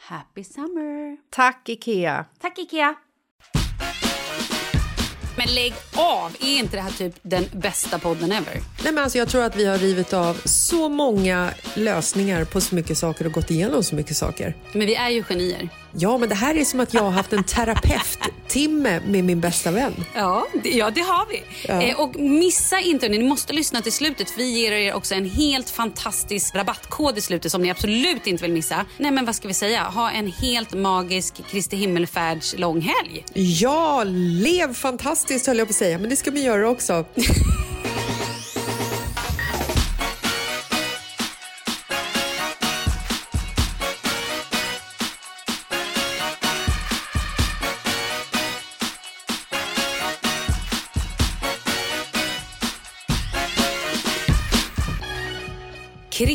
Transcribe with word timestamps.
Happy 0.00 0.44
summer! 0.44 1.16
Tack, 1.30 1.68
Ikea! 1.68 2.24
Tack 2.40 2.58
Ikea! 2.58 2.94
Men 5.36 5.54
lägg 5.54 5.74
av! 5.96 6.36
Är 6.40 6.58
inte 6.58 6.76
det 6.76 6.80
här 6.80 6.90
typ 6.90 7.14
den 7.22 7.44
bästa 7.52 7.98
podden 7.98 8.32
ever? 8.32 8.54
Nej, 8.84 8.92
men 8.92 8.98
alltså, 8.98 9.18
jag 9.18 9.28
tror 9.28 9.42
att 9.42 9.56
vi 9.56 9.66
har 9.66 9.78
rivit 9.78 10.12
av 10.12 10.34
så 10.44 10.88
många 10.88 11.50
lösningar 11.74 12.44
på 12.44 12.60
så 12.60 12.74
mycket 12.74 12.98
saker 12.98 13.26
och 13.26 13.32
gått 13.32 13.50
igenom 13.50 13.82
så 13.82 13.94
mycket 13.94 14.16
saker. 14.16 14.56
Men 14.72 14.86
vi 14.86 14.94
är 14.94 15.08
ju 15.10 15.22
genier. 15.22 15.68
Ja, 15.92 16.18
men 16.18 16.28
det 16.28 16.34
här 16.34 16.54
är 16.54 16.64
som 16.64 16.80
att 16.80 16.94
jag 16.94 17.02
har 17.02 17.10
haft 17.10 17.32
en 17.32 17.44
terapeut-timme 17.44 19.00
med 19.06 19.24
min 19.24 19.40
bästa 19.40 19.70
vän. 19.70 19.94
Ja, 20.14 20.46
det, 20.62 20.70
ja, 20.70 20.90
det 20.90 21.00
har 21.00 21.26
vi. 21.30 21.42
Ja. 21.68 21.82
Eh, 21.82 22.00
och 22.00 22.16
missa 22.16 22.80
inte, 22.80 23.08
ni 23.08 23.22
måste 23.22 23.52
lyssna 23.52 23.82
till 23.82 23.92
slutet 23.92 24.30
för 24.30 24.38
vi 24.38 24.50
ger 24.50 24.72
er 24.72 24.94
också 24.94 25.14
en 25.14 25.30
helt 25.30 25.70
fantastisk 25.70 26.54
rabattkod 26.54 27.18
i 27.18 27.20
slutet 27.20 27.52
som 27.52 27.62
ni 27.62 27.70
absolut 27.70 28.26
inte 28.26 28.42
vill 28.42 28.52
missa. 28.52 28.84
Nej 28.96 29.10
men 29.10 29.24
vad 29.24 29.34
ska 29.34 29.48
vi 29.48 29.54
säga, 29.54 29.82
ha 29.82 30.10
en 30.10 30.26
helt 30.26 30.74
magisk 30.74 31.42
Kristi 31.50 31.76
himmelfärds 31.76 32.54
långhelg. 32.58 33.24
Ja, 33.34 34.04
lev 34.06 34.74
fantastiskt 34.74 35.46
höll 35.46 35.58
jag 35.58 35.66
på 35.66 35.72
att 35.72 35.76
säga, 35.76 35.98
men 35.98 36.10
det 36.10 36.16
ska 36.16 36.30
vi 36.30 36.42
göra 36.42 36.68
också. 36.68 37.04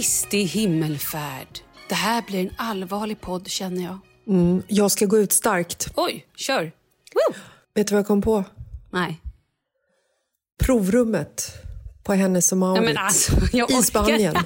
Kristi 0.08 0.44
himmelfärd. 0.44 1.60
Det 1.90 1.96
här 1.96 2.22
blir 2.22 2.40
en 2.40 2.54
allvarlig 2.58 3.22
podd 3.22 3.48
känner 3.48 3.84
jag. 3.84 3.98
Jag 4.68 4.92
ska 4.92 5.06
gå 5.06 5.18
ut 5.18 5.32
starkt. 5.32 5.88
Oj, 5.96 6.26
kör. 6.36 6.64
Woo! 7.14 7.36
Vet 7.76 7.88
du 7.88 7.94
vad 7.94 8.00
jag 8.00 8.08
kom 8.08 8.22
på? 8.22 8.44
Nej. 8.92 9.22
Provrummet 10.64 11.54
på 12.04 12.14
Hennes 12.14 12.52
och 12.52 12.58
Mauritz 12.58 12.98
alltså, 13.00 13.36
i 13.80 13.84
Spanien. 13.84 14.36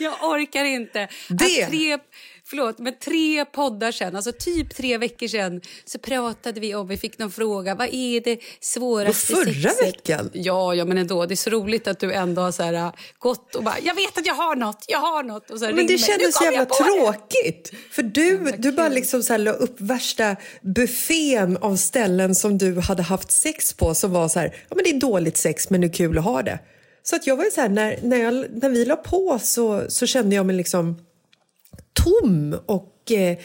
Jag 0.00 0.14
orkar 0.22 0.64
inte. 0.64 1.08
Det- 1.28 1.62
Att 1.64 1.70
tre 1.70 1.98
förlåt, 2.54 2.78
men 2.78 2.94
tre 3.04 3.44
poddar 3.44 3.92
sen, 3.92 4.16
alltså 4.16 4.32
typ 4.32 4.76
tre 4.76 4.98
veckor 4.98 5.28
sen 5.28 5.60
så 5.84 5.98
pratade 5.98 6.60
vi 6.60 6.74
om, 6.74 6.88
vi 6.88 6.96
fick 6.96 7.18
någon 7.18 7.30
fråga, 7.30 7.74
vad 7.74 7.88
är 7.92 8.20
det 8.20 8.38
svåraste 8.60 9.34
förra 9.34 9.44
sexet? 9.44 9.86
veckan? 9.86 10.30
Ja, 10.32 10.74
ja, 10.74 10.84
men 10.84 10.98
ändå, 10.98 11.26
det 11.26 11.34
är 11.34 11.36
så 11.36 11.50
roligt 11.50 11.88
att 11.88 12.00
du 12.00 12.12
ändå 12.12 12.42
har 12.42 12.52
så 12.52 12.62
här, 12.62 12.72
äh, 12.72 12.92
gått 13.18 13.54
och 13.54 13.64
bara, 13.64 13.74
jag 13.82 13.94
vet 13.94 14.18
att 14.18 14.26
jag 14.26 14.34
har 14.34 14.56
något, 14.56 14.84
jag 14.88 14.98
har 14.98 15.22
något. 15.22 15.50
Och 15.50 15.58
så 15.58 15.64
Men 15.64 15.76
det 15.76 15.82
mig, 15.82 15.92
"Nu 15.92 15.98
kändes 15.98 16.36
så 16.36 16.44
jävla 16.44 16.58
jag 16.58 16.68
på 16.68 16.84
det." 16.84 16.90
tråkigt. 16.90 17.72
För 17.90 18.02
du, 18.02 18.52
du 18.58 18.72
bara 18.72 18.88
liksom 18.88 19.22
så 19.22 19.32
här 19.32 19.38
la 19.38 19.52
upp 19.52 19.80
värsta 19.80 20.36
buffén 20.62 21.56
av 21.56 21.76
ställen 21.76 22.34
som 22.34 22.58
du 22.58 22.80
hade 22.80 23.02
haft 23.02 23.30
sex 23.30 23.72
på 23.72 23.94
som 23.94 24.12
var 24.12 24.28
så 24.28 24.38
här, 24.38 24.54
ja 24.68 24.76
men 24.76 24.84
det 24.84 24.90
är 24.90 25.00
dåligt 25.00 25.36
sex 25.36 25.70
men 25.70 25.80
det 25.80 25.86
är 25.86 25.92
kul 25.92 26.18
att 26.18 26.24
ha 26.24 26.42
det. 26.42 26.58
Så 27.02 27.16
att 27.16 27.26
jag 27.26 27.36
var 27.36 27.44
ju 27.44 27.50
så 27.50 27.60
här, 27.60 27.68
när, 27.68 27.98
när, 28.02 28.16
jag, 28.16 28.34
när 28.62 28.68
vi 28.68 28.84
la 28.84 28.96
på 28.96 29.38
så, 29.42 29.84
så 29.88 30.06
kände 30.06 30.36
jag 30.36 30.46
mig 30.46 30.56
liksom 30.56 30.96
tom 32.02 32.56
och 32.66 33.12
eh, 33.12 33.38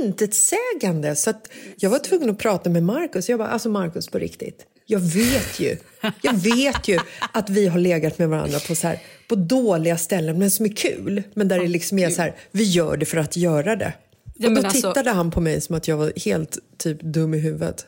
intetsägande. 0.00 1.16
Så 1.16 1.32
jag 1.76 1.90
var 1.90 1.98
tvungen 1.98 2.30
att 2.30 2.38
prata 2.38 2.70
med 2.70 2.82
Markus. 2.82 3.28
Jag 3.28 3.38
bara, 3.38 3.48
alltså 3.48 3.68
Markus 3.68 4.08
på 4.08 4.18
riktigt. 4.18 4.66
Jag 4.86 5.00
vet 5.00 5.60
ju, 5.60 5.76
jag 6.22 6.32
vet 6.34 6.88
ju 6.88 6.98
att 7.32 7.50
vi 7.50 7.66
har 7.66 7.78
legat 7.78 8.18
med 8.18 8.28
varandra 8.28 8.58
på, 8.68 8.74
så 8.74 8.86
här, 8.86 9.02
på 9.28 9.34
dåliga 9.34 9.96
ställen 9.98 10.38
men 10.38 10.50
som 10.50 10.66
är 10.66 10.76
kul. 10.76 11.22
Men 11.34 11.48
där 11.48 11.60
det 11.60 11.68
liksom 11.68 11.98
är 11.98 12.10
så 12.10 12.22
här, 12.22 12.34
vi 12.50 12.64
gör 12.64 12.96
det 12.96 13.06
för 13.06 13.16
att 13.18 13.36
göra 13.36 13.76
det. 13.76 13.92
Ja, 14.36 14.48
och 14.48 14.54
då 14.54 14.62
alltså- 14.62 14.88
tittade 14.92 15.10
han 15.10 15.30
på 15.30 15.40
mig 15.40 15.60
som 15.60 15.74
att 15.76 15.88
jag 15.88 15.96
var 15.96 16.12
helt 16.24 16.58
typ 16.78 17.00
dum 17.02 17.34
i 17.34 17.38
huvudet. 17.38 17.86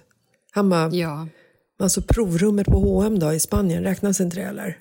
Han 0.51 0.71
bara, 0.71 0.91
Ja. 0.95 1.29
alltså 1.81 2.03
provrummet 2.03 2.67
på 2.67 2.79
H&M 2.79 3.19
då 3.19 3.33
i 3.33 3.41
Spanien, 3.41 3.83
räknas 3.83 4.21
inte 4.21 4.37
det 4.37 4.43
eller? 4.43 4.79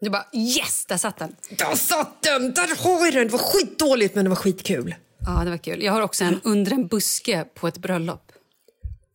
Du 0.00 0.10
bara, 0.10 0.26
yes, 0.32 0.86
där 0.86 0.96
satt 0.96 1.18
den. 1.18 1.36
Där 1.50 1.74
satt 1.74 2.22
den! 2.22 2.54
Där 2.54 2.76
har 2.84 3.04
vi 3.04 3.10
den! 3.10 3.26
Det 3.26 3.32
var 3.32 3.38
skitdåligt 3.38 4.14
men 4.14 4.24
det 4.24 4.28
var 4.28 4.36
skitkul. 4.36 4.94
Ja, 5.26 5.44
det 5.44 5.50
var 5.50 5.58
kul. 5.58 5.82
Jag 5.82 5.92
har 5.92 6.00
också 6.00 6.24
en 6.24 6.40
under 6.44 6.72
en 6.72 6.86
buske 6.86 7.44
på 7.54 7.68
ett 7.68 7.78
bröllop. 7.78 8.32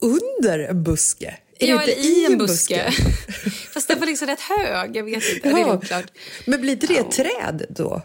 Under 0.01 0.60
en 0.60 0.83
buske? 0.83 1.38
Är 1.60 1.68
ja, 1.68 1.81
eller 1.81 2.06
i 2.06 2.25
en 2.25 2.38
buske. 2.38 2.92
Fast 3.74 3.88
den 3.88 4.00
var 4.00 4.07
liksom 4.07 4.28
rätt 4.28 4.39
hög. 4.42 4.95
Jag 4.95 5.04
vet 5.04 5.24
inte. 5.36 5.50
Det 5.50 5.56
är 5.56 5.60
Ja. 5.60 5.74
oklart. 5.78 6.06
Men 6.45 6.62
blir 6.62 6.72
inte 6.74 6.88
det 6.88 6.98
ett 6.98 7.12
träd 7.12 7.66
då? 7.69 8.01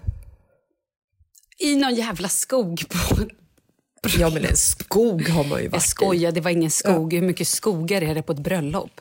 I 1.59 1.77
någon 1.77 1.95
jävla 1.95 2.29
skog. 2.29 2.85
På... 2.89 3.17
Ja, 4.19 4.31
men 4.31 4.45
en 4.45 4.57
skog 4.57 5.29
har 5.29 5.45
man 5.45 5.63
ju 5.63 5.69
varit 5.69 5.73
Jag 5.73 5.83
skojar, 5.83 6.33
det 6.33 6.41
var 6.41 6.51
ingen 6.51 6.71
skog. 6.71 7.13
Hur 7.15 7.23
mycket 7.23 7.49
skogar 7.49 8.03
är 8.03 8.15
det 8.15 8.23
på 8.23 8.33
ett 8.33 8.39
bröllop? 8.39 9.01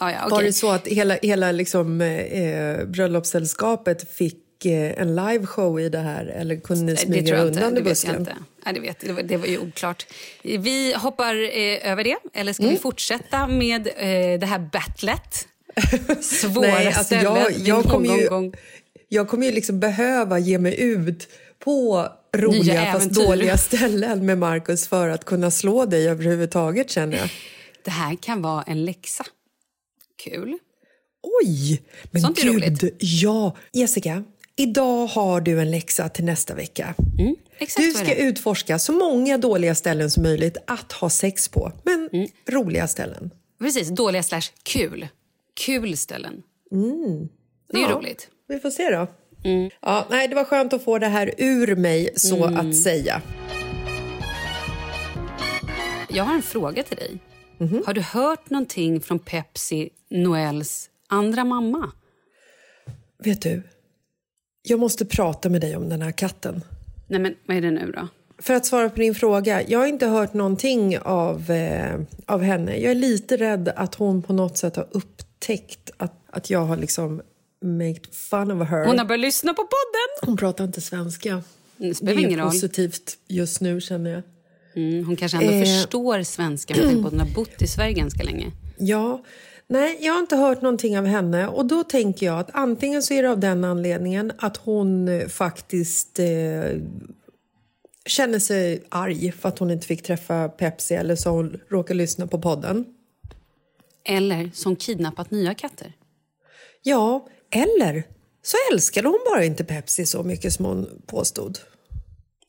Ja, 0.00 0.12
ja, 0.12 0.18
Var 0.28 0.36
okej. 0.36 0.46
det 0.46 0.52
så 0.52 0.70
att 0.70 0.86
hela, 0.86 1.18
hela 1.22 1.52
liksom, 1.52 2.00
eh, 2.00 2.84
bröllopssällskapet 2.86 4.10
fick 4.16 4.64
eh, 4.66 5.00
en 5.00 5.16
liveshow 5.16 5.80
i 5.80 5.88
det 5.88 5.98
här 5.98 6.26
eller 6.26 6.56
kunde 6.60 6.92
ni 6.92 6.96
smyga 6.96 7.20
det 7.20 7.26
tror 7.26 7.38
jag 7.38 7.48
inte. 7.48 7.58
undan 7.60 7.74
Det 7.74 7.80
i 7.80 7.82
vet 7.82 8.04
jag 8.04 8.12
busken? 8.14 8.20
inte. 8.20 8.36
Nej, 8.64 8.74
det, 8.74 8.80
vet, 8.80 9.00
det, 9.00 9.12
var, 9.12 9.22
det 9.22 9.36
var 9.36 9.46
ju 9.46 9.58
oklart. 9.58 10.06
Vi 10.42 10.94
hoppar 10.96 11.34
eh, 11.58 11.90
över 11.92 12.04
det. 12.04 12.16
Eller 12.34 12.52
ska 12.52 12.62
Mm. 12.62 12.74
vi 12.74 12.80
fortsätta 12.80 13.46
med 13.46 13.86
eh, 13.86 14.38
det 14.40 14.46
här 14.46 14.58
battlet? 14.72 15.48
Svåra 16.20 16.60
Nej, 16.66 16.86
alltså 16.92 17.14
jag, 17.14 17.52
jag 17.58 17.84
kommer 17.84 18.18
ju, 18.18 18.28
gång. 18.28 18.54
jag 19.08 19.28
kommer 19.28 19.46
ju 19.46 19.52
liksom 19.52 19.80
behöva 19.80 20.38
ge 20.38 20.58
mig 20.58 20.80
ut 20.80 21.28
på 21.58 22.08
roliga 22.36 22.92
fast 22.92 23.10
dåliga 23.10 23.56
ställen 23.56 24.26
med 24.26 24.38
Markus 24.38 24.88
för 24.88 25.08
att 25.08 25.24
kunna 25.24 25.50
slå 25.50 25.84
dig 25.84 26.08
överhuvudtaget 26.08 26.90
känner 26.90 27.16
jag. 27.18 27.28
Det 27.84 27.90
här 27.90 28.16
kan 28.22 28.42
vara 28.42 28.62
en 28.62 28.84
läxa. 28.84 29.24
Kul. 30.16 30.58
Oj! 31.42 31.82
Men 32.10 32.22
Sånt 32.22 32.38
är 32.38 32.42
gud, 32.42 32.54
roligt. 32.54 32.94
ja. 32.98 33.56
Jessica, 33.72 34.24
idag 34.56 35.06
har 35.06 35.40
du 35.40 35.60
en 35.60 35.70
läxa 35.70 36.08
till 36.08 36.24
nästa 36.24 36.54
vecka. 36.54 36.94
Mm, 37.18 37.36
Du 37.58 37.64
är 37.88 37.90
ska 38.04 38.14
utforska 38.14 38.78
så 38.78 38.92
många 38.92 39.38
dåliga 39.38 39.74
ställen 39.74 40.10
som 40.10 40.22
möjligt 40.22 40.56
att 40.66 40.92
ha 40.92 41.10
sex 41.10 41.48
på, 41.48 41.72
men 41.84 42.08
Mm. 42.12 42.28
roliga 42.48 42.88
ställen. 42.88 43.30
Precis, 43.60 43.88
dåliga 43.88 44.22
slash 44.22 44.42
kul. 44.62 45.08
Kul 45.54 45.96
ställen. 45.96 46.42
Det 47.70 47.76
är 47.76 47.80
ju 47.80 47.88
Ja. 47.88 47.90
roligt. 47.96 48.28
Vi 48.48 48.58
får 48.58 48.70
se 48.70 48.90
då. 48.90 49.06
Mm. 49.44 49.70
Ja, 49.82 50.06
nej, 50.10 50.28
det 50.28 50.34
var 50.34 50.44
skönt 50.44 50.72
att 50.72 50.84
få 50.84 50.98
det 50.98 51.06
här 51.08 51.34
ur 51.38 51.76
mig, 51.76 52.10
så 52.16 52.44
att 52.44 52.76
säga. 52.76 53.22
Jag 56.08 56.24
har 56.24 56.34
en 56.34 56.42
fråga 56.42 56.82
till 56.82 56.96
dig. 56.96 57.18
Mhm. 57.58 57.82
Har 57.86 57.94
du 57.94 58.00
hört 58.00 58.50
någonting 58.50 59.00
från 59.00 59.18
Pepsi, 59.18 59.90
Noels 60.08 60.90
andra 61.08 61.44
mamma? 61.44 61.92
Vet 63.18 63.42
du, 63.42 63.62
jag 64.62 64.80
måste 64.80 65.04
prata 65.04 65.48
med 65.48 65.60
dig 65.60 65.76
om 65.76 65.88
den 65.88 66.02
här 66.02 66.12
katten. 66.12 66.64
Nej, 67.06 67.20
men 67.20 67.34
vad 67.46 67.56
är 67.56 67.60
det 67.60 67.70
nu 67.70 67.92
då? 67.92 68.08
För 68.38 68.54
att 68.54 68.66
svara 68.66 68.90
på 68.90 69.00
din 69.00 69.14
fråga, 69.14 69.62
jag 69.68 69.78
har 69.78 69.86
inte 69.86 70.06
hört 70.06 70.34
någonting 70.34 70.98
av, 70.98 71.50
eh, 71.50 72.00
av 72.26 72.42
henne. 72.42 72.76
Jag 72.76 72.90
är 72.90 72.94
lite 72.94 73.36
rädd 73.36 73.68
att 73.76 73.94
hon 73.94 74.22
på 74.22 74.32
något 74.32 74.58
sätt 74.58 74.76
har 74.76 74.86
upptäckt 74.90 75.90
att, 75.96 76.12
att 76.30 76.50
jag 76.50 76.60
har 76.60 76.76
liksom 76.76 77.22
made 77.60 78.00
fun 78.12 78.50
of 78.50 78.68
her. 78.68 78.86
Hon 78.86 78.98
har 78.98 79.06
börjat 79.06 79.20
lyssna 79.20 79.54
på 79.54 79.62
podden. 79.62 80.28
Hon 80.28 80.36
pratar 80.36 80.64
inte 80.64 80.80
svenska. 80.80 81.42
Det 81.76 82.00
det 82.00 82.12
ingen 82.12 82.32
är 82.32 82.36
roll. 82.42 82.50
positivt 82.50 83.18
just 83.28 83.60
nu 83.60 83.80
känner 83.80 84.10
jag. 84.10 84.22
Mm, 84.76 85.04
hon 85.06 85.16
kanske 85.16 85.38
ändå 85.38 85.52
Eh. 85.52 85.60
förstår 85.64 86.22
svenska 86.22 86.74
med 86.74 86.84
tanke 86.84 87.00
på 87.02 87.06
att 87.06 87.12
hon 87.12 87.20
har 87.20 87.34
bott 87.34 87.62
i 87.62 87.66
Sverige 87.66 87.92
ganska 87.92 88.22
länge. 88.22 88.52
Ja, 88.78 89.22
nej, 89.66 89.98
jag 90.00 90.12
har 90.12 90.20
inte 90.20 90.36
hört 90.36 90.62
någonting 90.62 90.98
av 90.98 91.04
henne 91.06 91.48
och 91.48 91.66
då 91.66 91.84
tänker 91.84 92.26
jag 92.26 92.38
att 92.38 92.50
antingen 92.52 93.02
så 93.02 93.14
är 93.14 93.22
det 93.22 93.30
av 93.30 93.40
den 93.40 93.64
anledningen 93.64 94.32
att 94.38 94.56
hon 94.56 95.08
eh, 95.08 95.26
faktiskt 95.28 96.18
eh, 96.18 96.80
känner 98.06 98.38
sig 98.38 98.82
arg 98.88 99.32
för 99.32 99.48
att 99.48 99.58
hon 99.58 99.70
inte 99.70 99.86
fick 99.86 100.02
träffa 100.02 100.48
Pepsi 100.48 100.94
eller 100.94 101.16
så 101.16 101.30
hon 101.30 101.60
råkar 101.68 101.94
lyssna 101.94 102.26
på 102.26 102.38
podden. 102.38 102.84
Eller 104.04 104.50
som 104.54 104.76
kidnappat 104.76 105.30
nya 105.30 105.54
katter. 105.54 105.92
Ja, 106.82 107.26
eller 107.50 108.02
så 108.42 108.56
älskade 108.72 109.08
hon 109.08 109.18
bara 109.32 109.44
inte 109.44 109.64
Pepsi 109.64 110.06
så 110.06 110.22
mycket 110.22 110.52
som 110.52 110.64
hon 110.64 111.02
påstod. 111.06 111.58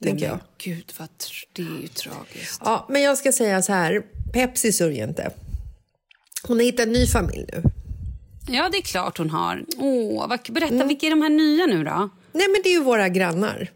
Tänker 0.04 0.26
jag. 0.26 0.40
Gud, 0.58 0.94
vad 1.00 1.08
tr- 1.08 1.46
det 1.54 1.62
är 1.62 1.82
ju 1.82 1.88
tragiskt. 1.88 2.62
Ja, 2.66 2.86
men 2.90 3.02
jag 3.02 3.18
ska 3.18 3.32
säga 3.32 3.62
så 3.62 3.74
här, 3.74 4.02
Pepsi 4.34 4.72
sörjer 4.72 5.08
inte. 5.08 5.32
Hon 6.44 6.58
har 6.58 6.64
hittat 6.64 6.86
en 6.88 6.94
ny 6.94 7.08
familj 7.08 7.46
nu. 7.54 7.64
Ja, 8.50 8.70
det 8.72 8.78
är 8.78 8.82
klart 8.82 9.18
hon 9.18 9.30
har. 9.30 9.64
Åh, 9.78 10.28
vad, 10.30 10.40
berätta, 10.50 10.74
Mm. 10.74 10.88
vilka 10.88 11.06
är 11.06 11.10
de 11.10 11.22
här 11.22 11.30
nya 11.30 11.66
nu 11.66 11.84
då? 11.84 12.10
Nej, 12.32 12.48
men 12.48 12.62
det 12.64 12.70
är 12.70 12.74
ju 12.74 12.84
våra 12.84 13.10
grannar. 13.10 13.72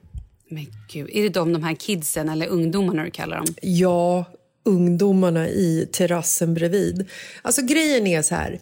Men 0.50 0.65
gud, 0.91 1.09
är 1.13 1.23
det 1.23 1.29
de, 1.29 1.53
de 1.53 1.63
här 1.63 1.75
kidsen 1.75 2.29
eller 2.29 2.47
ungdomarna 2.47 3.03
du 3.03 3.12
kallar 3.12 3.38
dem? 3.38 3.45
Ja, 3.62 4.25
ungdomarna 4.65 5.47
i 5.50 5.88
terrassen 5.91 6.53
bredvid. 6.53 7.09
Alltså 7.41 7.62
grejen 7.62 8.07
är 8.07 8.21
så 8.21 8.35
här. 8.35 8.59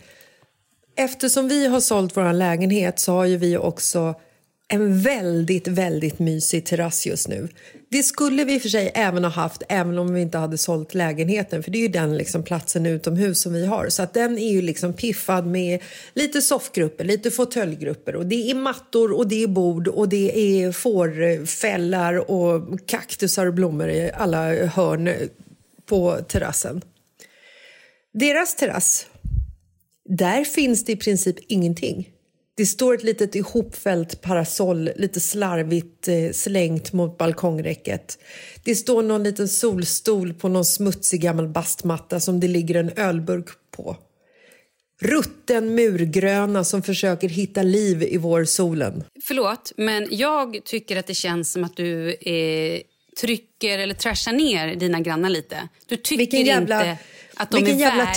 Eftersom 0.95 1.47
vi 1.47 1.67
har 1.67 1.79
sålt 1.79 2.17
vår 2.17 2.33
lägenhet 2.33 2.99
så 2.99 3.11
har 3.13 3.25
ju 3.25 3.37
vi 3.37 3.57
också 3.57 4.15
en 4.71 5.01
väldigt, 5.01 5.67
väldigt 5.67 6.19
mysig 6.19 6.65
terrass 6.65 7.05
just 7.05 7.27
nu. 7.27 7.47
Det 7.89 8.03
skulle 8.03 8.43
vi 8.43 8.53
i 8.53 8.57
och 8.57 8.61
för 8.61 8.69
sig 8.69 8.91
även 8.95 9.23
ha 9.23 9.31
haft 9.31 9.63
även 9.69 9.97
om 9.97 10.13
vi 10.13 10.21
inte 10.21 10.37
hade 10.37 10.57
sålt 10.57 10.93
lägenheten 10.93 11.63
för 11.63 11.71
det 11.71 11.77
är 11.77 11.81
ju 11.81 11.87
den 11.87 12.17
liksom 12.17 12.43
platsen 12.43 12.85
utomhus 12.85 13.41
som 13.41 13.53
vi 13.53 13.65
har. 13.65 13.89
Så 13.89 14.03
att 14.03 14.13
den 14.13 14.37
är 14.37 14.51
ju 14.51 14.61
liksom 14.61 14.93
piffad 14.93 15.45
med 15.47 15.79
lite 16.13 16.41
soffgrupper, 16.41 17.03
lite 17.05 17.31
fåtöljgrupper 17.31 18.15
och 18.15 18.25
det 18.25 18.51
är 18.51 18.55
mattor 18.55 19.11
och 19.11 19.27
det 19.27 19.43
är 19.43 19.47
bord 19.47 19.87
och 19.87 20.09
det 20.09 20.39
är 20.39 20.71
fårfällar 20.71 22.31
och 22.31 22.79
kaktusar 22.85 23.45
och 23.45 23.53
blommor 23.53 23.89
i 23.89 24.11
alla 24.13 24.65
hörn 24.65 25.09
på 25.85 26.17
terrassen. 26.27 26.81
Deras 28.13 28.55
terrass, 28.55 29.07
där 30.09 30.43
finns 30.43 30.85
det 30.85 30.91
i 30.91 30.97
princip 30.97 31.35
ingenting. 31.47 32.09
Det 32.59 32.65
står 32.65 32.93
ett 32.93 33.03
litet 33.03 33.35
ihopfällt 33.35 34.21
parasoll, 34.21 34.89
lite 34.95 35.19
slarvigt 35.19 36.07
eh, 36.07 36.31
slängt 36.31 36.93
mot 36.93 37.17
balkongräcket. 37.17 38.17
Det 38.63 38.75
står 38.75 39.03
någon 39.03 39.23
liten 39.23 39.47
solstol 39.47 40.33
på 40.33 40.47
någon 40.49 40.65
smutsig 40.65 41.21
gammal 41.21 41.47
bastmatta 41.47 42.19
som 42.19 42.39
det 42.39 42.47
ligger 42.47 42.75
en 42.75 42.89
ölburk 42.95 43.47
på. 43.71 43.97
Rutten 45.01 45.75
murgröna 45.75 46.63
som 46.63 46.81
försöker 46.83 47.29
hitta 47.29 47.61
liv 47.61 48.03
i 48.03 48.17
vår 48.17 48.45
solen. 48.45 49.03
Förlåt, 49.23 49.71
men 49.77 50.07
jag 50.11 50.59
tycker 50.65 50.97
att 50.97 51.07
det 51.07 51.15
känns 51.15 51.51
som 51.51 51.63
att 51.63 51.77
du 51.77 52.09
eh, 52.13 52.81
trycker 53.21 53.79
eller 53.79 53.93
trashar 53.93 54.31
ner 54.33 54.75
dina 54.75 54.99
grannar 54.99 55.29
lite. 55.29 55.69
Du 55.85 55.95
tycker 55.97 56.17
Vilken 56.17 56.45
jävla- 56.45 56.89
inte 56.89 57.03
att 57.35 57.51
de 57.51 57.57
vilken 57.57 57.75
är 57.75 57.79
jävla 57.79 58.05
värda. 58.05 58.15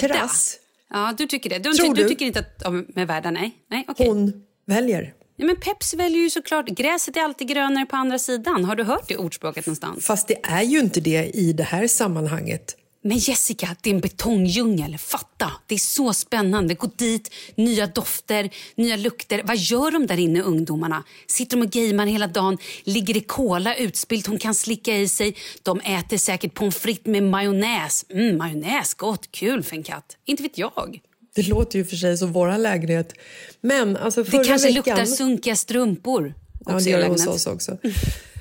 Ja, 0.92 1.14
du 1.18 1.26
tycker 1.26 1.50
det. 1.50 1.58
Du, 1.58 1.72
Tror 1.72 1.94
du? 1.94 2.02
du? 2.02 2.08
tycker 2.08 2.26
inte 2.26 2.40
att 2.40 2.58
de 2.58 2.86
är 2.96 3.06
värda, 3.06 3.30
nej? 3.30 3.52
nej 3.70 3.84
okej. 3.88 4.08
Hon 4.08 4.32
väljer. 4.66 5.14
Ja, 5.36 5.46
men 5.46 5.56
Peps 5.56 5.94
väljer 5.94 6.22
ju 6.22 6.30
såklart. 6.30 6.68
Gräset 6.68 7.16
är 7.16 7.20
alltid 7.20 7.48
grönare 7.48 7.86
på 7.86 7.96
andra 7.96 8.18
sidan. 8.18 8.64
Har 8.64 8.76
du 8.76 8.82
hört 8.84 9.08
det 9.08 9.16
ordspråket 9.16 9.66
någonstans? 9.66 10.06
Fast 10.06 10.28
det 10.28 10.38
är 10.42 10.62
ju 10.62 10.78
inte 10.80 11.00
det 11.00 11.30
i 11.34 11.52
det 11.52 11.62
här 11.62 11.86
sammanhanget. 11.86 12.76
Men 13.04 13.18
Jessica, 13.18 13.76
det 13.82 13.90
är 13.90 13.94
en 13.94 14.00
betongdjungel. 14.00 14.98
Fatta! 14.98 15.52
Det 15.66 15.74
är 15.74 15.78
så 15.78 16.12
spännande. 16.12 16.74
Gå 16.74 16.90
dit, 16.96 17.30
nya 17.54 17.86
dofter, 17.86 18.50
nya 18.74 18.96
lukter. 18.96 19.42
Vad 19.44 19.56
gör 19.56 19.90
de 19.90 20.06
där 20.06 20.18
inne, 20.18 20.42
ungdomarna? 20.42 21.04
Sitter 21.26 21.56
de 21.56 21.62
och 21.66 21.72
gamer 21.72 22.06
hela 22.06 22.26
dagen? 22.26 22.58
Ligger 22.84 23.14
det 23.14 23.20
kola 23.20 23.76
utspillt 23.76 24.26
hon 24.26 24.38
kan 24.38 24.54
slicka 24.54 24.96
i 24.98 25.08
sig? 25.08 25.36
De 25.62 25.80
äter 25.80 26.16
säkert 26.18 26.54
pommes 26.54 26.76
frites 26.76 27.06
med 27.06 27.22
majonnäs. 27.22 28.04
Mm, 28.10 28.36
majonnäs, 28.38 28.94
gott. 28.94 29.28
Kul 29.30 29.62
för 29.62 29.76
en 29.76 29.82
katt. 29.82 30.16
Inte 30.24 30.42
vet 30.42 30.58
jag. 30.58 31.00
Det 31.34 31.42
låter 31.42 31.78
ju 31.78 31.84
för 31.84 31.96
sig 31.96 32.18
som 32.18 32.32
vår 32.32 32.58
lägenhet. 32.58 33.14
Men 33.60 33.96
alltså 33.96 34.24
förra 34.24 34.38
Det 34.42 34.48
kanske 34.48 34.68
veckan... 34.68 34.98
luktar 34.98 35.04
sunkiga 35.06 35.56
strumpor. 35.56 36.34
Ja, 36.66 36.72
det 36.72 36.90
gör 36.90 36.98
det 36.98 37.06
hos 37.06 37.26
oss 37.26 37.46
också. 37.46 37.78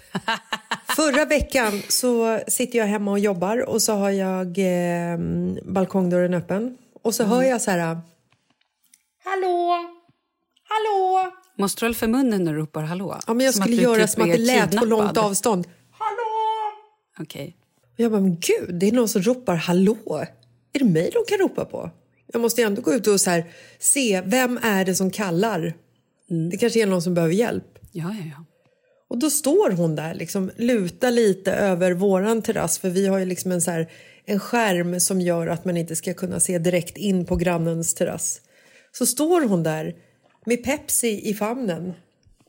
Förra 0.95 1.25
veckan 1.25 1.81
så 1.89 2.39
sitter 2.47 2.79
jag 2.79 2.85
hemma 2.85 3.11
och 3.11 3.19
jobbar 3.19 3.69
och 3.69 3.81
så 3.81 3.93
har 3.93 4.09
jag 4.09 4.47
eh, 4.57 5.19
balkongdörren 5.63 6.33
öppen. 6.33 6.77
Och 7.03 7.15
så 7.15 7.23
hör 7.23 7.43
jag 7.43 7.61
så 7.61 7.71
här... 7.71 7.79
Hallå? 9.23 9.85
Hallå? 10.63 11.31
Måste 11.57 11.79
du 11.79 11.85
hålla 11.85 11.93
för 11.95 12.07
munnen 12.07 12.43
när 12.43 12.53
du 12.53 12.59
ropar 12.59 12.83
hallå? 12.83 13.19
Ja, 13.27 13.33
men 13.33 13.45
jag 13.45 13.55
Som 13.55 13.63
skulle 13.63 13.81
göra 13.81 14.01
typ 14.01 14.09
som 14.09 14.23
att 14.23 14.29
det 14.31 14.37
lät 14.37 14.61
på 14.63 14.67
kidnappad. 14.67 14.89
långt 14.89 15.17
avstånd. 15.17 15.67
Okej. 17.19 17.57
Och 17.93 17.99
jag 17.99 18.11
bara, 18.11 18.21
men 18.21 18.39
gud, 18.39 18.75
det 18.79 18.87
är 18.87 18.91
någon 18.91 19.09
som 19.09 19.21
ropar 19.21 19.55
hallå. 19.55 19.97
Är 20.73 20.79
det 20.79 20.85
mig 20.85 21.11
de 21.13 21.23
kan 21.27 21.37
ropa 21.37 21.65
på? 21.65 21.89
Jag 22.33 22.41
måste 22.41 22.61
ändå 22.63 22.81
gå 22.81 22.93
ut 22.93 23.07
och 23.07 23.21
så 23.21 23.29
här, 23.29 23.45
se, 23.79 24.21
vem 24.25 24.59
är 24.63 24.85
det 24.85 24.95
som 24.95 25.11
kallar? 25.11 25.73
Det 26.51 26.57
kanske 26.57 26.81
är 26.81 26.85
någon 26.85 27.01
som 27.01 27.13
behöver 27.13 27.33
hjälp. 27.33 27.79
Ja, 27.91 28.15
ja, 28.19 28.25
ja. 28.37 28.45
Och 29.11 29.17
då 29.17 29.29
står 29.29 29.71
hon 29.71 29.95
där, 29.95 30.13
liksom, 30.13 30.51
lutar 30.57 31.11
lite 31.11 31.51
över 31.51 31.91
våran 31.91 32.41
terrass 32.41 32.79
för 32.79 32.89
vi 32.89 33.07
har 33.07 33.19
ju 33.19 33.25
liksom 33.25 33.51
en, 33.51 33.61
så 33.61 33.71
här, 33.71 33.91
en 34.25 34.39
skärm 34.39 34.99
som 34.99 35.21
gör 35.21 35.47
att 35.47 35.65
man 35.65 35.77
inte 35.77 35.95
ska 35.95 36.13
kunna 36.13 36.39
se 36.39 36.57
direkt 36.57 36.97
in 36.97 37.25
på 37.25 37.35
grannens 37.35 37.93
terrass. 37.93 38.41
Så 38.91 39.05
står 39.05 39.41
hon 39.41 39.63
där 39.63 39.95
med 40.45 40.63
Pepsi 40.63 41.29
i 41.29 41.33
famnen 41.33 41.93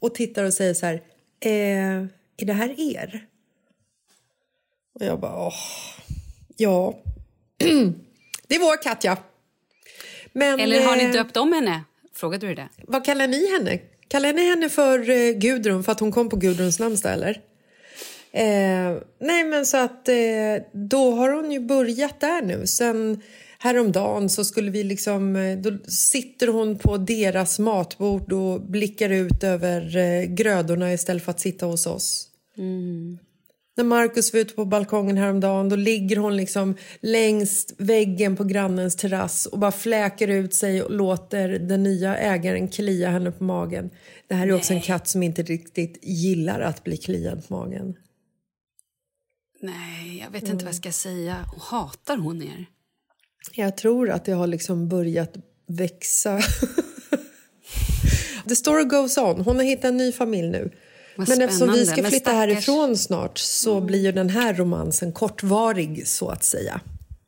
och 0.00 0.14
tittar 0.14 0.44
och 0.44 0.54
säger 0.54 0.74
så 0.74 0.86
här, 0.86 0.94
eh, 1.40 2.06
är 2.36 2.46
det 2.46 2.52
här 2.52 2.80
er? 2.80 3.26
Och 4.94 5.04
jag 5.04 5.20
bara, 5.20 5.46
åh, 5.46 5.54
ja. 6.56 7.02
det 8.46 8.54
är 8.54 8.60
vår 8.60 8.82
katt, 8.82 9.04
ja. 9.04 9.16
Men, 10.32 10.60
Eller 10.60 10.84
har 10.84 10.96
ni 10.96 11.04
eh, 11.04 11.12
döpt 11.12 11.36
om 11.36 11.52
henne? 11.52 11.84
Frågade 12.14 12.46
du 12.46 12.54
det? 12.54 12.68
vad 12.76 13.04
kallar 13.04 13.26
ni 13.26 13.52
henne? 13.52 13.78
Kallar 14.12 14.32
ni 14.32 14.50
henne 14.50 14.68
för 14.68 15.10
eh, 15.10 15.32
Gudrun 15.32 15.84
för 15.84 15.92
att 15.92 16.00
hon 16.00 16.12
kom 16.12 16.28
på 16.28 16.36
Gudruns 16.36 16.78
namnsdag 16.78 17.12
eller? 17.12 17.40
Eh, 18.32 19.02
nej 19.20 19.44
men 19.44 19.66
så 19.66 19.76
att 19.76 20.08
eh, 20.08 20.14
då 20.72 21.10
har 21.10 21.30
hon 21.30 21.52
ju 21.52 21.60
börjat 21.60 22.20
där 22.20 22.42
nu. 22.42 22.66
Sen 22.66 23.22
häromdagen 23.58 24.28
så 24.28 24.44
skulle 24.44 24.70
vi 24.70 24.84
liksom, 24.84 25.36
eh, 25.36 25.58
då 25.58 25.78
sitter 25.90 26.46
hon 26.46 26.78
på 26.78 26.96
deras 26.96 27.58
matbord 27.58 28.32
och 28.32 28.60
blickar 28.60 29.10
ut 29.10 29.44
över 29.44 29.96
eh, 29.96 30.22
grödorna 30.22 30.92
istället 30.92 31.24
för 31.24 31.30
att 31.30 31.40
sitta 31.40 31.66
hos 31.66 31.86
oss. 31.86 32.28
Mm. 32.58 33.18
När 33.76 33.84
Markus 33.84 34.32
var 34.32 34.40
ute 34.40 34.54
på 34.54 34.64
balkongen 34.64 35.16
häromdagen 35.16 35.68
då 35.68 35.76
ligger 35.76 36.16
hon 36.16 36.36
liksom 36.36 36.76
längs 37.00 37.74
väggen 37.78 38.36
på 38.36 38.44
grannens 38.44 38.96
terrass 38.96 39.46
och 39.46 39.58
bara 39.58 39.72
fläker 39.72 40.28
ut 40.28 40.54
sig 40.54 40.82
och 40.82 40.90
låter 40.90 41.48
den 41.48 41.82
nya 41.82 42.16
ägaren 42.16 42.68
klia 42.68 43.10
henne 43.10 43.30
på 43.30 43.44
magen. 43.44 43.90
Det 44.28 44.34
här 44.34 44.46
är 44.46 44.52
också 44.52 44.72
en 44.72 44.80
katt 44.80 45.08
som 45.08 45.22
inte 45.22 45.42
riktigt 45.42 45.98
gillar 46.02 46.60
att 46.60 46.84
bli 46.84 46.96
kliad 46.96 47.48
på 47.48 47.54
magen. 47.54 47.94
Nej, 49.60 50.18
jag 50.24 50.30
vet 50.30 50.42
inte 50.42 50.64
vad 50.64 50.74
jag 50.74 50.74
ska 50.74 50.92
säga. 50.92 51.36
Och 51.56 51.62
hatar 51.62 52.16
hon 52.16 52.42
er? 52.42 52.66
Jag 53.54 53.76
tror 53.76 54.10
att 54.10 54.24
det 54.24 54.32
har 54.32 54.46
liksom 54.46 54.88
börjat 54.88 55.36
växa. 55.66 56.40
The 58.48 58.56
story 58.56 58.84
goes 58.84 59.18
on. 59.18 59.40
Hon 59.40 59.56
har 59.56 59.62
hittat 59.62 59.84
en 59.84 59.96
ny 59.96 60.12
familj 60.12 60.48
nu. 60.48 60.70
Vad 61.16 61.28
Men 61.28 61.42
eftersom 61.42 61.72
vi 61.72 61.86
ska 61.86 61.94
flytta 62.04 62.30
stackars- 62.30 62.34
härifrån 62.34 62.96
snart 62.96 63.38
så 63.38 63.80
blir 63.80 64.04
ju 64.04 64.12
den 64.12 64.30
här 64.30 64.54
romansen 64.54 65.12
kortvarig 65.12 66.08
så 66.08 66.28
att 66.28 66.44
säga. 66.44 66.80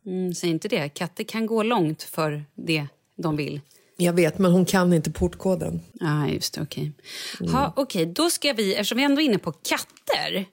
Mm, 0.06 0.34
säg 0.34 0.50
inte 0.50 0.68
det. 0.68 0.88
Katter 0.88 1.24
kan 1.24 1.46
gå 1.46 1.62
långt 1.62 2.02
för 2.02 2.44
det 2.54 2.86
de 3.22 3.36
vill. 3.36 3.60
Jag 3.96 4.12
vet, 4.12 4.38
men 4.38 4.52
hon 4.52 4.64
kan 4.64 4.92
inte 4.92 5.10
portkoden. 5.10 5.80
Ja, 5.92 6.28
just 6.28 6.54
det. 6.54 6.60
Okej. 6.60 6.92
Mm. 7.40 7.52
Ha, 7.54 7.72
okej, 7.76 8.06
då 8.06 8.30
ska 8.30 8.52
vi, 8.52 8.74
eftersom 8.74 8.98
vi 8.98 9.04
ändå 9.04 9.20
är 9.20 9.24
inne 9.24 9.38
på 9.38 9.52
katter 9.52 10.46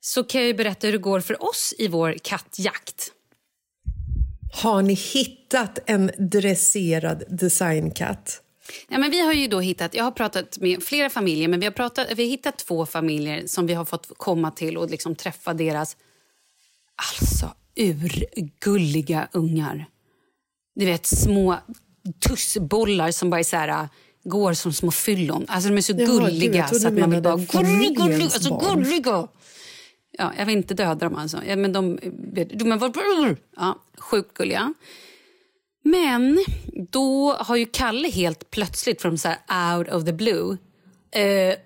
så 0.00 0.24
kan 0.24 0.46
jag 0.46 0.56
berätta 0.56 0.86
hur 0.86 0.92
det 0.92 0.98
går 0.98 1.20
för 1.20 1.42
oss 1.44 1.74
i 1.78 1.88
vår 1.88 2.16
kattjakt. 2.22 3.10
Har 4.52 4.82
ni 4.82 4.94
hittat 4.94 5.78
en 5.86 6.10
dresserad 6.18 7.24
designkatt? 7.28 8.40
Ja, 8.88 8.98
men 8.98 9.10
vi 9.10 9.20
har 9.20 9.32
ju 9.32 9.48
då 9.48 9.60
hittat, 9.60 9.94
jag 9.94 10.04
har 10.04 10.10
pratat 10.10 10.58
med 10.58 10.82
flera 10.82 11.10
familjer, 11.10 11.48
men 11.48 11.60
vi 11.60 11.66
har, 11.66 11.72
pratat, 11.72 12.08
vi 12.16 12.22
har 12.22 12.30
hittat 12.30 12.58
två 12.58 12.86
familjer 12.86 13.46
som 13.46 13.66
vi 13.66 13.74
har 13.74 13.84
fått 13.84 14.12
komma 14.16 14.50
till 14.50 14.76
och 14.76 14.90
liksom 14.90 15.14
träffa 15.14 15.54
deras 15.54 15.96
alltså 16.96 17.54
urgulliga 17.76 19.28
ungar. 19.32 19.86
Du 20.74 20.86
vet, 20.86 21.06
små 21.06 21.56
tussbollar 22.20 23.10
som 23.10 23.30
bara 23.30 23.40
är 23.40 23.44
så 23.44 23.56
här, 23.56 23.88
går 24.24 24.54
som 24.54 24.72
små 24.72 24.90
fyllon. 24.90 25.44
Alltså 25.48 25.68
de 25.68 25.76
är 25.76 25.82
så 25.82 25.92
gud, 25.92 26.08
gulliga 26.08 26.68
trodde 26.68 26.80
så 26.80 26.88
att 26.88 26.98
man 26.98 27.10
vill 27.10 27.22
bara... 27.22 27.36
Gullig, 27.36 27.96
gullig, 27.96 28.22
alltså 28.22 28.58
gulliga! 28.58 29.28
Ja, 30.18 30.32
jag 30.38 30.46
vill 30.46 30.56
inte 30.56 30.74
döda 30.74 30.94
dem 30.94 31.16
alltså. 31.16 31.40
Ja, 31.46 31.56
men 31.56 31.72
de, 31.72 31.98
de 32.54 32.78
bara... 32.78 33.36
Ja, 33.56 33.78
sjukt 33.98 34.34
gulliga. 34.34 34.74
Men 35.84 36.44
då 36.90 37.32
har 37.32 37.56
ju 37.56 37.66
Kalle 37.66 38.10
helt 38.10 38.50
plötsligt, 38.50 39.02
från 39.02 39.18
så 39.18 39.28
här 39.28 39.78
out 39.78 39.88
of 39.88 40.04
the 40.04 40.12
blue... 40.12 40.56
Eh, 41.10 41.48
eh, 41.48 41.56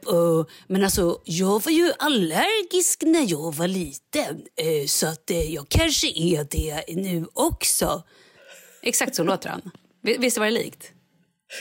men 0.66 0.84
alltså, 0.84 1.20
jag 1.24 1.64
var 1.64 1.72
ju 1.72 1.92
allergisk 1.98 3.02
när 3.02 3.30
jag 3.30 3.54
var 3.54 3.68
liten 3.68 4.42
eh, 4.56 4.86
så 4.86 5.06
att 5.06 5.30
eh, 5.30 5.54
jag 5.54 5.68
kanske 5.68 6.08
är 6.08 6.46
det 6.50 6.94
nu 6.96 7.26
också. 7.32 8.02
Exakt 8.82 9.14
så 9.14 9.24
låter 9.24 9.48
han. 9.48 9.70
Visst 10.02 10.38
var 10.38 10.44
det 10.44 10.52
likt? 10.52 10.92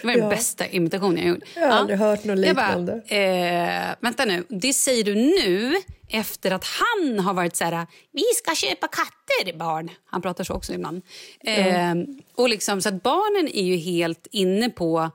Det 0.02 0.08
var 0.08 0.14
den 0.14 0.24
Ja. 0.24 0.30
bästa 0.30 0.68
imitationen 0.68 1.18
jag 1.18 1.28
gjort. 1.28 1.44
Jag 1.56 1.62
har 1.62 1.70
aldrig 1.70 2.00
hört 2.00 2.24
något 2.24 2.46
Jag 2.46 2.56
bara, 2.56 2.68
liknande. 2.76 2.94
eh, 3.08 3.96
vänta 4.02 4.26
nu, 4.26 4.44
det 4.50 4.74
säger 4.74 5.04
du 5.04 5.16
nu 5.16 5.74
efter 6.10 6.52
att 6.52 6.64
han 6.66 7.20
har 7.20 7.34
varit 7.34 7.56
så 7.56 7.64
här, 7.64 7.88
vi 8.12 8.24
ska 8.36 8.56
köpa 8.56 8.88
katter 8.88 9.58
barn. 9.58 9.90
Han 10.06 10.22
pratar 10.22 10.44
så 10.44 10.54
också 10.54 10.74
ibland. 10.74 11.02
Eh, 11.44 11.96
och 12.36 12.50
liksom, 12.50 12.82
så 12.82 12.90
att 12.90 13.04
barnen 13.04 13.48
är 13.54 13.64
ju 13.64 13.76
helt 13.76 14.28
inne 14.32 14.70
på 14.70 15.12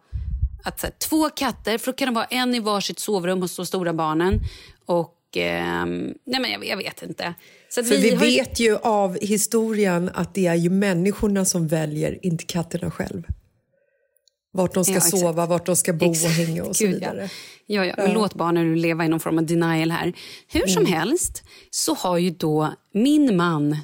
att 0.64 0.80
så 0.80 0.86
här, 0.86 0.94
två 0.98 1.28
katter, 1.30 1.78
för 1.78 1.92
då 1.92 1.96
kan 1.96 2.08
det 2.08 2.14
vara 2.14 2.24
en 2.24 2.54
i 2.54 2.60
varsitt 2.60 2.98
sovrum 2.98 3.42
hos 3.42 3.56
de 3.56 3.66
stora 3.66 3.92
barnen. 3.92 4.40
Och, 4.86 5.16
ehm, 5.36 6.14
nej 6.24 6.40
men 6.40 6.50
jag, 6.50 6.66
jag 6.66 6.76
vet 6.76 7.02
inte. 7.02 7.34
Så 7.68 7.84
För 7.84 7.96
vi, 7.96 8.10
ju- 8.10 8.16
vet 8.16 8.60
ju 8.60 8.76
av 8.76 9.18
historien 9.20 10.10
att 10.14 10.34
det 10.34 10.46
är 10.46 10.54
ju 10.54 10.70
människorna 10.70 11.44
som 11.44 11.68
väljer, 11.68 12.18
inte 12.26 12.44
katterna 12.44 12.90
själv. 12.90 13.22
Vart 14.52 14.74
de 14.74 14.84
ska 14.84 14.94
Ja, 14.94 15.00
sova, 15.00 15.46
vart 15.46 15.66
de 15.66 15.76
ska 15.76 15.92
bo 15.92 16.06
och 16.06 16.12
Exakt. 16.12 16.34
hänga 16.36 16.64
och 16.64 16.76
så 16.76 16.84
Gud, 16.84 16.94
vidare. 16.94 17.28
Ja, 17.66 17.84
ja, 17.86 17.94
ja. 17.96 18.04
Men 18.04 18.12
låt 18.12 18.34
barnen 18.34 18.80
leva 18.80 19.04
i 19.04 19.08
någon 19.08 19.20
form 19.20 19.38
av 19.38 19.46
denial 19.46 19.90
här. 19.90 20.12
Hur 20.48 20.66
som 20.66 20.82
Mm. 20.82 20.92
helst 20.92 21.42
så 21.70 21.94
har 21.94 22.18
ju 22.18 22.30
då 22.30 22.74
min 22.94 23.36
man, 23.36 23.76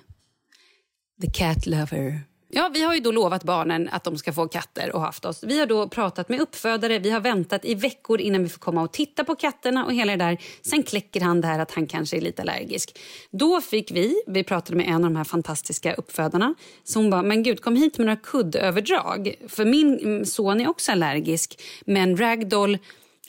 the 1.22 1.30
cat 1.30 1.66
lover... 1.66 2.20
Ja, 2.50 2.70
vi 2.74 2.82
har 2.82 2.94
ju 2.94 3.00
då 3.00 3.12
lovat 3.12 3.44
barnen 3.44 3.88
att 3.92 4.04
de 4.04 4.18
ska 4.18 4.32
få 4.32 4.48
katter 4.48 4.94
och 4.94 5.00
haft 5.00 5.24
oss. 5.24 5.44
Vi 5.44 5.58
har 5.58 5.66
då 5.66 5.88
pratat 5.88 6.28
med 6.28 6.40
uppfödare, 6.40 6.98
vi 6.98 7.10
har 7.10 7.20
väntat 7.20 7.64
i 7.64 7.74
veckor 7.74 8.20
innan 8.20 8.42
vi 8.42 8.48
får 8.48 8.58
komma 8.58 8.82
och 8.82 8.92
titta 8.92 9.24
på 9.24 9.34
katterna 9.34 9.84
och 9.84 9.94
hela 9.94 10.16
det 10.16 10.24
där. 10.24 10.38
Sen 10.62 10.82
kläcker 10.82 11.20
han 11.20 11.40
det 11.40 11.46
här 11.46 11.58
att 11.58 11.70
han 11.70 11.86
kanske 11.86 12.16
är 12.16 12.20
lite 12.20 12.42
allergisk. 12.42 12.98
Då 13.30 13.60
fick 13.60 13.90
vi, 13.90 14.22
vi 14.26 14.44
pratade 14.44 14.76
med 14.76 14.88
en 14.88 14.94
av 14.94 15.00
de 15.00 15.16
här 15.16 15.24
fantastiska 15.24 15.94
uppfödarna, 15.94 16.54
så 16.84 16.98
hon 16.98 17.10
bara, 17.10 17.22
men 17.22 17.42
gud 17.42 17.60
kom 17.62 17.76
hit 17.76 17.98
med 17.98 18.06
några 18.06 18.20
kuddöverdrag. 18.20 19.34
För 19.48 19.64
min 19.64 19.98
mm, 19.98 20.24
son 20.24 20.60
är 20.60 20.68
också 20.68 20.92
allergisk, 20.92 21.60
men 21.86 22.16
ragdoll 22.16 22.78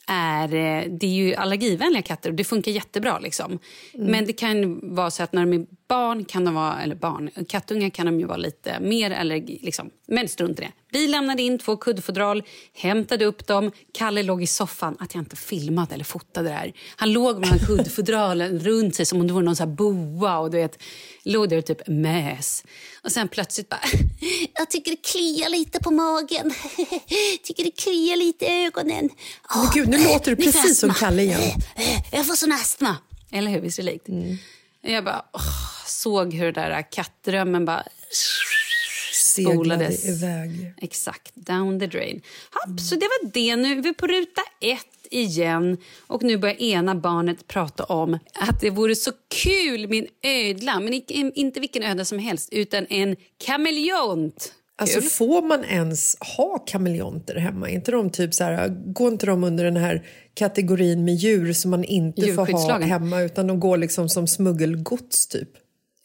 är, 0.07 0.53
eh, 0.53 0.83
det 0.89 1.05
är 1.05 1.13
ju 1.13 1.35
allergivänliga 1.35 2.01
katter 2.01 2.29
och 2.29 2.35
det 2.35 2.43
funkar 2.43 2.71
jättebra. 2.71 3.19
Liksom. 3.19 3.59
Men 3.93 4.25
det 4.25 4.33
kan 4.33 4.79
vara 4.95 5.11
så 5.11 5.23
att 5.23 5.33
när 5.33 5.45
de 5.45 5.53
är 5.53 5.65
barn, 5.89 6.25
kan 6.25 6.46
de 6.46 6.55
vara, 6.55 6.81
eller 6.81 6.96
barn, 6.96 7.29
kattungar 7.50 7.89
kan 7.89 8.05
de 8.05 8.19
ju 8.19 8.25
vara 8.25 8.38
lite 8.38 8.79
mer 8.79 9.12
allergi. 9.12 9.60
Liksom. 9.62 9.89
Men 10.08 10.27
strunt 10.27 10.60
i 10.60 10.62
det. 10.62 10.72
Vi 10.91 11.08
lämnade 11.08 11.41
in 11.41 11.60
två 11.60 11.77
kuddfodral, 11.77 12.43
hämtade 12.74 13.25
upp 13.25 13.48
dem. 13.48 13.72
Kalle 13.93 14.24
låg 14.24 14.43
i 14.43 14.48
soffan. 14.48 14.98
Att 15.00 15.15
jag 15.15 15.22
inte 15.22 15.36
filmade 15.36 15.93
eller 15.93 16.03
fotade 16.03 16.50
det 16.50 16.55
här. 16.55 16.74
Han 16.96 17.13
låg 17.13 17.39
med 17.39 17.67
kuddfodralen 17.67 18.60
runt 18.63 18.96
sig 18.96 19.05
som 19.05 19.19
om 19.19 19.27
det 19.27 19.34
vore 19.34 19.46
någon 19.46 19.55
så 19.55 19.65
boa 19.65 20.38
och 20.38 20.51
du 20.51 20.58
vet, 20.58 20.84
låg 21.24 21.50
där 21.50 21.58
och 21.58 21.65
typ 21.65 21.88
mös. 21.88 22.63
Och 23.03 23.12
sen 23.12 23.27
plötsligt 23.27 23.69
bara... 23.69 23.81
Jag 24.53 24.69
tycker 24.69 24.91
det 24.91 25.03
kliar 25.03 25.50
lite 25.50 25.79
på 25.79 25.91
magen. 25.91 26.53
tycker 27.43 27.63
det 27.63 27.72
kliar 27.72 28.17
lite 28.17 28.46
i 28.46 28.65
ögonen. 28.65 29.10
Men 29.55 29.69
gud, 29.74 29.89
nu 29.89 29.98
låter 29.98 30.36
du 30.36 30.43
jag 30.43 30.53
precis 30.53 30.79
som. 30.79 30.93
Kalle 30.93 31.22
igen. 31.22 31.62
Jag 32.12 32.27
får 32.27 32.36
sån 32.36 32.51
astma. 32.51 32.98
Eller 33.31 33.51
hur? 33.51 33.62
Visst 33.62 33.79
är 33.79 33.84
det 33.84 33.91
likt? 33.91 34.08
Jag 34.81 35.03
bara 35.03 35.25
åh, 35.34 35.78
såg 36.03 36.34
hur 36.34 36.51
det 36.51 36.62
där 36.62 36.91
kattdrömmen 36.91 37.65
bara... 37.65 37.84
Spolades. 39.13 40.06
iväg. 40.10 40.74
Exakt, 40.77 41.36
down 41.36 41.79
the 41.79 41.88
drain. 41.88 42.22
Hopp, 42.51 42.79
Så 42.79 42.96
det 42.96 43.06
var 43.06 43.32
det. 43.32 43.56
Nu 43.56 43.72
är 43.72 43.82
vi 43.82 43.94
på 43.94 44.08
ruta 44.08 44.41
ett 44.62 45.08
igen. 45.12 45.77
Och 46.08 46.24
nu 46.24 46.38
börjar 46.38 46.62
ena 46.62 46.96
barnet 46.96 47.48
prata 47.48 47.84
om 47.84 48.20
att 48.34 48.62
det 48.62 48.70
vore 48.70 48.96
så 48.96 49.12
kul 49.44 49.88
med 49.88 49.98
en 49.98 50.32
ödla. 50.32 50.79
Men 50.79 50.94
inte, 51.13 51.60
vilken 51.60 51.84
ödla 51.84 52.06
som 52.06 52.20
helst, 52.20 52.50
utan 52.51 52.86
en 52.89 53.15
kameleont. 53.46 54.53
Alltså 54.77 55.01
får 55.01 55.41
man 55.41 55.63
ens 55.63 56.18
ha 56.38 56.58
kameleonter 56.58 57.36
hemma? 57.36 57.70
Inte 57.70 57.91
de 57.91 58.10
typ 58.10 58.34
så 58.34 58.44
här, 58.44 58.68
går 58.94 59.12
inte 59.12 59.25
de 59.25 59.44
under 59.44 59.63
den 59.63 59.77
här 59.77 60.06
kategorin 60.34 61.06
med 61.06 61.15
djur 61.15 61.53
som 61.53 61.72
man 61.72 61.84
inte 61.84 62.34
får 62.34 62.46
ha 62.46 62.79
hemma 62.79 63.22
utan 63.22 63.48
de 63.48 63.60
går 63.60 63.77
liksom 63.77 64.10
som 64.10 64.27
smuggelgods 64.27 65.27
typ? 65.27 65.50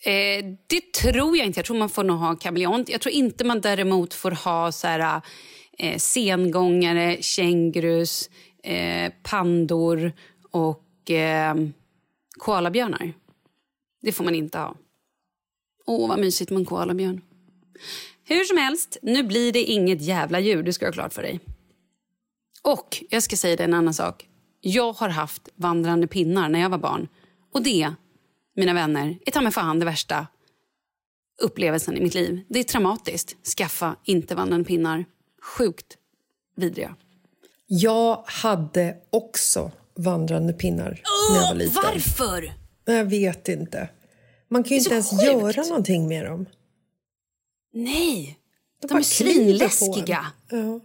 Eh, 0.04 0.44
det 0.66 0.92
tror 0.92 1.37
jag 1.37 1.46
inte. 1.46 1.58
Jag 1.58 1.66
tror 1.66 1.78
man 1.78 1.88
får 1.88 2.04
nog 2.04 2.18
ha 2.18 2.37
kameleont. 2.37 2.88
Jag 2.88 3.00
tror 3.00 3.14
inte 3.14 3.44
man 3.44 3.61
däremot 3.61 4.14
får 4.14 4.30
ha 4.30 4.73
så 4.73 4.87
här, 4.87 5.20
eh, 5.78 5.99
sengångare, 5.99 7.16
kängurus, 7.20 8.30
eh, 8.62 9.12
pandor 9.23 10.12
och 10.50 11.11
eh, 11.11 11.54
koalabjörnar. 12.38 13.12
Det 14.02 14.12
får 14.12 14.25
man 14.25 14.34
inte 14.34 14.58
ha. 14.58 14.75
Åh, 15.87 16.08
vad 16.08 16.18
mysigt 16.18 16.50
med 16.50 16.58
en 16.58 16.64
koalabjörn. 16.64 17.20
Hur 18.25 18.44
som 18.44 18.58
helst, 18.58 18.96
nu 19.02 19.23
blir 19.23 19.52
det 19.52 19.62
inget 19.62 20.02
jävla 20.02 20.40
djur. 20.40 20.62
Det 20.62 20.73
ska 20.73 20.84
jag 20.84 20.92
ha 20.92 20.94
klart 20.94 21.12
för 21.12 21.23
dig. 21.23 21.40
Och 22.62 23.04
jag 23.11 23.23
ska 23.23 23.37
säga 23.37 23.56
dig 23.56 23.64
en 23.64 23.75
annan 23.75 23.94
sak. 23.94 24.28
Jag 24.61 24.92
har 24.92 25.08
haft 25.08 25.49
vandrande 25.54 26.06
pinnar 26.06 26.49
när 26.49 26.61
jag 26.61 26.70
var 26.70 26.78
barn. 26.78 27.08
Och 27.52 27.62
det, 27.62 27.92
mina 28.56 28.75
vänner, 28.75 29.18
är 29.26 29.30
ta 29.30 29.40
mig 29.40 29.52
fan 29.52 29.78
det 29.78 29.84
värsta 29.84 30.26
upplevelsen 31.42 31.96
i 31.96 32.00
mitt 32.00 32.14
liv. 32.14 32.40
Det 32.49 32.58
är 32.58 32.64
traumatiskt. 32.64 33.46
Skaffa 33.56 33.96
inte 34.04 34.34
vandrande 34.34 34.64
pinnar. 34.64 35.04
Sjukt 35.42 35.99
vidriga. 36.56 36.96
Jag 37.66 38.23
hade 38.26 38.96
också 39.11 39.70
vandrande 39.94 40.52
pinnar 40.52 41.02
när 41.32 41.40
jag 41.40 41.49
var 41.49 41.54
liten. 41.54 41.82
Varför? 41.82 42.52
Jag 42.84 43.04
vet 43.04 43.49
inte. 43.49 43.88
Man 44.49 44.62
kan 44.62 44.70
ju 44.70 44.78
inte 44.78 44.94
ens 44.94 45.11
sjukt. 45.11 45.23
göra 45.23 45.62
någonting 45.62 46.08
med 46.08 46.26
dem. 46.26 46.46
Nej, 47.73 48.38
de, 48.80 48.87
bara 48.87 48.99
är 48.99 49.02
svinläskiga. 49.02 50.26
Ja. 50.50 50.80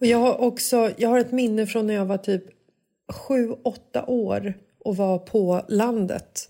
Och 0.00 0.06
jag 0.06 0.18
har 0.18 0.40
också 0.40 0.92
jag 0.96 1.08
har 1.08 1.18
ett 1.18 1.32
minne 1.32 1.66
från 1.66 1.86
när 1.86 1.94
jag 1.94 2.06
var 2.06 2.18
typ 2.18 2.44
sju, 3.12 3.50
åtta 3.50 4.04
år 4.06 4.54
och 4.84 4.96
var 4.96 5.18
på 5.18 5.64
landet. 5.68 6.48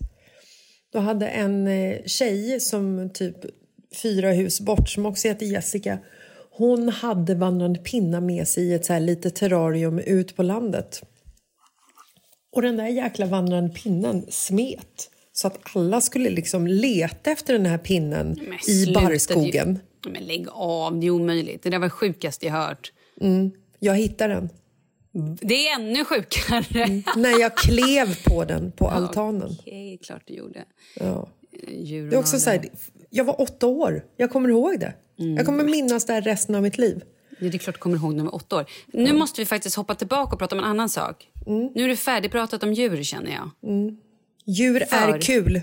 Då 0.95 1.01
hade 1.01 1.27
en 1.27 1.67
eh, 1.67 1.97
tjej 2.05 2.59
som 2.59 3.09
typ 3.13 3.35
fyra 4.01 4.31
hus 4.31 4.59
bort 4.61 4.89
som 4.89 5.05
också 5.05 5.27
heter 5.27 5.45
Jessica. 5.45 5.99
Hon 6.51 6.89
hade 6.89 7.35
vandrande 7.35 7.79
pinnar 7.79 8.21
med 8.21 8.47
sig 8.47 8.63
i 8.63 8.73
ett 8.73 8.85
så 8.85 8.93
här 8.93 8.99
litet 8.99 9.35
terrarium 9.35 9.99
ut 9.99 10.35
på 10.35 10.43
landet. 10.43 11.01
Och 12.51 12.61
den 12.61 12.77
där 12.77 12.87
jäkla 12.87 13.25
vandrande 13.25 13.73
pinnen 13.73 14.25
smet. 14.29 15.09
Så 15.33 15.47
att 15.47 15.59
alla 15.75 16.01
skulle 16.01 16.29
liksom 16.29 16.67
leta 16.67 17.31
efter 17.31 17.53
den 17.53 17.65
här 17.65 17.77
pinnen 17.77 18.39
Men 18.41 18.75
i 18.75 18.93
barrskogen. 18.93 19.79
Men 20.07 20.23
lägg 20.23 20.47
av, 20.51 20.99
det 20.99 21.07
är 21.07 21.11
omöjligt. 21.11 21.63
Det 21.63 21.69
där 21.69 21.79
var 21.79 21.85
det 21.85 21.89
sjukaste 21.89 22.45
jag 22.45 22.53
hört. 22.53 22.91
Jag 23.79 23.95
hittade 23.95 24.33
den. 24.33 24.49
Det 25.41 25.67
är 25.67 25.75
ännu 25.75 26.05
sjukare. 26.05 27.03
När 27.15 27.39
jag 27.39 27.57
klev 27.57 28.23
på 28.23 28.45
den 28.45 28.71
på 28.71 28.87
altanen. 28.87 29.49
Okej, 29.59 29.99
klart 30.03 30.21
du 30.25 30.33
gjorde. 30.33 30.63
Ja. 30.95 31.29
Djur 31.67 32.09
Det 32.09 32.15
är 32.15 32.19
också 32.19 32.39
så 32.39 32.49
här, 32.49 32.69
jag 33.09 33.25
var 33.25 33.41
åtta 33.41 33.67
år. 33.67 34.03
Jag 34.17 34.31
kommer 34.31 34.49
ihåg 34.49 34.79
det. 34.79 34.93
Mm. 35.19 35.35
Jag 35.35 35.45
kommer 35.45 35.63
minnas 35.63 36.05
det 36.05 36.13
här 36.13 36.21
resten 36.21 36.55
av 36.55 36.61
mitt 36.61 36.77
liv. 36.77 37.03
Ja, 37.29 37.35
det 37.39 37.57
är 37.57 37.57
klart 37.57 37.75
du 37.75 37.79
kommer 37.79 37.97
ihåg 37.97 38.13
när 38.13 38.19
du 38.19 38.25
var 38.25 38.35
åtta 38.35 38.55
år. 38.55 38.65
Nu 38.87 39.13
måste 39.13 39.41
vi 39.41 39.45
faktiskt 39.45 39.75
hoppa 39.75 39.95
tillbaka 39.95 40.33
och 40.33 40.39
prata 40.39 40.55
om 40.55 40.59
en 40.59 40.69
annan 40.69 40.89
sak. 40.89 41.27
Mm. 41.47 41.71
Nu 41.75 41.83
är 41.83 41.87
du 41.87 41.95
färdigpratat 41.95 42.63
om 42.63 42.73
djur 42.73 43.03
känner 43.03 43.31
jag. 43.31 43.49
Djur 44.45 44.79
För- 44.79 44.95
är 45.13 45.21
kul. 45.21 45.61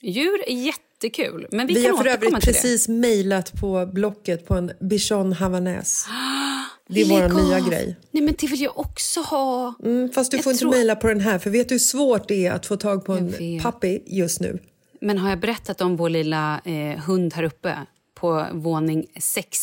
Djur 0.00 0.48
är 0.48 0.52
jättekul, 0.52 1.46
men 1.50 1.66
vi, 1.66 1.74
Vi 1.74 1.82
kan 1.82 1.96
har 1.96 2.04
för 2.04 2.10
övrigt 2.10 2.40
precis 2.40 2.88
mejlat 2.88 3.60
på 3.60 3.86
Blocket 3.86 4.46
på 4.46 4.54
en 4.54 4.72
bichon 4.80 5.32
havanes. 5.32 6.06
Det 6.88 7.00
är 7.00 7.04
vår 7.28 7.42
nya 7.42 7.60
grej. 7.60 7.96
Nej, 8.10 8.22
men 8.22 8.34
det 8.38 8.46
vill 8.46 8.60
jag 8.60 8.78
också 8.78 9.20
ha. 9.20 9.74
Mm, 9.84 10.10
fast 10.12 10.30
du 10.30 10.36
Jag 10.36 10.44
får 10.44 10.52
inte 10.52 10.60
tror- 10.60 10.70
mejla 10.70 10.96
på 10.96 11.08
den 11.08 11.20
här, 11.20 11.38
för 11.38 11.50
vet 11.50 11.68
du 11.68 11.74
hur 11.74 11.78
svårt 11.78 12.28
det 12.28 12.46
är 12.46 12.52
att 12.52 12.66
få 12.66 12.76
tag 12.76 13.04
på 13.04 13.12
en 13.12 13.32
puppy 13.62 13.98
just 14.06 14.40
nu? 14.40 14.58
Men 15.00 15.18
har 15.18 15.30
jag 15.30 15.40
berättat 15.40 15.80
om 15.80 15.96
vår 15.96 16.08
lilla 16.08 16.60
eh, 16.64 16.98
hund 17.04 17.34
här 17.34 17.42
uppe 17.42 17.76
på 18.14 18.46
våning 18.52 19.06
sex 19.20 19.58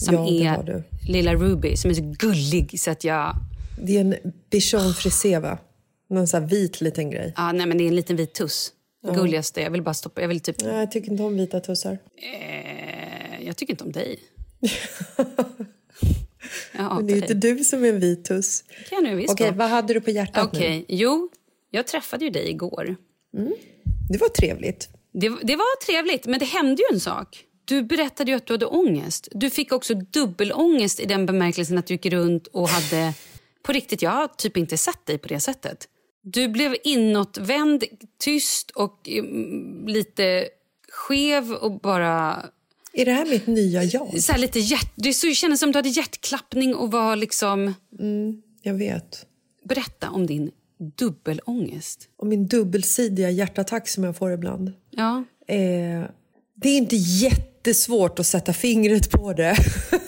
som 0.00 0.14
Ja, 0.14 0.28
är 0.28 0.82
lilla 1.08 1.34
Ruby 1.34 1.76
som 1.76 1.90
är 1.90 1.94
så 1.94 2.14
gullig 2.18 2.80
så 2.80 2.90
att 2.90 3.04
jag... 3.04 3.34
Det 3.82 3.96
är 3.96 4.00
en 4.00 4.14
bichon 4.50 4.94
frisé, 4.94 5.38
va? 5.38 5.58
Någon 6.10 6.26
sån 6.28 6.46
vit 6.46 6.80
liten 6.80 7.10
grej. 7.10 7.32
Ja, 7.36 7.52
nej, 7.52 7.66
men 7.66 7.78
det 7.78 7.84
är 7.84 7.88
en 7.88 7.96
liten 7.96 8.16
vit 8.16 8.34
tuss. 8.34 8.72
Det 9.06 9.14
gulligaste. 9.14 9.60
Jag 9.60 9.70
vill 9.70 9.82
bara 9.82 9.94
stoppa. 9.94 10.20
Jag 10.20 10.28
vill 10.28 10.40
typ... 10.40 10.56
Nej, 10.64 10.78
jag 10.78 10.90
tycker 10.90 11.10
inte 11.10 11.22
om 11.22 11.36
vita 11.36 11.60
tussar. 11.60 11.98
Eh, 12.16 13.46
jag 13.46 13.56
tycker 13.56 13.72
inte 13.72 13.84
om 13.84 13.92
dig. 13.92 14.18
Jag 16.72 16.94
Men 16.96 17.06
det 17.06 17.12
är 17.12 17.16
inte 17.16 17.34
du 17.34 17.64
som 17.64 17.84
är 17.84 17.88
en 17.88 18.00
vit 18.00 18.24
tuss. 18.24 18.64
kan 18.90 19.04
nu 19.04 19.14
visst 19.14 19.32
Okej, 19.32 19.52
vad 19.52 19.68
hade 19.68 19.94
du 19.94 20.00
på 20.00 20.10
hjärtat 20.10 20.44
Okej, 20.46 20.78
nu? 20.78 20.84
jo. 20.88 21.30
Jag 21.70 21.86
träffade 21.86 22.24
ju 22.24 22.30
dig 22.30 22.50
igår. 22.50 22.96
Det 24.10 24.18
var 24.18 24.28
trevligt. 24.28 24.88
Det, 25.12 25.28
det 25.42 25.56
var 25.56 25.84
trevligt, 25.86 26.26
men 26.26 26.38
det 26.38 26.44
hände 26.44 26.82
ju 26.82 26.94
en 26.94 27.00
sak. 27.00 27.44
Du 27.64 27.82
berättade 27.82 28.30
ju 28.30 28.36
att 28.36 28.46
du 28.46 28.52
hade 28.52 28.66
ångest. 28.66 29.28
Du 29.30 29.50
fick 29.50 29.72
också 29.72 29.94
dubbelångest 29.94 31.00
i 31.00 31.04
den 31.04 31.26
bemärkelsen 31.26 31.78
att 31.78 31.86
du 31.86 31.94
gick 31.94 32.06
runt 32.06 32.46
och 32.46 32.68
hade... 32.68 33.14
På 33.62 33.72
riktigt, 33.72 34.02
jag 34.02 34.10
har 34.10 34.28
typ 34.28 34.56
inte 34.56 34.76
sett 34.76 35.06
dig 35.06 35.18
på 35.18 35.28
det 35.28 35.40
sättet. 35.40 35.88
Du 36.22 36.48
blev 36.48 36.76
inåtvänd, 36.84 37.84
tyst 38.18 38.70
och 38.70 39.08
mm, 39.08 39.86
lite 39.86 40.48
skev 40.88 41.52
och 41.52 41.80
bara... 41.80 42.46
Är 42.96 43.04
det 43.04 43.12
här 43.12 43.26
mitt 43.26 43.46
nya 43.46 43.84
jag? 43.84 44.22
Så 44.22 44.36
lite 44.36 44.58
hjärt, 44.58 44.92
det 44.94 45.12
så, 45.12 45.30
kändes 45.30 45.60
som 45.60 45.72
du 45.72 45.78
hade 45.78 45.88
hjärtklappning 45.88 46.74
och 46.74 46.90
var 46.90 47.16
liksom... 47.16 47.74
Jag 48.62 48.74
vet. 48.74 49.26
Berätta 49.64 50.10
om 50.10 50.26
din 50.26 50.50
dubbelångest. 50.98 52.08
Och 52.16 52.26
min 52.26 52.46
dubbelsidiga 52.46 53.30
hjärtattack 53.30 53.88
som 53.88 54.04
jag 54.04 54.16
får 54.16 54.32
ibland. 54.32 54.72
Ja. 54.90 55.24
Eh, 55.48 56.04
det 56.54 56.68
är 56.68 56.76
inte 56.76 56.96
jättesvårt 56.96 58.18
att 58.18 58.26
sätta 58.26 58.52
fingret 58.52 59.10
på 59.10 59.32
det. 59.32 59.56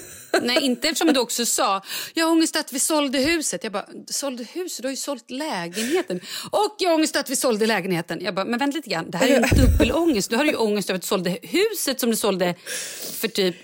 Nej, 0.47 0.63
inte 0.65 0.89
eftersom 0.89 1.13
du 1.15 1.21
också 1.21 1.47
sa 1.47 1.83
jag 2.15 2.27
har 2.27 2.33
ångest 2.33 2.57
att 2.57 2.73
vi 2.73 2.79
sålde 2.81 3.19
huset. 3.19 3.65
Jag 3.65 3.73
bara, 3.73 3.87
sålde 4.07 4.45
huset? 4.53 4.83
Du 4.83 4.89
har 4.89 4.91
ju 4.93 4.97
sålt 4.97 5.31
lägenheten. 5.31 6.21
Och 6.51 6.77
jag 6.79 6.91
har 6.91 6.95
ångest 6.95 7.17
att 7.17 7.31
vi 7.31 7.37
sålde 7.37 7.67
lägenheten. 7.67 8.19
Jag 8.23 8.35
bara, 8.35 8.45
men 8.45 8.59
vänta 8.59 8.77
lite 8.77 8.91
grann. 8.91 9.11
Det 9.11 9.19
här 9.19 9.27
är 9.27 9.31
ju 9.31 9.37
en 9.37 9.67
dubbelångest. 9.67 10.31
Du 10.31 10.37
har 10.37 10.45
ju 10.45 10.55
ångest 10.55 10.91
över 10.91 10.97
att 10.97 11.03
du 11.03 11.07
sålde 11.07 11.39
huset 11.43 12.01
som 12.01 12.11
du 12.11 12.17
sålde 12.17 12.55
för 13.13 13.29
typ 13.29 13.57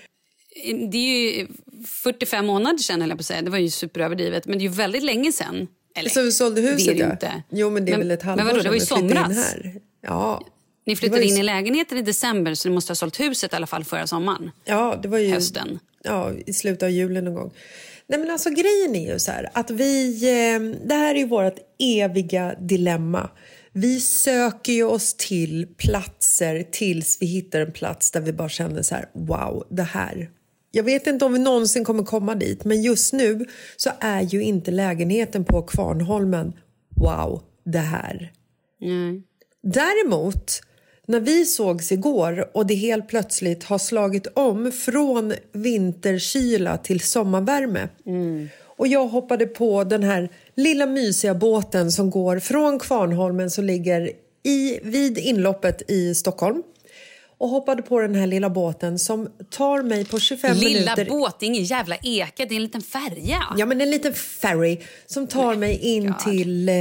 det 0.91 0.97
är 0.97 1.37
ju 1.37 1.47
45 1.87 2.45
månader 2.45 2.77
sedan, 2.77 3.09
jag 3.09 3.17
på 3.17 3.23
säga. 3.23 3.41
Det 3.41 3.49
var 3.51 3.57
ju 3.57 3.69
superöverdrivet. 3.69 4.45
Men 4.45 4.57
det 4.57 4.61
är 4.65 4.69
ju 4.69 4.75
väldigt 4.75 5.03
länge 5.03 5.31
sedan. 5.31 5.67
Eller, 5.95 6.09
Så 6.09 6.21
vi 6.21 6.31
sålde 6.31 6.61
det 6.61 6.67
är 6.67 6.71
huset, 6.71 6.97
det 6.97 7.03
ja. 7.03 7.11
inte. 7.11 7.43
Jo, 7.51 7.69
men 7.69 7.85
det 7.85 7.91
är 7.91 7.97
Men- 7.97 8.07
väl 8.07 8.11
ett 8.11 8.23
halvår 8.23 8.43
Men 8.43 8.47
vadå, 8.47 8.63
det 8.63 8.69
var 8.69 8.75
ju 8.75 8.81
somras. 8.81 9.55
Ja. 10.01 10.47
Ni 10.85 10.95
flyttade 10.95 11.23
ju 11.23 11.29
in 11.29 11.37
i 11.37 11.43
lägenheten 11.43 11.97
i 11.97 12.01
december 12.01 12.53
så 12.53 12.69
ni 12.69 12.75
måste 12.75 12.91
ha 12.91 12.95
sålt 12.95 13.19
huset 13.19 13.53
i 13.53 13.55
alla 13.55 13.67
fall 13.67 13.83
förra 13.83 14.07
sommaren. 14.07 14.51
Ja, 14.65 14.99
det 15.01 15.07
var 15.07 15.17
ju... 15.17 15.33
Hösten. 15.33 15.79
Ja, 16.03 16.31
i 16.45 16.53
slutet 16.53 16.83
av 16.83 16.89
julen 16.89 17.25
någon 17.25 17.33
gång. 17.33 17.53
Nej, 18.07 18.19
men 18.19 18.31
alltså 18.31 18.49
grejen 18.49 18.95
är 18.95 19.13
ju 19.13 19.19
så 19.19 19.31
här 19.31 19.49
att 19.53 19.71
vi... 19.71 20.23
Eh, 20.23 20.87
det 20.87 20.95
här 20.95 21.15
är 21.15 21.19
ju 21.19 21.27
vårt 21.27 21.57
eviga 21.79 22.55
dilemma. 22.59 23.29
Vi 23.71 23.99
söker 23.99 24.73
ju 24.73 24.83
oss 24.83 25.13
till 25.13 25.67
platser 25.77 26.63
tills 26.71 27.17
vi 27.21 27.25
hittar 27.25 27.61
en 27.61 27.71
plats 27.71 28.11
där 28.11 28.21
vi 28.21 28.33
bara 28.33 28.49
känner 28.49 28.81
så 28.81 28.95
här, 28.95 29.09
wow, 29.13 29.67
det 29.69 29.83
här. 29.83 30.29
Jag 30.71 30.83
vet 30.83 31.07
inte 31.07 31.25
om 31.25 31.33
vi 31.33 31.39
någonsin 31.39 31.85
kommer 31.85 32.03
komma 32.03 32.35
dit, 32.35 32.65
men 32.65 32.81
just 32.81 33.13
nu 33.13 33.45
så 33.77 33.89
är 33.99 34.21
ju 34.21 34.43
inte 34.43 34.71
lägenheten 34.71 35.45
på 35.45 35.61
Kvarnholmen, 35.61 36.53
wow, 36.95 37.41
det 37.65 37.79
här. 37.79 38.31
Nej. 38.79 39.23
Däremot, 39.63 40.61
när 41.07 41.19
vi 41.19 41.45
sågs 41.45 41.91
igår 41.91 42.49
och 42.53 42.67
det 42.67 42.75
helt 42.75 43.07
plötsligt 43.07 43.63
har 43.63 43.77
slagit 43.77 44.27
om 44.33 44.71
från 44.71 45.33
vinterkyla 45.51 46.77
till 46.77 46.99
sommarvärme 46.99 47.87
och 48.77 48.87
jag 48.87 49.07
hoppade 49.07 49.45
på 49.45 49.83
den 49.83 50.03
här 50.03 50.29
lilla 50.55 50.85
mysiga 50.85 51.35
båten 51.35 51.91
som 51.91 52.09
går 52.09 52.39
från 52.39 52.79
Kvarnholmen 52.79 53.49
som 53.49 53.63
ligger 53.63 54.11
i, 54.43 54.79
vid 54.83 55.17
inloppet 55.17 55.91
i 55.91 56.15
Stockholm 56.15 56.63
och 57.37 57.49
hoppade 57.49 57.81
på 57.81 57.99
den 57.99 58.15
här 58.15 58.27
lilla 58.27 58.49
båten 58.49 58.99
som 58.99 59.29
tar 59.49 59.83
mig 59.83 60.05
på 60.05 60.19
25 60.19 60.57
Lilla 60.57 60.95
minuter 60.95 61.05
båt, 61.05 61.39
det 61.39 61.45
är 61.45 61.47
ingen 61.47 61.63
jävla 61.63 61.95
eka, 61.95 62.45
det 62.45 62.53
är 62.53 62.55
en 62.55 62.63
liten 62.63 62.81
färja. 62.81 63.43
Ja, 63.57 63.65
men 63.65 63.81
en 63.81 63.91
liten 63.91 64.13
ferry 64.13 64.79
som 65.05 65.27
tar 65.27 65.55
mig 65.55 65.77
in 65.77 66.13
till 66.25 66.69
eh, 66.69 66.75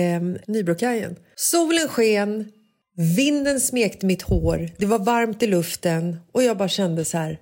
Nybrokajen. 0.46 1.16
Solen 1.34 1.88
sken, 1.88 2.52
Vinden 2.96 3.60
smekte 3.60 4.06
mitt 4.06 4.22
hår, 4.22 4.70
det 4.76 4.86
var 4.86 4.98
varmt 4.98 5.42
i 5.42 5.46
luften 5.46 6.16
och 6.32 6.42
jag 6.42 6.56
bara 6.56 6.68
kände 6.68 7.04
så 7.04 7.18
här 7.18 7.38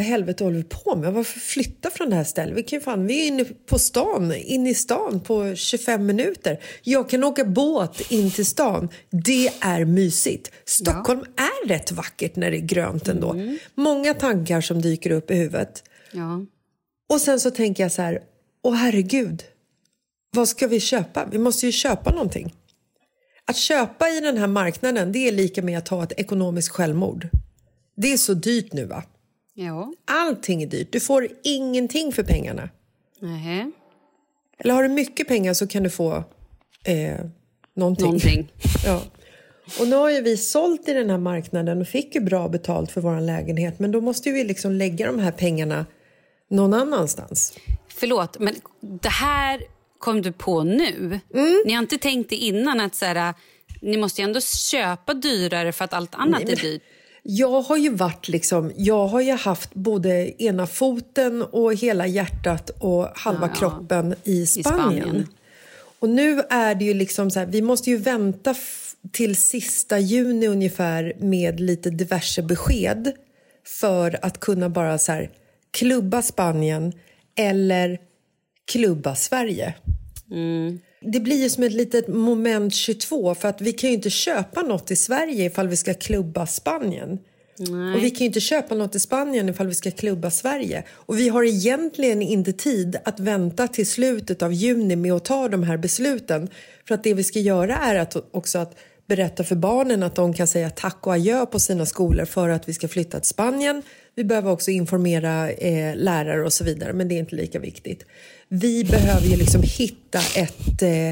helvete 0.00 0.44
håller 0.44 0.56
vi 0.56 0.64
på 0.64 0.96
med? 0.96 1.12
Varför 1.12 1.40
flytta 1.40 1.90
från 1.90 2.10
det 2.10 2.16
här 2.16 2.24
stället? 2.24 2.56
Vi, 2.56 2.62
kan 2.62 2.80
fan, 2.80 3.06
vi 3.06 3.22
är 3.22 3.26
inne 3.26 3.44
på 3.44 3.78
stan, 3.78 4.34
inne 4.34 4.70
i 4.70 4.74
stan 4.74 5.20
på 5.20 5.54
25 5.54 6.06
minuter. 6.06 6.60
Jag 6.82 7.08
kan 7.08 7.24
åka 7.24 7.44
båt 7.44 8.10
in 8.10 8.30
till 8.30 8.46
stan. 8.46 8.88
Det 9.10 9.50
är 9.60 9.84
mysigt. 9.84 10.50
Stockholm 10.64 11.24
ja. 11.36 11.42
är 11.42 11.68
rätt 11.68 11.92
vackert 11.92 12.36
när 12.36 12.50
det 12.50 12.56
är 12.56 12.66
grönt 12.66 13.08
ändå. 13.08 13.32
Mm. 13.32 13.58
Många 13.74 14.14
tankar 14.14 14.60
som 14.60 14.82
dyker 14.82 15.10
upp 15.10 15.30
i 15.30 15.34
huvudet. 15.34 15.84
Ja. 16.12 16.46
Och 17.08 17.20
sen 17.20 17.40
så 17.40 17.50
tänker 17.50 17.82
jag 17.82 17.92
så 17.92 18.02
här, 18.02 18.22
åh 18.62 18.74
herregud, 18.74 19.42
vad 20.36 20.48
ska 20.48 20.66
vi 20.66 20.80
köpa? 20.80 21.28
Vi 21.32 21.38
måste 21.38 21.66
ju 21.66 21.72
köpa 21.72 22.10
någonting. 22.10 22.54
Att 23.48 23.56
köpa 23.56 24.08
i 24.08 24.20
den 24.20 24.36
här 24.36 24.46
marknaden, 24.46 25.12
det 25.12 25.28
är 25.28 25.32
lika 25.32 25.62
med 25.62 25.78
att 25.78 25.86
ta 25.86 26.02
ett 26.02 26.12
ekonomiskt 26.16 26.68
självmord. 26.68 27.28
Det 27.96 28.12
är 28.12 28.16
så 28.16 28.34
dyrt 28.34 28.72
nu 28.72 28.84
va? 28.84 29.02
Ja. 29.54 29.92
Allting 30.04 30.62
är 30.62 30.66
dyrt. 30.66 30.92
Du 30.92 31.00
får 31.00 31.28
ingenting 31.44 32.12
för 32.12 32.22
pengarna. 32.22 32.68
Nej. 33.20 33.70
Eller 34.58 34.74
har 34.74 34.82
du 34.82 34.88
mycket 34.88 35.28
pengar 35.28 35.54
så 35.54 35.66
kan 35.66 35.82
du 35.82 35.90
få 35.90 36.24
eh, 36.84 37.20
någonting. 37.74 38.06
någonting. 38.06 38.52
ja. 38.86 39.02
Och 39.80 39.88
nu 39.88 39.96
har 39.96 40.10
ju 40.10 40.20
vi 40.20 40.36
sålt 40.36 40.88
i 40.88 40.92
den 40.92 41.10
här 41.10 41.18
marknaden 41.18 41.80
och 41.80 41.88
fick 41.88 42.14
ju 42.14 42.20
bra 42.20 42.48
betalt 42.48 42.90
för 42.90 43.00
vår 43.00 43.20
lägenhet 43.20 43.78
men 43.78 43.92
då 43.92 44.00
måste 44.00 44.30
vi 44.30 44.44
liksom 44.44 44.72
lägga 44.72 45.06
de 45.06 45.18
här 45.18 45.32
pengarna 45.32 45.86
någon 46.48 46.74
annanstans. 46.74 47.58
Förlåt, 47.88 48.38
men 48.38 48.54
det 48.80 49.08
här 49.08 49.62
kom 50.06 50.22
du 50.22 50.32
på 50.32 50.64
nu? 50.64 51.20
Mm. 51.34 51.62
Ni 51.66 51.72
har 51.72 51.82
inte 51.82 51.98
tänkt 51.98 52.30
det 52.30 52.36
innan 52.36 52.80
att 52.80 52.94
så 52.94 53.04
här, 53.04 53.34
ni 53.82 53.96
måste 53.96 54.20
ju 54.20 54.24
ändå 54.24 54.40
köpa 54.40 55.14
dyrare 55.14 55.72
för 55.72 55.84
att 55.84 55.92
allt 55.92 56.14
annat 56.14 56.30
Nej, 56.30 56.44
men... 56.44 56.52
är 56.52 56.56
dyrt? 56.72 56.82
Jag 57.22 57.60
har 57.60 57.76
ju 57.76 57.90
varit 57.90 58.28
liksom, 58.28 58.72
jag 58.76 59.06
har 59.06 59.20
ju 59.20 59.32
haft 59.32 59.74
både 59.74 60.42
ena 60.42 60.66
foten 60.66 61.42
och 61.42 61.74
hela 61.74 62.06
hjärtat 62.06 62.70
och 62.70 63.08
halva 63.14 63.46
ja, 63.46 63.54
kroppen 63.54 64.14
i 64.24 64.46
Spanien. 64.46 64.58
i 64.60 64.62
Spanien. 64.62 65.26
Och 65.98 66.08
nu 66.08 66.42
är 66.50 66.74
det 66.74 66.84
ju 66.84 66.94
liksom 66.94 67.30
så 67.30 67.38
här, 67.38 67.46
vi 67.46 67.62
måste 67.62 67.90
ju 67.90 67.96
vänta 67.96 68.54
till 69.12 69.36
sista 69.36 69.98
juni 69.98 70.46
ungefär 70.46 71.12
med 71.18 71.60
lite 71.60 71.90
diverse 71.90 72.42
besked 72.42 73.12
för 73.80 74.18
att 74.22 74.40
kunna 74.40 74.68
bara 74.68 74.98
så 74.98 75.12
här, 75.12 75.30
klubba 75.70 76.22
Spanien 76.22 76.92
eller 77.36 77.98
klubba 78.66 79.14
Sverige. 79.14 79.74
Mm. 80.30 80.78
Det 81.00 81.20
blir 81.20 81.42
ju 81.42 81.50
som 81.50 81.64
ett 81.64 81.72
litet 81.72 82.08
moment 82.08 82.74
22 82.74 83.34
för 83.34 83.48
att 83.48 83.60
vi 83.60 83.72
kan 83.72 83.90
ju 83.90 83.96
inte 83.96 84.10
köpa 84.10 84.62
något 84.62 84.90
i 84.90 84.96
Sverige 84.96 85.44
ifall 85.44 85.68
vi 85.68 85.76
ska 85.76 85.94
klubba 85.94 86.46
Spanien. 86.46 87.18
Nej. 87.58 87.94
Och 87.94 88.02
vi 88.02 88.10
kan 88.10 88.18
ju 88.18 88.26
inte 88.26 88.40
köpa 88.40 88.74
något 88.74 88.94
i 88.94 89.00
Spanien 89.00 89.48
ifall 89.48 89.66
vi 89.66 89.74
ska 89.74 89.90
klubba 89.90 90.30
Sverige. 90.30 90.84
Och 90.90 91.18
vi 91.18 91.28
har 91.28 91.44
egentligen 91.44 92.22
inte 92.22 92.52
tid 92.52 92.96
att 93.04 93.20
vänta 93.20 93.68
till 93.68 93.86
slutet 93.86 94.42
av 94.42 94.52
juni 94.52 94.96
med 94.96 95.12
att 95.12 95.24
ta 95.24 95.48
de 95.48 95.62
här 95.62 95.76
besluten. 95.76 96.48
För 96.88 96.94
att 96.94 97.04
det 97.04 97.14
vi 97.14 97.24
ska 97.24 97.38
göra 97.38 97.76
är 97.76 97.94
att 97.94 98.16
också 98.30 98.58
att 98.58 98.76
berätta 99.06 99.44
för 99.44 99.56
barnen 99.56 100.02
att 100.02 100.14
de 100.14 100.34
kan 100.34 100.46
säga 100.46 100.70
tack 100.70 101.06
och 101.06 101.12
adjö 101.12 101.46
på 101.46 101.60
sina 101.60 101.86
skolor 101.86 102.24
för 102.24 102.48
att 102.48 102.68
vi 102.68 102.74
ska 102.74 102.88
flytta 102.88 103.20
till 103.20 103.28
Spanien. 103.28 103.82
Vi 104.14 104.24
behöver 104.24 104.50
också 104.50 104.70
informera 104.70 105.50
eh, 105.50 105.96
lärare 105.96 106.44
och 106.44 106.52
så 106.52 106.64
vidare, 106.64 106.92
men 106.92 107.08
det 107.08 107.14
är 107.14 107.18
inte 107.18 107.36
lika 107.36 107.58
viktigt. 107.58 108.04
Vi 108.48 108.84
behöver 108.84 109.26
ju 109.26 109.36
liksom 109.36 109.62
hitta 109.62 110.18
ett, 110.36 110.82
eh, 110.82 111.10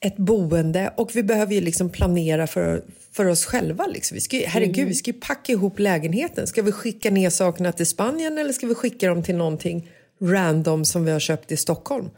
ett 0.00 0.16
boende 0.16 0.94
och 0.96 1.16
vi 1.16 1.22
behöver 1.22 1.54
ju 1.54 1.60
liksom 1.60 1.90
planera 1.90 2.46
för, 2.46 2.84
för 3.12 3.26
oss 3.26 3.44
själva. 3.44 3.86
Liksom. 3.86 4.14
Vi 4.14 4.20
ska, 4.20 4.36
herregud, 4.46 4.78
mm. 4.78 4.88
vi 4.88 4.94
ska 4.94 5.10
ju 5.10 5.20
packa 5.20 5.52
ihop 5.52 5.78
lägenheten. 5.78 6.46
Ska 6.46 6.62
vi 6.62 6.72
skicka 6.72 7.10
ner 7.10 7.30
sakerna 7.30 7.72
till 7.72 7.86
Spanien 7.86 8.38
eller 8.38 8.52
ska 8.52 8.66
vi 8.66 8.74
skicka 8.74 9.08
dem 9.08 9.22
till 9.22 9.36
någonting 9.36 9.90
random 10.22 10.84
som 10.84 11.04
vi 11.04 11.10
har 11.10 11.20
köpt 11.20 11.52
i 11.52 11.56
Stockholm? 11.56 12.10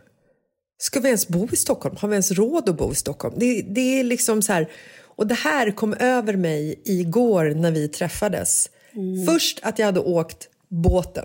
Ska 0.79 1.01
vi 1.01 1.09
ens 1.09 1.29
bo 1.29 1.49
i 1.53 1.57
Stockholm? 1.57 1.97
Har 1.99 2.09
vi 2.09 2.15
ens 2.15 2.31
råd 2.31 2.69
att 2.69 2.77
bo 2.77 2.93
i 2.93 2.95
Stockholm? 2.95 3.35
Det, 3.39 3.63
det 3.63 4.01
är 4.01 4.05
liksom 4.05 4.43
så 4.43 4.53
här... 4.53 4.69
Och 5.17 5.27
det 5.27 5.35
här 5.35 5.71
kom 5.71 5.95
över 5.95 6.37
mig 6.37 6.81
igår 6.85 7.45
när 7.45 7.71
vi 7.71 7.89
träffades. 7.89 8.71
Mm. 8.93 9.27
Först 9.27 9.61
att 9.63 9.79
jag 9.79 9.87
hade 9.87 10.01
åkt 10.01 10.49
båten 10.69 11.25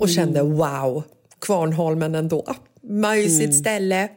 och 0.00 0.06
mm. 0.06 0.14
kände 0.14 0.42
wow, 0.42 1.02
Kvarnholmen 1.40 2.14
ändå. 2.14 2.54
Mysigt 2.82 3.44
mm. 3.44 3.52
ställe. 3.52 4.08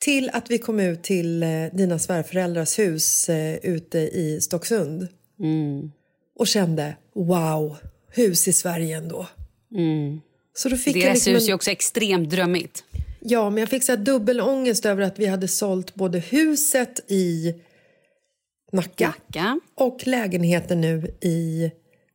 Till 0.00 0.30
att 0.32 0.50
vi 0.50 0.58
kom 0.58 0.80
ut 0.80 1.02
till 1.02 1.42
eh, 1.42 1.48
dina 1.72 1.98
svärföräldrars 1.98 2.78
hus 2.78 3.28
eh, 3.28 3.56
ute 3.56 3.98
i 3.98 4.40
Stocksund. 4.40 5.08
Mm. 5.40 5.92
Och 6.38 6.46
kände 6.46 6.96
wow, 7.14 7.76
hus 8.10 8.48
i 8.48 8.52
Sverige 8.52 8.96
ändå. 8.96 9.26
Mm. 9.74 10.20
Så 10.54 10.68
då 10.68 10.76
fick 10.76 10.94
Deras 10.94 11.04
jag 11.04 11.14
liksom 11.14 11.32
hus 11.32 11.48
är 11.48 11.54
också 11.54 11.70
extremt 11.70 12.30
drömmigt. 12.30 12.84
Ja, 13.20 13.50
men 13.50 13.58
jag 13.60 13.68
fick 13.68 13.84
så 13.84 13.92
här 13.92 13.96
dubbelångest 13.96 14.86
över 14.86 15.02
att 15.02 15.18
vi 15.18 15.26
hade 15.26 15.48
sålt 15.48 15.94
både 15.94 16.18
huset 16.18 17.00
i 17.10 17.54
Nacka, 18.72 19.06
Nacka. 19.06 19.60
och 19.74 20.06
lägenheten 20.06 20.80
nu 20.80 21.14
i 21.20 21.70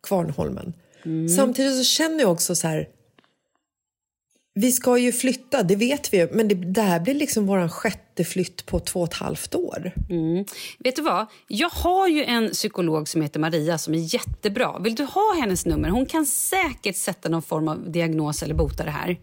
Kvarnholmen. 0.07 0.73
Mm. 1.05 1.29
Samtidigt 1.29 1.77
så 1.77 1.83
känner 1.83 2.19
jag 2.19 2.31
också 2.31 2.55
så 2.55 2.67
här 2.67 2.87
vi 4.55 4.71
ska 4.71 4.97
ju 4.97 5.11
flytta, 5.11 5.63
det 5.63 5.75
vet 5.75 6.13
vi 6.13 6.27
men 6.31 6.47
det, 6.47 6.55
det 6.55 6.81
här 6.81 6.99
blir 6.99 7.13
liksom 7.13 7.45
vår 7.47 7.67
sjätte 7.67 8.23
flytt 8.23 8.65
på 8.65 8.79
två 8.79 8.99
och 8.99 9.07
ett 9.07 9.13
halvt 9.13 9.55
år. 9.55 9.91
Mm. 10.09 10.45
Vet 10.79 10.95
du 10.95 11.01
vad? 11.01 11.25
Jag 11.47 11.69
har 11.69 12.07
ju 12.07 12.23
en 12.23 12.49
psykolog 12.49 13.07
som 13.07 13.21
heter 13.21 13.39
Maria 13.39 13.77
som 13.77 13.93
är 13.93 14.13
jättebra. 14.15 14.79
Vill 14.79 14.95
du 14.95 15.03
ha 15.03 15.35
hennes 15.39 15.65
nummer? 15.65 15.89
Hon 15.89 16.05
kan 16.05 16.25
säkert 16.25 16.95
sätta 16.95 17.29
någon 17.29 17.41
form 17.41 17.67
av 17.67 17.91
diagnos 17.91 18.43
eller 18.43 18.53
bota 18.53 18.83
det 18.83 18.91
här. 18.91 19.17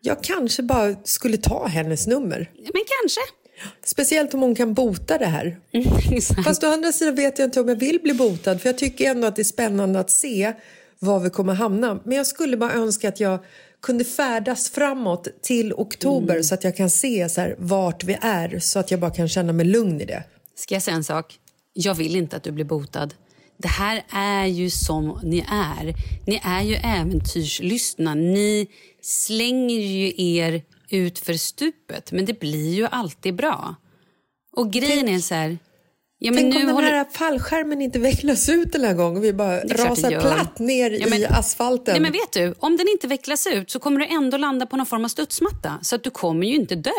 Jag 0.00 0.22
kanske 0.22 0.62
bara 0.62 0.94
skulle 1.04 1.36
ta 1.36 1.66
hennes 1.66 2.06
nummer. 2.06 2.50
Men 2.56 2.82
kanske. 3.02 3.20
Speciellt 3.84 4.34
om 4.34 4.40
hon 4.40 4.54
kan 4.54 4.74
bota 4.74 5.18
det 5.18 5.26
här. 5.26 5.58
Mm, 5.72 6.44
Fast 6.44 6.64
å 6.64 6.66
andra 6.66 6.92
sidan 6.92 7.14
vet 7.14 7.38
jag 7.38 7.46
inte 7.46 7.60
om 7.60 7.68
jag 7.68 7.76
vill 7.76 8.00
bli 8.02 8.14
botad 8.14 8.60
för 8.60 8.68
jag 8.68 8.78
tycker 8.78 9.10
ändå 9.10 9.26
att 9.26 9.36
det 9.36 9.42
är 9.42 9.44
spännande 9.44 10.00
att 10.00 10.10
se 10.10 10.52
var 10.98 11.20
vi 11.20 11.30
kommer 11.30 11.54
hamna. 11.54 12.00
Men 12.04 12.16
jag 12.16 12.26
skulle 12.26 12.56
bara 12.56 12.72
önska 12.72 13.08
att 13.08 13.20
jag 13.20 13.38
kunde 13.84 14.04
färdas 14.04 14.70
framåt 14.70 15.28
till 15.42 15.72
oktober 15.72 16.34
mm. 16.34 16.44
så 16.44 16.54
att 16.54 16.64
jag 16.64 16.76
kan 16.76 16.90
se 16.90 17.28
så 17.28 17.40
här, 17.40 17.56
vart 17.58 18.04
vi 18.04 18.18
är 18.20 18.58
så 18.58 18.78
att 18.78 18.90
jag 18.90 19.00
bara 19.00 19.10
kan 19.10 19.28
känna 19.28 19.52
mig 19.52 19.66
lugn 19.66 20.00
i 20.00 20.04
det. 20.04 20.24
Ska 20.54 20.74
jag 20.74 20.82
säga 20.82 20.96
en 20.96 21.04
sak? 21.04 21.38
Jag 21.72 21.94
vill 21.94 22.16
inte 22.16 22.36
att 22.36 22.42
du 22.42 22.52
blir 22.52 22.64
botad. 22.64 23.14
Det 23.56 23.68
här 23.68 24.04
är 24.10 24.46
ju 24.46 24.70
som 24.70 25.20
ni 25.22 25.46
är. 25.50 25.94
Ni 26.26 26.40
är 26.44 26.62
ju 26.62 26.74
äventyrslystna. 26.74 28.14
Ni 28.14 28.66
slänger 29.02 29.80
ju 29.80 30.12
er 30.36 30.62
ut 30.90 31.18
för 31.18 31.34
stupet, 31.34 32.12
men 32.12 32.24
det 32.24 32.40
blir 32.40 32.74
ju 32.74 32.86
alltid 32.86 33.34
bra. 33.34 33.74
Och 34.56 34.72
grejen 34.72 35.06
Tänk. 35.06 35.18
är 35.18 35.20
så 35.20 35.34
här... 35.34 35.58
Ja, 36.18 36.32
men 36.32 36.52
Tänk 36.52 36.54
nu 36.54 36.72
om 36.72 36.82
den 36.82 36.94
här 36.94 37.06
fallskärmen 37.12 37.82
inte 37.82 37.98
vecklas 37.98 38.48
ut 38.48 38.72
den 38.72 38.84
här 38.84 38.94
gången 38.94 39.16
och 39.16 39.24
vi 39.24 39.32
bara 39.32 39.60
rasar 39.60 40.20
platt 40.20 40.58
ner 40.58 40.90
ja, 40.90 41.06
men, 41.10 41.20
i 41.20 41.24
asfalten. 41.24 41.92
Nej, 41.92 42.00
men 42.00 42.12
vet 42.12 42.32
du, 42.32 42.54
om 42.58 42.76
den 42.76 42.88
inte 42.88 43.06
vecklas 43.06 43.46
ut 43.46 43.70
så 43.70 43.78
kommer 43.78 44.00
du 44.00 44.06
ändå 44.06 44.36
landa 44.36 44.66
på 44.66 44.76
någon 44.76 44.86
form 44.86 45.04
av 45.04 45.08
studsmatta 45.08 45.78
så 45.82 45.96
att 45.96 46.04
du 46.04 46.10
kommer 46.10 46.46
ju 46.46 46.54
inte 46.54 46.74
dö. 46.74 46.90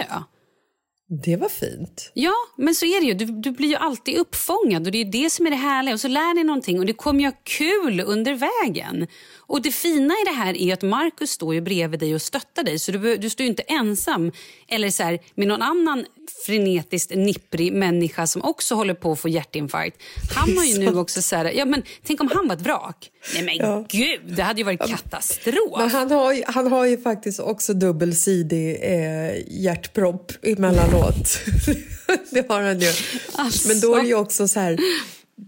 Det 1.08 1.36
var 1.36 1.50
fint. 1.50 2.12
Ja, 2.14 2.34
men 2.58 2.76
så 2.76 2.86
är 2.86 3.02
det 3.02 3.08
ju. 3.08 3.14
Du, 3.14 3.26
du 3.26 3.52
blir 3.52 3.70
ju 3.70 3.76
alltid 3.76 4.18
uppfångad 4.18 4.86
och 4.86 4.92
det 4.92 5.02
är 5.02 5.06
det 5.06 5.30
som 5.30 5.46
är 5.48 5.50
det 5.50 5.56
härliga. 5.56 5.94
Och 5.94 6.02
så 6.02 6.08
lär 6.08 6.34
ni 6.34 6.44
någonting 6.44 6.80
och 6.80 6.86
det 6.86 6.94
kommer 6.94 7.20
ju 7.20 7.26
ha 7.26 7.36
kul 7.44 8.00
under 8.00 8.34
vägen. 8.34 9.08
Och 9.48 9.62
det 9.62 9.72
fina 9.72 10.14
i 10.14 10.24
det 10.26 10.36
här 10.36 10.58
är 10.58 10.74
att 10.74 10.82
Markus 10.82 11.32
står 11.32 11.54
ju 11.54 11.62
bredvid 11.62 12.00
dig 12.00 12.16
och 12.16 12.22
stöttar 12.22 12.64
dig 12.64 12.80
så 12.80 12.92
du, 12.92 13.18
du 13.18 13.30
står 13.30 13.44
ju 13.44 13.50
inte 13.50 13.64
ensam 13.64 14.32
eller 14.68 14.90
så 14.90 15.04
här, 15.04 15.20
med 15.36 15.48
någon 15.48 15.62
annan 15.62 16.06
frenetiskt 16.46 17.16
nipprig 17.16 17.74
människa 17.74 18.28
som 18.28 18.42
också 18.42 18.76
håller 18.76 18.94
på 18.94 19.12
att 19.12 19.20
få 19.20 19.30
hjärtinfarkt. 19.30 19.98
Han 20.36 20.58
har 20.58 20.66
ju 20.66 20.80
nu 20.80 21.00
också 21.00 21.22
så 21.22 21.36
här, 21.36 21.52
ja 21.52 21.66
men 21.66 21.84
tänk 22.04 22.22
om 22.22 22.30
han 22.34 22.48
var 22.48 22.56
ett 22.56 22.62
vrak. 22.62 23.12
Nej 23.34 23.44
men 23.44 23.58
ja. 23.58 23.86
gud, 23.90 24.36
det 24.36 24.44
hade 24.44 24.60
ju 24.60 24.66
varit 24.66 24.80
katastrof. 24.80 25.78
Men 25.78 25.90
han 25.90 26.12
har 26.12 26.34
ju, 26.34 26.44
han 26.48 26.72
har 26.72 26.86
ju 26.86 26.98
faktiskt 26.98 27.40
också 27.40 27.74
dubbelsidig 27.74 28.80
eh, 28.82 29.62
hjärtpropp 29.62 30.32
emellanåt. 30.42 31.40
det 32.30 32.50
har 32.50 32.62
han 32.62 32.80
ju. 32.80 32.92
Alltså. 33.34 33.68
Men 33.68 33.80
då 33.80 33.96
är 33.96 34.02
det 34.02 34.08
ju 34.08 34.16
också 34.16 34.48
så 34.48 34.60
här, 34.60 34.78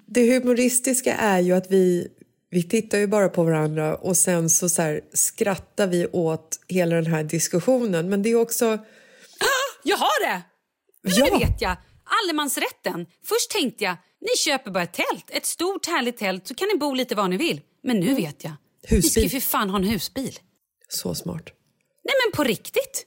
det 0.06 0.34
humoristiska 0.34 1.16
är 1.16 1.40
ju 1.40 1.54
att 1.54 1.72
vi 1.72 2.08
vi 2.50 2.64
tittar 2.64 2.98
ju 2.98 3.08
bara 3.08 3.30
på 3.30 3.44
varandra 3.44 3.96
och 3.96 4.18
sen 4.18 4.50
så, 4.50 4.70
så 4.70 4.82
här, 4.82 5.02
skrattar 5.14 5.88
vi 5.88 6.08
åt 6.08 6.60
hela 6.68 6.96
den 6.96 7.06
här 7.06 7.24
diskussionen. 7.24 8.10
Men 8.10 8.24
det 8.24 8.30
är 8.30 8.36
också... 8.36 8.66
Ah, 8.66 8.78
jag 9.84 9.98
har 9.98 10.26
det! 10.26 10.42
ja. 11.02 11.26
det 11.26 11.46
vet 11.46 11.62
jag. 11.62 11.76
Allemansrätten. 12.24 13.06
Först 13.26 13.52
tänkte 13.52 13.84
jag, 13.84 13.98
ni 14.22 14.38
köper 14.38 14.72
bara 14.72 14.84
ett 14.84 14.94
tält. 14.94 15.30
Ett 15.30 15.46
stort 15.46 15.86
härligt 15.86 16.18
tält 16.18 16.48
så 16.48 16.56
kan 16.56 16.68
ni 16.68 16.78
bo 16.78 16.94
lite 16.94 17.16
var 17.16 17.28
ni 17.28 17.38
vill. 17.38 17.62
Men 17.84 18.00
nu 18.00 18.14
vet 18.14 18.44
jag. 18.44 18.54
Husbil. 18.88 19.24
Vi 19.24 19.30
ska 19.30 19.40
för 19.40 19.48
fan 19.48 19.70
ha 19.70 19.78
en 19.78 19.84
husbil. 19.84 20.40
Så 20.90 21.16
smart. 21.16 21.50
Nej 22.04 22.16
men 22.26 22.36
på 22.36 22.44
riktigt. 22.44 23.06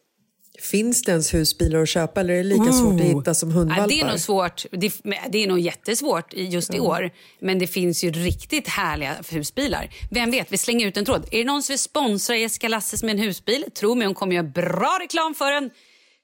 Finns 0.61 1.03
det 1.03 1.12
ens 1.12 1.35
husbilar 1.35 1.83
att 1.83 1.88
köpa 1.88 2.20
eller 2.20 2.35
är 2.35 2.38
det 2.38 2.42
lika 2.42 2.73
svårt 2.73 3.01
att 3.01 3.07
hitta 3.07 3.35
som 3.35 3.51
hundvalpar? 3.51 3.83
Ja, 3.83 3.88
det 3.88 4.01
är 4.01 4.07
nog 4.07 4.20
svårt. 4.20 4.64
Det, 4.70 4.92
det 5.31 5.44
är 5.44 5.46
nog 5.46 5.61
jättesvårt 5.61 6.33
just 6.35 6.75
i 6.75 6.77
mm. 6.77 6.87
år. 6.87 7.11
Men 7.40 7.59
det 7.59 7.66
finns 7.66 8.05
ju 8.05 8.11
riktigt 8.11 8.68
härliga 8.68 9.16
husbilar. 9.29 9.90
Vem 10.11 10.31
vet, 10.31 10.53
vi 10.53 10.59
slänger 10.59 10.87
ut 10.87 10.96
en 10.96 11.05
tråd. 11.05 11.29
Är 11.31 11.38
det 11.38 11.44
någon 11.44 11.62
som 11.62 11.73
vill 11.73 11.79
sponsra 11.79 12.37
Jessica 12.37 12.68
Lasses 12.68 13.03
med 13.03 13.11
en 13.11 13.18
husbil? 13.18 13.64
Tro 13.75 13.94
mig, 13.94 14.07
hon 14.07 14.14
kommer 14.14 14.35
göra 14.35 14.46
bra 14.46 14.99
reklam 15.01 15.35
för 15.35 15.53
den. 15.53 15.70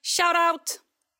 Shout 0.03 0.53
out! 0.53 0.79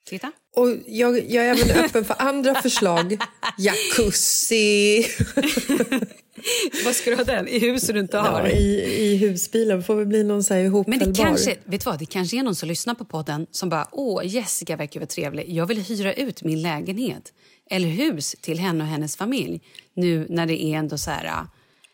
Titta. 0.09 0.31
Och 0.55 0.67
jag, 0.87 1.31
jag 1.31 1.45
är 1.45 1.51
även 1.51 1.85
öppen 1.85 2.05
för 2.05 2.15
andra 2.19 2.55
förslag. 2.61 3.17
Jacuzzi. 3.57 5.05
Vad 6.85 6.95
ska 6.95 7.09
du 7.09 7.15
ha 7.15 7.23
den? 7.23 7.47
I 7.47 7.59
huset 7.59 7.93
du 7.93 7.99
inte 7.99 8.17
har? 8.17 8.47
Ja, 8.47 8.47
i, 8.47 8.83
i 9.05 9.17
husbilen. 9.17 9.83
får 9.83 9.95
väl 9.95 10.05
bli 10.05 10.23
någon 10.23 10.43
så 10.43 10.53
här 10.53 10.61
ihopfällbar. 10.61 11.05
Men 11.05 11.13
det 11.13 11.23
kanske, 11.23 11.55
vet 11.65 11.85
vad, 11.85 11.99
det 11.99 12.05
kanske 12.05 12.37
är 12.37 12.43
någon 12.43 12.55
som 12.55 12.69
lyssnar 12.69 12.95
på 12.95 13.05
podden 13.05 13.47
som 13.51 13.69
bara 13.69 13.87
åh, 13.91 14.21
Jessica 14.25 14.75
verkar 14.75 14.99
vara 14.99 15.07
trevlig. 15.07 15.49
Jag 15.49 15.65
vill 15.65 15.81
hyra 15.81 16.13
ut 16.13 16.43
min 16.43 16.61
lägenhet 16.61 17.33
eller 17.69 17.87
hus 17.87 18.35
till 18.41 18.59
henne 18.59 18.83
och 18.83 18.89
hennes 18.89 19.15
familj 19.17 19.61
nu 19.93 20.25
när 20.29 20.45
det 20.45 20.63
är 20.63 20.77
ändå 20.77 20.97
så 20.97 21.11
här 21.11 21.47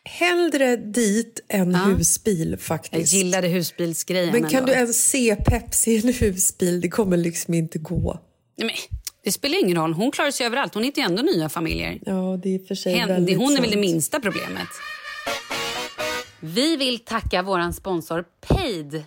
Hellre 0.05 0.75
dit 0.75 1.39
än 1.49 1.71
ja. 1.71 1.77
husbil 1.77 2.57
faktiskt. 2.57 3.13
Jag 3.13 3.23
gillade 3.23 3.47
husbilsgrejen. 3.47 4.31
Men 4.31 4.49
kan 4.49 4.59
ändå. 4.59 4.71
du 4.71 4.77
ens 4.77 5.09
se 5.09 5.35
Pepsi 5.35 5.91
i 5.91 5.97
en 5.97 6.13
husbil? 6.13 6.81
Det 6.81 6.89
kommer 6.89 7.17
liksom 7.17 7.53
inte 7.53 7.79
gå. 7.79 8.19
Nej, 8.57 8.67
men, 8.67 8.99
det 9.23 9.31
spelar 9.31 9.59
ingen 9.59 9.77
roll. 9.77 9.93
Hon 9.93 10.11
klarar 10.11 10.31
sig 10.31 10.45
överallt. 10.45 10.73
Hon 10.73 10.83
hittar 10.83 11.01
ändå 11.01 11.23
nya 11.23 11.49
familjer. 11.49 11.99
Ja, 12.05 12.39
det 12.43 12.55
är 12.55 12.59
för 12.59 12.75
sig 12.75 12.93
Hen, 12.93 13.07
väldigt 13.07 13.37
Hon 13.37 13.57
är 13.57 13.61
väl 13.61 13.71
det 13.71 13.77
minsta 13.77 14.19
problemet. 14.19 14.67
Vi 16.39 16.77
vill 16.77 16.99
tacka 16.99 17.41
vår 17.41 17.71
sponsor 17.71 18.25
Paid. 18.47 19.03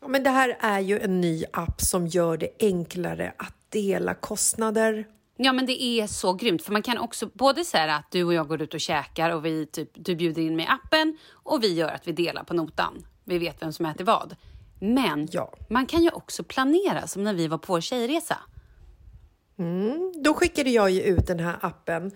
Ja, 0.00 0.08
men 0.08 0.22
det 0.22 0.30
här 0.30 0.56
är 0.60 0.80
ju 0.80 1.00
en 1.00 1.20
ny 1.20 1.44
app 1.52 1.80
som 1.80 2.06
gör 2.06 2.36
det 2.36 2.50
enklare 2.60 3.32
att 3.36 3.54
dela 3.70 4.14
kostnader 4.14 5.06
Ja, 5.42 5.52
men 5.52 5.66
det 5.66 5.82
är 5.82 6.06
så 6.06 6.32
grymt. 6.32 6.62
För 6.62 6.72
man 6.72 6.82
kan 6.82 6.98
också 6.98 7.30
både 7.34 7.64
säga 7.64 7.94
att 7.94 8.10
du 8.10 8.24
och 8.24 8.34
jag 8.34 8.48
går 8.48 8.62
ut 8.62 8.74
och 8.74 8.80
käkar 8.80 9.30
och 9.30 9.44
vi 9.44 9.66
typ, 9.66 9.90
du 9.94 10.16
bjuder 10.16 10.42
in 10.42 10.56
med 10.56 10.66
appen 10.70 11.18
och 11.32 11.62
vi 11.62 11.74
gör 11.74 11.88
att 11.88 12.08
vi 12.08 12.12
delar 12.12 12.44
på 12.44 12.54
notan. 12.54 13.06
Vi 13.24 13.38
vet 13.38 13.62
vem 13.62 13.72
som 13.72 13.86
äter 13.86 14.04
vad. 14.04 14.36
Men 14.80 15.28
ja. 15.32 15.52
man 15.68 15.86
kan 15.86 16.02
ju 16.02 16.10
också 16.10 16.42
planera 16.42 17.06
som 17.06 17.24
när 17.24 17.34
vi 17.34 17.48
var 17.48 17.58
på 17.58 17.72
vår 17.72 17.80
tjejresa. 17.80 18.38
Mm, 19.60 20.12
då 20.16 20.34
skickade 20.34 20.70
jag 20.70 20.90
ju 20.90 21.02
ut 21.02 21.26
den 21.26 21.40
här 21.40 21.56
appen 21.60 22.10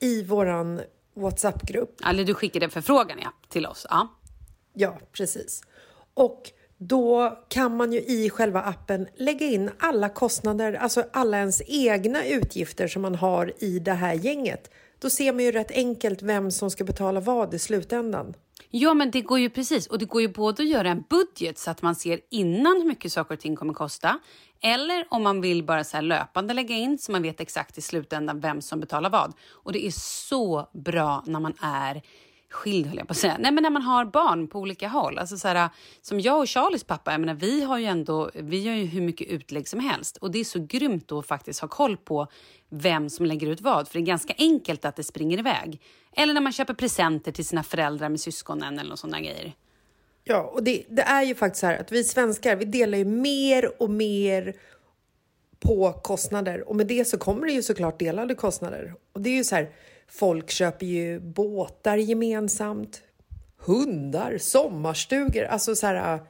i 0.00 0.22
våran 0.22 0.80
WhatsApp-grupp. 1.14 2.00
Eller 2.06 2.24
du 2.24 2.34
skickade 2.34 2.68
förfrågan 2.68 3.18
ja, 3.22 3.32
till 3.48 3.66
oss. 3.66 3.86
Ja. 3.90 4.08
ja, 4.74 4.98
precis. 5.12 5.62
Och 6.14 6.50
då 6.78 7.38
kan 7.48 7.76
man 7.76 7.92
ju 7.92 8.00
i 8.00 8.30
själva 8.30 8.62
appen 8.62 9.08
lägga 9.16 9.46
in 9.46 9.70
alla 9.78 10.08
kostnader, 10.08 10.72
alltså 10.72 11.04
alla 11.12 11.38
ens 11.38 11.62
egna 11.66 12.24
utgifter 12.24 12.88
som 12.88 13.02
man 13.02 13.14
har 13.14 13.52
i 13.58 13.78
det 13.78 13.92
här 13.92 14.14
gänget. 14.14 14.70
Då 14.98 15.10
ser 15.10 15.32
man 15.32 15.44
ju 15.44 15.52
rätt 15.52 15.70
enkelt 15.70 16.22
vem 16.22 16.50
som 16.50 16.70
ska 16.70 16.84
betala 16.84 17.20
vad 17.20 17.54
i 17.54 17.58
slutändan. 17.58 18.34
Ja, 18.72 18.94
men 18.94 19.10
det 19.10 19.20
går 19.20 19.38
ju 19.38 19.50
precis. 19.50 19.86
Och 19.86 19.98
det 19.98 20.04
går 20.04 20.22
ju 20.22 20.28
både 20.28 20.62
att 20.62 20.68
göra 20.68 20.88
en 20.88 21.04
budget 21.08 21.58
så 21.58 21.70
att 21.70 21.82
man 21.82 21.94
ser 21.94 22.20
innan 22.30 22.76
hur 22.76 22.88
mycket 22.88 23.12
saker 23.12 23.34
och 23.34 23.40
ting 23.40 23.56
kommer 23.56 23.74
kosta. 23.74 24.18
Eller 24.62 25.06
om 25.10 25.22
man 25.22 25.40
vill 25.40 25.64
bara 25.64 25.84
så 25.84 26.00
löpande 26.00 26.54
lägga 26.54 26.74
in 26.74 26.98
så 26.98 27.12
man 27.12 27.22
vet 27.22 27.40
exakt 27.40 27.78
i 27.78 27.80
slutändan 27.80 28.40
vem 28.40 28.60
som 28.60 28.80
betalar 28.80 29.10
vad. 29.10 29.32
Och 29.50 29.72
det 29.72 29.86
är 29.86 29.90
så 29.90 30.68
bra 30.72 31.24
när 31.26 31.40
man 31.40 31.54
är 31.62 32.02
skild 32.50 32.86
höll 32.86 32.96
jag 32.96 33.06
på 33.06 33.12
att 33.12 33.16
säga. 33.16 33.36
Nej 33.38 33.52
men 33.52 33.62
när 33.62 33.70
man 33.70 33.82
har 33.82 34.04
barn 34.04 34.48
på 34.48 34.58
olika 34.58 34.88
håll. 34.88 35.18
Alltså 35.18 35.38
så 35.38 35.48
här, 35.48 35.68
som 36.00 36.20
jag 36.20 36.40
och 36.40 36.48
Charlies 36.48 36.84
pappa, 36.84 37.10
jag 37.10 37.20
menar, 37.20 37.34
vi 37.34 37.62
har 37.62 37.78
ju 37.78 37.84
ändå, 37.84 38.30
vi 38.34 38.60
gör 38.60 38.74
ju 38.74 38.84
hur 38.84 39.00
mycket 39.00 39.28
utlägg 39.28 39.68
som 39.68 39.80
helst. 39.80 40.16
Och 40.16 40.30
det 40.30 40.38
är 40.38 40.44
så 40.44 40.58
grymt 40.58 41.08
då 41.08 41.18
att 41.18 41.26
faktiskt 41.26 41.60
ha 41.60 41.68
koll 41.68 41.96
på 41.96 42.26
vem 42.68 43.10
som 43.10 43.26
lägger 43.26 43.46
ut 43.46 43.60
vad. 43.60 43.88
För 43.88 43.94
det 43.94 44.02
är 44.02 44.06
ganska 44.06 44.34
enkelt 44.38 44.84
att 44.84 44.96
det 44.96 45.04
springer 45.04 45.38
iväg. 45.38 45.80
Eller 46.16 46.34
när 46.34 46.40
man 46.40 46.52
köper 46.52 46.74
presenter 46.74 47.32
till 47.32 47.44
sina 47.44 47.62
föräldrar 47.62 48.08
med 48.08 48.20
syskonen 48.20 48.78
eller 48.78 48.96
sådana 48.96 49.20
grejer. 49.20 49.52
Ja, 50.24 50.42
och 50.42 50.62
det, 50.62 50.84
det, 50.88 51.02
är 51.02 51.22
ju 51.22 51.34
faktiskt 51.34 51.60
så 51.60 51.66
här 51.66 51.78
att 51.78 51.92
vi 51.92 52.04
svenskar, 52.04 52.56
vi 52.56 52.64
delar 52.64 52.98
ju 52.98 53.04
mer 53.04 53.82
och 53.82 53.90
mer 53.90 54.54
på 55.60 55.92
kostnader 55.92 56.68
och 56.68 56.76
med 56.76 56.86
det 56.86 57.04
så 57.04 57.18
kommer 57.18 57.46
det 57.46 57.52
ju 57.52 57.62
såklart 57.62 57.98
delade 57.98 58.34
kostnader. 58.34 58.94
Och 59.12 59.20
det 59.20 59.30
är 59.30 59.34
ju 59.34 59.44
så 59.44 59.54
här, 59.54 59.70
Folk 60.10 60.50
köper 60.50 60.86
ju 60.86 61.20
båtar 61.20 61.96
gemensamt, 61.96 63.02
hundar, 63.58 64.38
sommarstugor. 64.38 65.44
Alltså 65.44 65.74
så 65.74 65.86
här, 65.86 66.20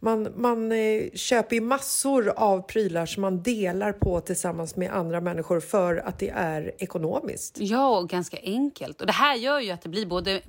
man, 0.00 0.32
man 0.36 0.72
eh, 0.72 1.10
köper 1.14 1.56
ju 1.56 1.62
massor 1.62 2.28
av 2.28 2.62
prylar 2.62 3.06
som 3.06 3.20
man 3.20 3.42
delar 3.42 3.92
på 3.92 4.20
tillsammans 4.20 4.76
med 4.76 4.92
andra 4.92 5.20
människor 5.20 5.60
för 5.60 5.96
att 5.96 6.18
det 6.18 6.28
är 6.28 6.74
ekonomiskt. 6.78 7.56
Ja, 7.60 7.98
och 7.98 8.08
ganska 8.08 8.38
enkelt. 8.42 9.00
Och 9.00 9.06
Det 9.06 9.12
här 9.12 9.36
gör 9.36 9.60
ju 9.60 9.70
att 9.70 9.82
det 9.82 9.88
blir 9.88 10.06
både 10.06 10.40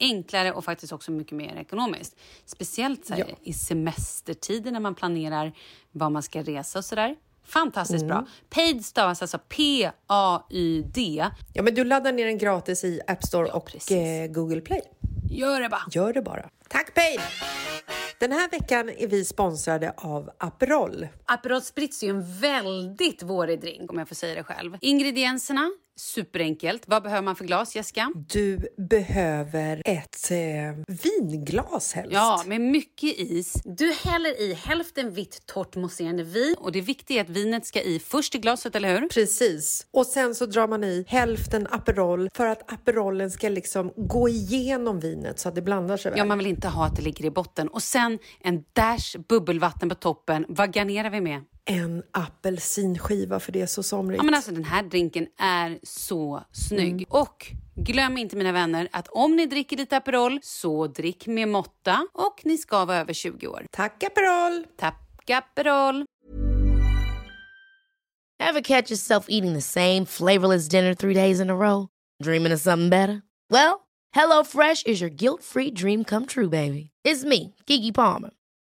enklare 0.00 0.52
och 0.52 0.64
faktiskt 0.64 0.92
också 0.92 1.10
mycket 1.10 1.32
mer 1.32 1.56
ekonomiskt. 1.56 2.16
Speciellt 2.44 3.06
så 3.06 3.14
här, 3.14 3.24
ja. 3.28 3.36
i 3.42 3.52
semestertider 3.52 4.70
när 4.70 4.80
man 4.80 4.94
planerar 4.94 5.52
var 5.92 6.10
man 6.10 6.22
ska 6.22 6.42
resa 6.42 6.78
och 6.78 6.84
sådär. 6.84 7.16
Fantastiskt 7.44 8.02
mm. 8.02 8.08
bra. 8.08 8.26
Paid 8.50 8.84
stavas 8.84 9.22
alltså 9.22 9.38
P-A-Y-D. 9.38 11.26
Ja, 11.54 11.62
men 11.62 11.74
du 11.74 11.84
laddar 11.84 12.12
ner 12.12 12.26
den 12.26 12.38
gratis 12.38 12.84
i 12.84 13.00
App 13.06 13.24
Store 13.24 13.48
ja, 13.48 13.54
och 13.54 13.92
eh, 13.92 14.26
Google 14.26 14.60
Play. 14.60 14.82
Gör 15.30 15.60
det 15.60 15.68
bara. 15.68 15.82
Gör 15.90 16.12
det 16.12 16.22
bara. 16.22 16.48
Tack 16.68 16.94
Paid! 16.94 17.20
Den 18.18 18.32
här 18.32 18.50
veckan 18.50 18.90
är 18.98 19.06
vi 19.06 19.24
sponsrade 19.24 19.92
av 19.96 20.30
Aperol. 20.38 21.08
Aperol 21.24 21.60
Spritz 21.60 22.02
är 22.02 22.06
ju 22.06 22.10
en 22.10 22.38
väldigt 22.38 23.22
vårig 23.22 23.60
drink 23.60 23.92
om 23.92 23.98
jag 23.98 24.08
får 24.08 24.14
säga 24.14 24.34
det 24.34 24.44
själv. 24.44 24.76
Ingredienserna 24.80 25.70
Superenkelt. 25.96 26.82
Vad 26.86 27.02
behöver 27.02 27.22
man 27.22 27.36
för 27.36 27.44
glas, 27.44 27.76
Jessica? 27.76 28.12
Du 28.28 28.68
behöver 28.88 29.82
ett 29.84 30.30
eh, 30.30 30.38
vinglas 31.02 31.92
helst. 31.92 32.12
Ja, 32.12 32.42
med 32.46 32.60
mycket 32.60 33.18
is. 33.18 33.54
Du 33.64 33.92
häller 33.92 34.40
i 34.40 34.54
hälften 34.54 35.14
vitt 35.14 35.46
torrt 35.46 35.76
mousserande 35.76 36.22
vin 36.22 36.54
och 36.58 36.72
det 36.72 36.80
viktiga 36.80 37.20
är 37.20 37.24
att 37.24 37.30
vinet 37.30 37.66
ska 37.66 37.80
i 37.80 37.98
först 37.98 38.34
i 38.34 38.38
glaset, 38.38 38.76
eller 38.76 39.00
hur? 39.00 39.08
Precis. 39.08 39.86
Och 39.92 40.06
sen 40.06 40.34
så 40.34 40.46
drar 40.46 40.68
man 40.68 40.84
i 40.84 41.04
hälften 41.08 41.66
Aperol 41.70 42.28
för 42.34 42.46
att 42.46 42.72
Aperolen 42.72 43.30
ska 43.30 43.48
liksom 43.48 43.92
gå 43.96 44.28
igenom 44.28 45.00
vinet 45.00 45.38
så 45.38 45.48
att 45.48 45.54
det 45.54 45.62
blandar 45.62 45.96
sig 45.96 46.10
väl. 46.10 46.18
Ja, 46.18 46.24
man 46.24 46.38
vill 46.38 46.46
inte 46.46 46.68
ha 46.68 46.86
att 46.86 46.96
det 46.96 47.02
ligger 47.02 47.24
i 47.24 47.30
botten. 47.30 47.68
Och 47.68 47.82
sen 47.82 48.18
en 48.40 48.64
dash 48.72 49.18
bubbelvatten 49.28 49.88
på 49.88 49.94
toppen. 49.94 50.46
Vad 50.48 50.74
garnerar 50.74 51.10
vi 51.10 51.20
med? 51.20 51.40
En 51.64 52.02
apelsinskiva 52.12 53.40
för 53.40 53.52
det 53.52 53.60
är 53.60 53.66
så 53.66 53.82
somrigt. 53.82 54.18
Ja, 54.18 54.22
men 54.24 54.34
alltså, 54.34 54.52
den 54.52 54.64
här 54.64 54.82
drinken 54.82 55.26
är 55.38 55.78
så 55.82 56.44
snygg. 56.52 56.92
Mm. 56.92 57.06
Och 57.08 57.46
glöm 57.74 58.18
inte 58.18 58.36
mina 58.36 58.52
vänner 58.52 58.88
att 58.92 59.08
om 59.08 59.36
ni 59.36 59.46
dricker 59.46 59.76
lite 59.76 59.96
Aperol 59.96 60.38
så 60.42 60.86
drick 60.86 61.26
med 61.26 61.48
måtta 61.48 62.06
och 62.12 62.40
ni 62.44 62.58
ska 62.58 62.84
vara 62.84 62.96
över 62.96 63.12
20 63.12 63.46
år. 63.46 63.66
Tack 63.70 64.02
Aperol! 64.02 64.66
Tack 64.76 65.30
Aperol! 65.30 66.04
Have 68.40 68.62
catch 68.62 68.90
yourself 68.90 69.26
eating 69.28 69.54
the 69.54 69.60
same 69.60 70.06
flavorless 70.06 70.68
dinner 70.68 70.94
three 70.94 71.14
days 71.14 71.40
in 71.40 71.50
a 71.50 71.54
row? 71.54 71.88
Dreaming 72.22 72.52
of 72.52 72.60
something 72.60 72.88
better? 72.90 73.22
Well, 73.50 73.86
hello 74.12 74.44
fresh 74.44 74.82
is 74.86 75.00
your 75.00 75.10
guilt 75.10 75.42
free 75.42 75.70
dream 75.70 76.04
come 76.04 76.26
true 76.26 76.48
baby. 76.48 76.90
It's 77.04 77.22
me, 77.22 77.54
Gigi 77.66 77.92
Palmer. 77.92 78.30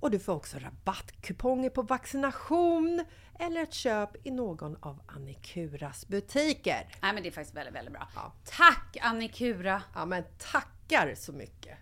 och 0.00 0.10
du 0.10 0.18
får 0.18 0.32
också 0.32 0.58
rabattkuponger 0.58 1.70
på 1.70 1.82
vaccination 1.82 3.04
eller 3.38 3.62
ett 3.62 3.74
köp 3.74 4.26
i 4.26 4.30
någon 4.30 4.76
av 4.80 5.00
Annikuras 5.06 6.08
butiker. 6.08 6.88
Nej 7.02 7.14
men 7.14 7.22
det 7.22 7.28
är 7.28 7.32
faktiskt 7.32 7.56
väldigt, 7.56 7.74
väldigt 7.74 7.92
bra. 7.92 8.08
Ja. 8.14 8.32
Tack 8.44 8.96
Annikura! 9.00 9.82
Ja, 9.94 10.06
men 10.06 10.24
tackar 10.38 11.14
så 11.16 11.32
mycket! 11.32 11.78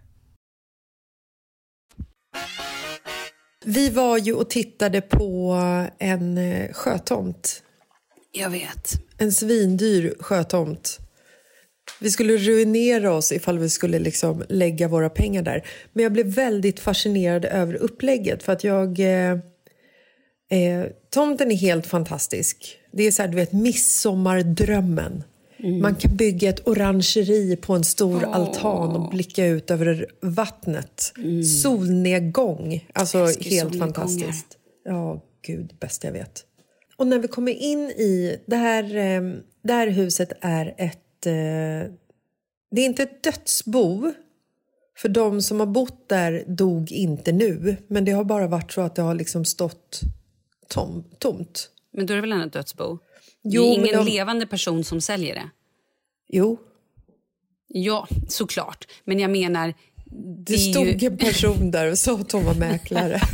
Vi 3.65 3.91
var 3.91 4.19
ju 4.19 4.35
och 4.35 4.51
tittade 4.51 5.01
på 5.01 5.57
en 5.99 6.39
eh, 6.39 6.73
sjötomt. 6.73 7.63
Jag 8.33 8.51
vet. 8.51 8.93
En 9.19 9.33
svindyr 9.33 10.15
sjötomt. 10.21 11.08
Vi 12.01 12.11
skulle 12.11 12.37
ruinera 12.37 13.13
oss 13.13 13.33
ifall 13.33 13.59
vi 13.59 13.71
skulle 13.71 13.99
liksom 13.99 14.45
lägga 14.49 14.89
våra 14.89 15.11
pengar 15.11 15.43
där. 15.43 15.67
Men 15.93 16.03
jag 16.03 16.13
blev 16.13 16.27
väldigt 16.27 16.81
fascinerad 16.81 17.45
över 17.45 17.75
upplägget 17.75 18.43
för 18.43 18.53
att 18.53 18.65
jag... 18.65 19.01
Eh, 19.01 19.33
eh, 20.51 20.87
tomten 21.11 21.53
är 21.53 21.57
helt 21.57 21.87
fantastisk. 21.87 22.79
Det 22.93 23.03
är 23.03 23.11
så 23.11 23.23
här, 23.23 23.29
du 23.29 23.37
vet, 23.37 23.53
midsommardrömmen. 23.53 25.23
Man 25.81 25.95
kan 25.95 26.17
bygga 26.17 26.49
ett 26.49 26.69
orangeri 26.69 27.57
på 27.57 27.75
en 27.75 27.85
stor 27.85 28.25
altan 28.25 28.97
och 28.97 29.11
blicka 29.11 29.47
ut 29.47 29.71
över 29.71 30.07
vattnet. 30.21 31.13
Solnedgång. 31.63 32.89
Alltså 32.93 33.27
helt 33.41 33.79
fantastiskt. 33.79 34.47
Ja, 34.85 35.25
gud, 35.47 35.75
bäst 35.81 36.05
jag 36.05 36.13
vet. 36.13 36.45
Och 36.97 37.07
när 37.07 37.19
vi 37.19 37.29
kommer 37.29 37.53
in 37.53 37.91
i... 37.91 38.41
Det 38.47 38.57
här, 38.57 38.97
eh, 38.97 39.23
det 39.63 39.73
här 39.73 39.87
huset 39.87 40.33
är 40.41 40.75
ett... 40.79 40.99
eh, 41.27 41.33
Det 42.71 42.81
är 42.81 42.85
inte 42.85 43.03
ett 43.03 43.23
dödsbo. 43.23 44.13
För 44.97 45.09
de 45.09 45.43
som 45.43 45.61
har 45.61 45.67
bott 45.67 46.09
där 46.09 46.45
dog 46.47 46.93
inte 46.93 47.33
nu. 47.33 47.77
Men 47.87 48.05
det 48.05 48.13
har 48.13 48.25
bara 48.25 48.47
varit 48.47 48.73
så 48.73 48.81
att 48.81 48.95
det 48.95 49.03
har 49.03 49.15
liksom 49.15 49.45
stått 49.45 50.01
tom, 50.69 51.05
tomt. 51.19 51.71
Men 51.93 52.07
då 52.07 52.13
är 52.13 52.17
det 52.17 52.21
väl 52.21 52.33
ändå 52.33 52.47
ett 52.47 52.53
dödsbo? 52.53 52.99
Jo, 53.43 53.63
det 53.63 53.69
är 53.69 53.75
ingen 53.75 54.05
de- 54.05 54.11
levande 54.11 54.47
person 54.47 54.85
som 54.85 55.01
säljer 55.01 55.35
det. 55.35 55.51
Jo, 56.29 56.59
Ja, 57.71 58.09
såklart. 58.29 58.89
Men 59.05 59.19
jag 59.19 59.31
menar... 59.31 59.75
det, 60.47 60.55
är 60.55 60.59
stod 60.59 60.87
ju... 61.03 61.07
en 61.07 61.19
person 61.19 61.71
där 61.71 61.91
och 61.91 61.99
sa 61.99 62.15
att 62.15 62.33
hon 62.33 62.45
var 62.45 62.55
mäklare. 62.55 63.21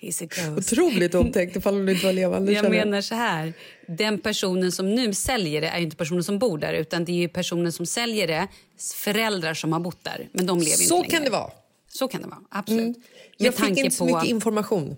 He's 0.00 0.24
a 0.24 0.26
ghost. 0.30 0.72
Otroligt 0.72 1.14
omtänkt 1.14 1.56
ifall 1.56 1.74
hon 1.74 1.88
inte 1.88 2.06
var 2.06 2.12
levande. 2.12 2.52
Jag 2.52 2.70
menar 2.70 3.00
så 3.00 3.14
här. 3.14 3.52
Den 3.98 4.18
personen 4.18 4.72
som 4.72 4.94
nu 4.94 5.14
säljer 5.14 5.60
det 5.60 5.66
är 5.68 5.78
inte 5.80 5.96
personen 5.96 6.24
som 6.24 6.38
bor 6.38 6.58
där 6.58 6.72
utan 6.72 7.04
det 7.04 7.12
är 7.12 7.16
ju 7.16 7.28
personen 7.28 7.72
som 7.72 7.86
säljer 7.86 8.26
det 8.26 8.48
föräldrar 8.94 9.54
som 9.54 9.72
har 9.72 9.80
bott 9.80 10.04
där. 10.04 10.28
Men 10.32 10.46
de 10.46 10.58
lever 10.58 10.70
Så 10.76 10.96
inte 10.96 11.08
kan 11.10 11.18
längre. 11.20 11.30
det 11.30 11.36
vara. 11.36 11.50
Så 11.88 12.08
kan 12.08 12.22
det 12.22 12.28
vara, 12.28 12.40
absolut. 12.50 12.96
Med 12.96 13.04
Jag 13.36 13.54
fick 13.54 13.64
tanke 13.64 13.80
inte 13.80 13.96
så 13.96 14.06
på- 14.08 14.16
mycket 14.16 14.30
information. 14.30 14.96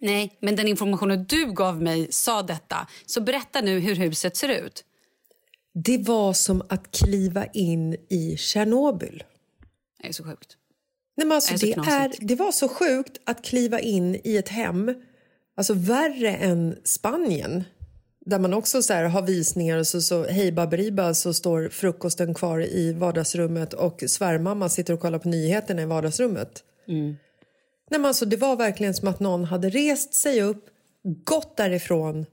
Nej, 0.00 0.36
men 0.40 0.56
den 0.56 0.68
informationen 0.68 1.24
du 1.28 1.52
gav 1.52 1.82
mig 1.82 2.06
sa 2.12 2.42
detta. 2.42 2.88
Så 3.06 3.20
berätta 3.20 3.60
nu 3.60 3.78
hur 3.80 3.94
huset 3.94 4.36
ser 4.36 4.48
ut. 4.48 4.84
Det 5.84 5.98
var 5.98 6.32
som 6.32 6.62
att 6.68 6.90
kliva 6.90 7.46
in 7.46 7.96
i 8.08 8.36
Tjernobyl. 8.38 9.24
Det 10.02 10.08
är 10.08 10.12
så 10.12 10.24
sjukt. 10.24 10.56
Nej, 11.16 11.26
men 11.26 11.34
alltså, 11.34 11.54
Det 11.56 11.70
är 11.72 11.74
så 11.74 11.80
det, 11.82 11.90
är, 11.90 12.12
det 12.20 12.34
var 12.34 12.52
så 12.52 12.68
sjukt 12.68 13.18
att 13.24 13.44
kliva 13.44 13.80
in 13.80 14.20
i 14.24 14.36
ett 14.36 14.48
hem, 14.48 14.94
alltså 15.56 15.74
värre 15.74 16.34
än 16.36 16.76
Spanien 16.84 17.64
där 18.28 18.38
man 18.38 18.54
också 18.54 18.82
så 18.82 18.92
här 18.92 19.04
har 19.04 19.22
visningar 19.22 19.78
och 19.78 19.86
så, 19.86 20.00
så 20.00 20.24
hej 20.24 20.52
baberiba 20.52 21.14
så 21.14 21.34
står 21.34 21.68
frukosten 21.68 22.34
kvar 22.34 22.64
i 22.64 22.92
vardagsrummet 22.92 23.72
och 23.72 24.02
svärmamma 24.06 24.68
sitter 24.68 24.94
och 24.94 25.00
kollar 25.00 25.18
på 25.18 25.28
nyheterna 25.28 25.82
i 25.82 25.84
vardagsrummet. 25.84 26.64
Nej, 27.90 28.00
men 28.00 28.04
alltså, 28.04 28.24
det 28.24 28.36
var 28.36 28.56
verkligen 28.56 28.94
som 28.94 29.08
att 29.08 29.20
någon 29.20 29.44
hade 29.44 29.70
rest 29.70 30.14
sig 30.14 30.42
upp, 30.42 30.64
gått 31.24 31.56
därifrån, 31.56 32.26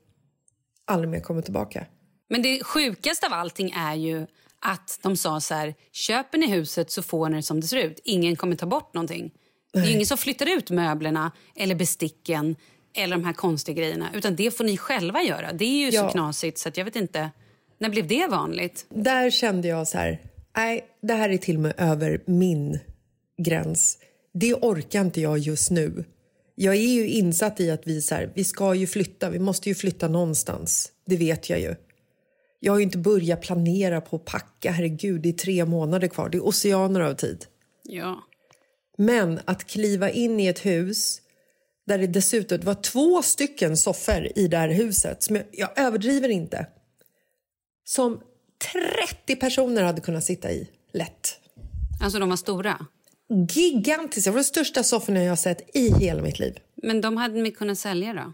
aldrig 0.85 1.09
mer 1.09 1.19
kommit 1.19 1.45
tillbaka. 1.45 1.85
Men 2.29 2.41
det 2.41 2.63
sjukaste 2.63 3.27
av 3.27 3.33
allting 3.33 3.71
är 3.71 3.95
ju 3.95 4.27
att 4.61 4.99
de 5.01 5.17
sa 5.17 5.41
så 5.41 5.53
här, 5.53 5.75
köper 5.91 6.37
ni 6.37 6.47
huset 6.47 6.91
så 6.91 7.03
får 7.03 7.29
ni 7.29 7.35
det 7.35 7.43
som 7.43 7.61
det 7.61 7.67
ser 7.67 7.77
ut. 7.77 7.99
Ingen 8.03 8.35
kommer 8.35 8.55
ta 8.55 8.65
bort 8.65 8.93
någonting. 8.93 9.31
Det 9.73 9.79
är 9.79 9.91
ingen 9.91 10.05
som 10.05 10.17
flyttar 10.17 10.57
ut 10.57 10.69
möblerna 10.69 11.31
eller 11.55 11.75
besticken 11.75 12.55
eller 12.95 13.15
de 13.15 13.25
här 13.25 13.33
konstiga 13.33 13.75
grejerna. 13.81 14.09
Utan 14.15 14.35
det 14.35 14.51
får 14.51 14.63
ni 14.63 14.77
själva 14.77 15.21
göra. 15.23 15.53
Det 15.53 15.65
är 15.65 15.85
ju 15.85 15.89
Ja. 15.89 16.01
så 16.01 16.09
knasigt 16.11 16.57
så 16.57 16.69
jag 16.75 16.85
vet 16.85 16.95
inte. 16.95 17.29
När 17.79 17.89
blev 17.89 18.07
det 18.07 18.27
vanligt? 18.27 18.85
Där 18.89 19.29
kände 19.29 19.67
jag 19.67 19.87
så 19.87 19.97
här, 19.97 20.21
nej, 20.57 20.85
det 21.01 21.13
här 21.13 21.29
är 21.29 21.37
till 21.37 21.55
och 21.55 21.61
med 21.61 21.73
över 21.77 22.21
min 22.25 22.79
gräns. 23.37 23.97
Det 24.33 24.53
orkar 24.53 25.01
inte 25.01 25.21
jag 25.21 25.37
just 25.37 25.71
nu. 25.71 26.05
Jag 26.55 26.75
är 26.75 26.79
ju 26.93 27.09
insatt 27.09 27.59
i 27.59 27.71
att 27.71 27.87
vi, 27.87 28.01
så 28.01 28.15
här, 28.15 28.31
vi 28.35 28.43
ska 28.43 28.73
ju 28.75 28.87
flytta, 28.87 29.29
vi 29.29 29.39
måste 29.39 29.69
ju 29.69 29.75
flytta 29.75 30.07
någonstans. 30.07 30.91
Det 31.05 31.17
vet 31.17 31.49
jag 31.49 31.59
ju. 31.59 31.75
Jag 32.59 32.73
har 32.73 32.77
ju 32.77 32.83
inte 32.83 32.97
börjat 32.97 33.41
planera 33.41 34.01
på 34.01 34.15
att 34.15 34.25
packa, 34.25 34.71
herregud, 34.71 35.21
det 35.21 35.29
är 35.29 35.33
tre 35.33 35.65
månader 35.65 36.07
kvar, 36.07 36.29
det 36.29 36.37
är 36.37 36.47
oceaner 36.47 36.99
av 36.99 37.13
tid. 37.13 37.45
Ja. 37.83 38.23
Men 38.97 39.39
att 39.45 39.63
kliva 39.67 40.09
in 40.09 40.39
i 40.39 40.47
ett 40.47 40.65
hus 40.65 41.21
där 41.87 41.97
det 41.97 42.07
dessutom 42.07 42.57
det 42.59 42.65
var 42.65 42.73
två 42.75 43.21
stycken 43.21 43.77
soffor 43.77 44.31
i 44.35 44.47
det 44.47 44.57
här 44.57 44.69
huset, 44.69 45.23
som 45.23 45.35
jag, 45.35 45.45
jag 45.51 45.79
överdriver 45.79 46.29
inte, 46.29 46.67
som 47.83 48.21
30 49.25 49.35
personer 49.35 49.83
hade 49.83 50.01
kunnat 50.01 50.23
sitta 50.23 50.51
i 50.51 50.69
lätt. 50.93 51.39
Alltså 52.01 52.19
de 52.19 52.29
var 52.29 52.37
stora. 52.37 52.85
Gigantiska, 53.49 54.29
det 54.29 54.33
var 54.33 54.39
de 54.39 54.43
största 54.43 54.83
sofforna 54.83 55.23
jag 55.23 55.31
har 55.31 55.35
sett 55.35 55.75
i 55.75 55.89
hela 55.99 56.21
mitt 56.21 56.39
liv. 56.39 56.57
Men 56.83 57.01
de 57.01 57.17
hade 57.17 57.41
ni 57.41 57.51
kunnat 57.51 57.77
sälja 57.79 58.13
då? 58.13 58.33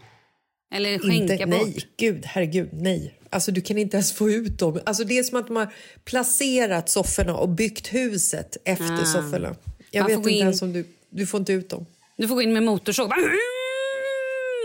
Eller 0.74 0.98
skänka 0.98 1.32
Inte, 1.34 1.46
bort? 1.46 1.66
nej, 1.66 1.76
gud, 1.96 2.24
herregud, 2.26 2.68
nej. 2.72 3.14
Alltså 3.30 3.52
du 3.52 3.60
kan 3.60 3.78
inte 3.78 3.96
ens 3.96 4.12
få 4.12 4.30
ut 4.30 4.58
dem. 4.58 4.80
Alltså 4.86 5.04
det 5.04 5.18
är 5.18 5.22
som 5.22 5.38
att 5.38 5.46
de 5.46 5.56
har 5.56 5.74
placerat 6.04 6.88
sofforna 6.88 7.36
och 7.36 7.48
byggt 7.48 7.94
huset 7.94 8.56
efter 8.64 9.02
Ah. 9.02 9.04
sofforna. 9.04 9.56
Jag 9.90 10.04
vet 10.04 10.16
inte 10.18 10.30
in- 10.30 10.38
ens 10.40 10.62
om 10.62 10.72
du, 10.72 10.84
du 11.10 11.26
får 11.26 11.40
inte 11.40 11.52
ut 11.52 11.68
dem. 11.70 11.86
Du 12.16 12.28
får 12.28 12.34
gå 12.34 12.42
in 12.42 12.52
med 12.52 12.62
motorsåg. 12.62 13.08
Bara, 13.08 13.20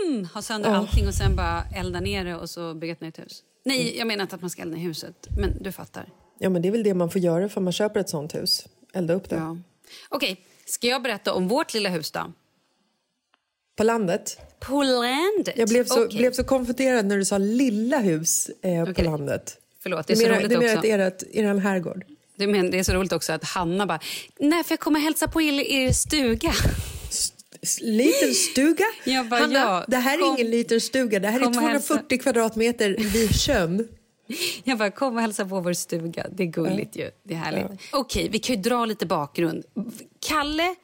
mm, 0.06 0.24
ha 0.34 0.42
sönder 0.42 0.70
allting 0.70 1.08
och 1.08 1.14
sen 1.14 1.36
bara 1.36 1.64
elda 1.76 2.00
ner 2.00 2.24
det 2.24 2.36
och 2.36 2.50
så 2.50 2.74
bygga 2.74 2.92
ett 2.92 3.00
nytt 3.00 3.18
hus. 3.18 3.42
Nej, 3.64 3.98
jag 3.98 4.06
menar 4.06 4.22
inte 4.22 4.34
att 4.34 4.40
man 4.40 4.50
ska 4.50 4.62
elda 4.62 4.76
ner 4.76 4.84
huset. 4.84 5.28
Men 5.38 5.62
du 5.62 5.72
fattar. 5.72 6.08
Ja, 6.38 6.48
men 6.50 6.62
det 6.62 6.68
är 6.68 6.72
väl 6.72 6.82
det 6.82 6.94
man 6.94 7.10
får 7.10 7.20
göra 7.20 7.48
för 7.48 7.60
man 7.60 7.72
köper 7.72 8.00
ett 8.00 8.08
sånt 8.08 8.34
hus. 8.34 8.66
Elda 8.94 9.14
upp 9.14 9.28
det. 9.30 9.36
Ja. 9.36 9.56
Okej, 10.08 10.44
ska 10.66 10.86
jag 10.86 11.02
berätta 11.02 11.32
om 11.32 11.48
vårt 11.48 11.74
lilla 11.74 11.88
hus 11.88 12.10
då? 12.10 12.32
På 13.76 13.84
landet. 13.84 14.38
På 14.60 14.82
landet? 14.82 15.54
Jag 15.56 15.68
blev 15.68 15.84
så, 15.84 16.04
Okej. 16.04 16.18
blev 16.18 16.32
så 16.32 16.44
konfunderad 16.44 17.06
när 17.06 17.16
du 17.16 17.24
sa 17.24 17.38
lilla 17.38 17.98
hus 17.98 18.50
eh, 18.62 18.84
på 18.84 18.90
Okej. 18.90 19.04
landet. 19.04 19.56
Förlåt, 19.82 20.06
det 20.06 20.12
är 20.12 20.16
så 20.16 20.22
menar, 20.22 20.36
roligt 20.36 20.50
det 20.50 20.58
menar 20.58 20.78
också. 20.78 20.92
att 20.92 21.22
ert, 21.22 21.34
er 21.36 21.54
herrgård. 21.54 22.04
Det, 22.36 22.46
men, 22.46 22.70
det 22.70 22.78
är 22.78 22.82
så 22.82 22.92
roligt 22.92 23.12
också 23.12 23.32
att 23.32 23.44
Hanna 23.44 23.86
bara... 23.86 24.00
När 24.38 24.62
får 24.62 24.72
jag 24.72 24.80
komma 24.80 24.98
och 24.98 25.02
hälsa 25.02 25.28
på 25.28 25.42
er, 25.42 25.52
er 25.60 25.92
stuga? 25.92 26.52
Liten 27.80 28.34
stuga? 28.34 28.84
Jag 29.04 29.26
bara, 29.28 29.40
Hanna, 29.40 29.58
ja, 29.58 29.84
det 29.88 29.96
här 29.96 30.18
är 30.18 30.22
kom- 30.22 30.36
ingen 30.38 30.50
liten 30.50 30.80
stuga. 30.80 31.20
Det 31.20 31.28
här 31.28 31.40
är 31.40 31.44
kom 31.44 31.48
och 31.48 31.54
240 31.54 32.18
kvadratmeter 32.18 32.96
vid 33.12 33.30
sjön. 33.40 33.88
Jag 34.64 34.78
bara, 34.78 34.90
kom 34.90 35.14
och 35.16 35.20
hälsa 35.20 35.44
på 35.46 35.60
vår 35.60 35.72
stuga. 35.72 36.26
Det 36.32 36.42
är 36.42 36.46
gulligt 36.46 36.96
ju. 36.96 37.10
Det 37.24 37.34
är 37.34 37.38
härligt. 37.38 37.80
Okej, 37.92 38.28
vi 38.32 38.38
kan 38.38 38.56
ju 38.56 38.62
dra 38.62 38.84
lite 38.84 39.06
bakgrund. 39.06 39.64
Kalle, 40.28 40.74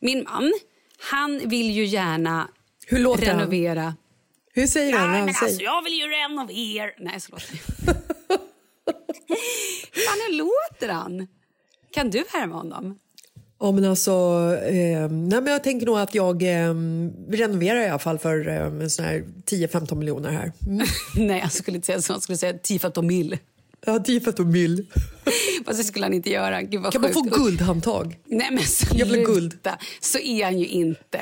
min 0.00 0.24
man, 0.24 0.52
han 0.98 1.48
vill 1.48 1.70
ju 1.70 1.84
gärna 1.84 2.48
Hur 2.86 2.98
låter 2.98 3.26
han? 3.26 3.38
renovera. 3.38 3.94
Hur 4.52 4.66
säger 4.66 4.92
han? 4.98 5.08
Nej, 5.10 5.16
han 5.16 5.24
men 5.26 5.34
säger? 5.34 5.46
alltså 5.52 5.62
jag 5.62 5.82
vill 5.84 5.92
ju 5.92 6.06
renovera... 6.06 6.90
Nej, 6.98 7.20
så 7.20 7.32
låter 7.32 7.52
det. 7.52 7.58
Fan, 9.92 10.18
hur 10.28 10.36
låter 10.36 10.88
han? 10.88 11.26
Kan 11.92 12.10
du 12.10 12.24
härma 12.32 12.54
honom? 12.56 12.98
Ja, 13.60 13.72
men 13.72 13.84
alltså, 13.84 14.10
eh, 14.64 15.08
nej, 15.08 15.40
men 15.40 15.46
jag 15.46 15.64
tänker 15.64 15.86
nog 15.86 15.98
att 15.98 16.14
jag 16.14 16.42
eh, 16.42 16.74
renoverar 17.30 17.80
i 17.80 17.88
alla 17.88 17.98
fall 17.98 18.18
för 18.18 18.48
eh, 18.48 18.56
en 18.66 18.90
sån 18.90 19.04
här 19.04 19.24
10-15 19.46 19.94
miljoner 19.94 20.30
här. 20.30 20.52
Mm. 20.66 20.86
Nej, 21.28 21.38
jag 21.40 21.52
skulle 21.52 21.76
inte 21.76 21.86
säga 21.86 22.02
så. 22.02 22.12
Jag 22.12 22.22
skulle 22.22 22.38
säga 22.38 22.52
10-15 22.52 23.02
mil. 23.02 23.38
Ja, 23.86 23.98
10-15 23.98 24.44
mil. 24.44 24.86
Fast 25.66 25.78
det 25.78 25.84
skulle 25.84 26.04
han 26.04 26.14
inte 26.14 26.30
göra. 26.30 26.62
Gud 26.62 26.92
Kan 26.92 27.02
man 27.02 27.12
få 27.12 27.22
sjukt. 27.24 27.36
guldhandtag? 27.36 28.18
Nej, 28.26 28.48
men 28.50 28.64
sluta. 28.64 28.96
Jag 28.96 29.06
vill 29.06 29.24
guld. 29.26 29.58
Så 30.00 30.18
är 30.18 30.44
han 30.44 30.58
ju 30.58 30.66
inte. 30.66 31.20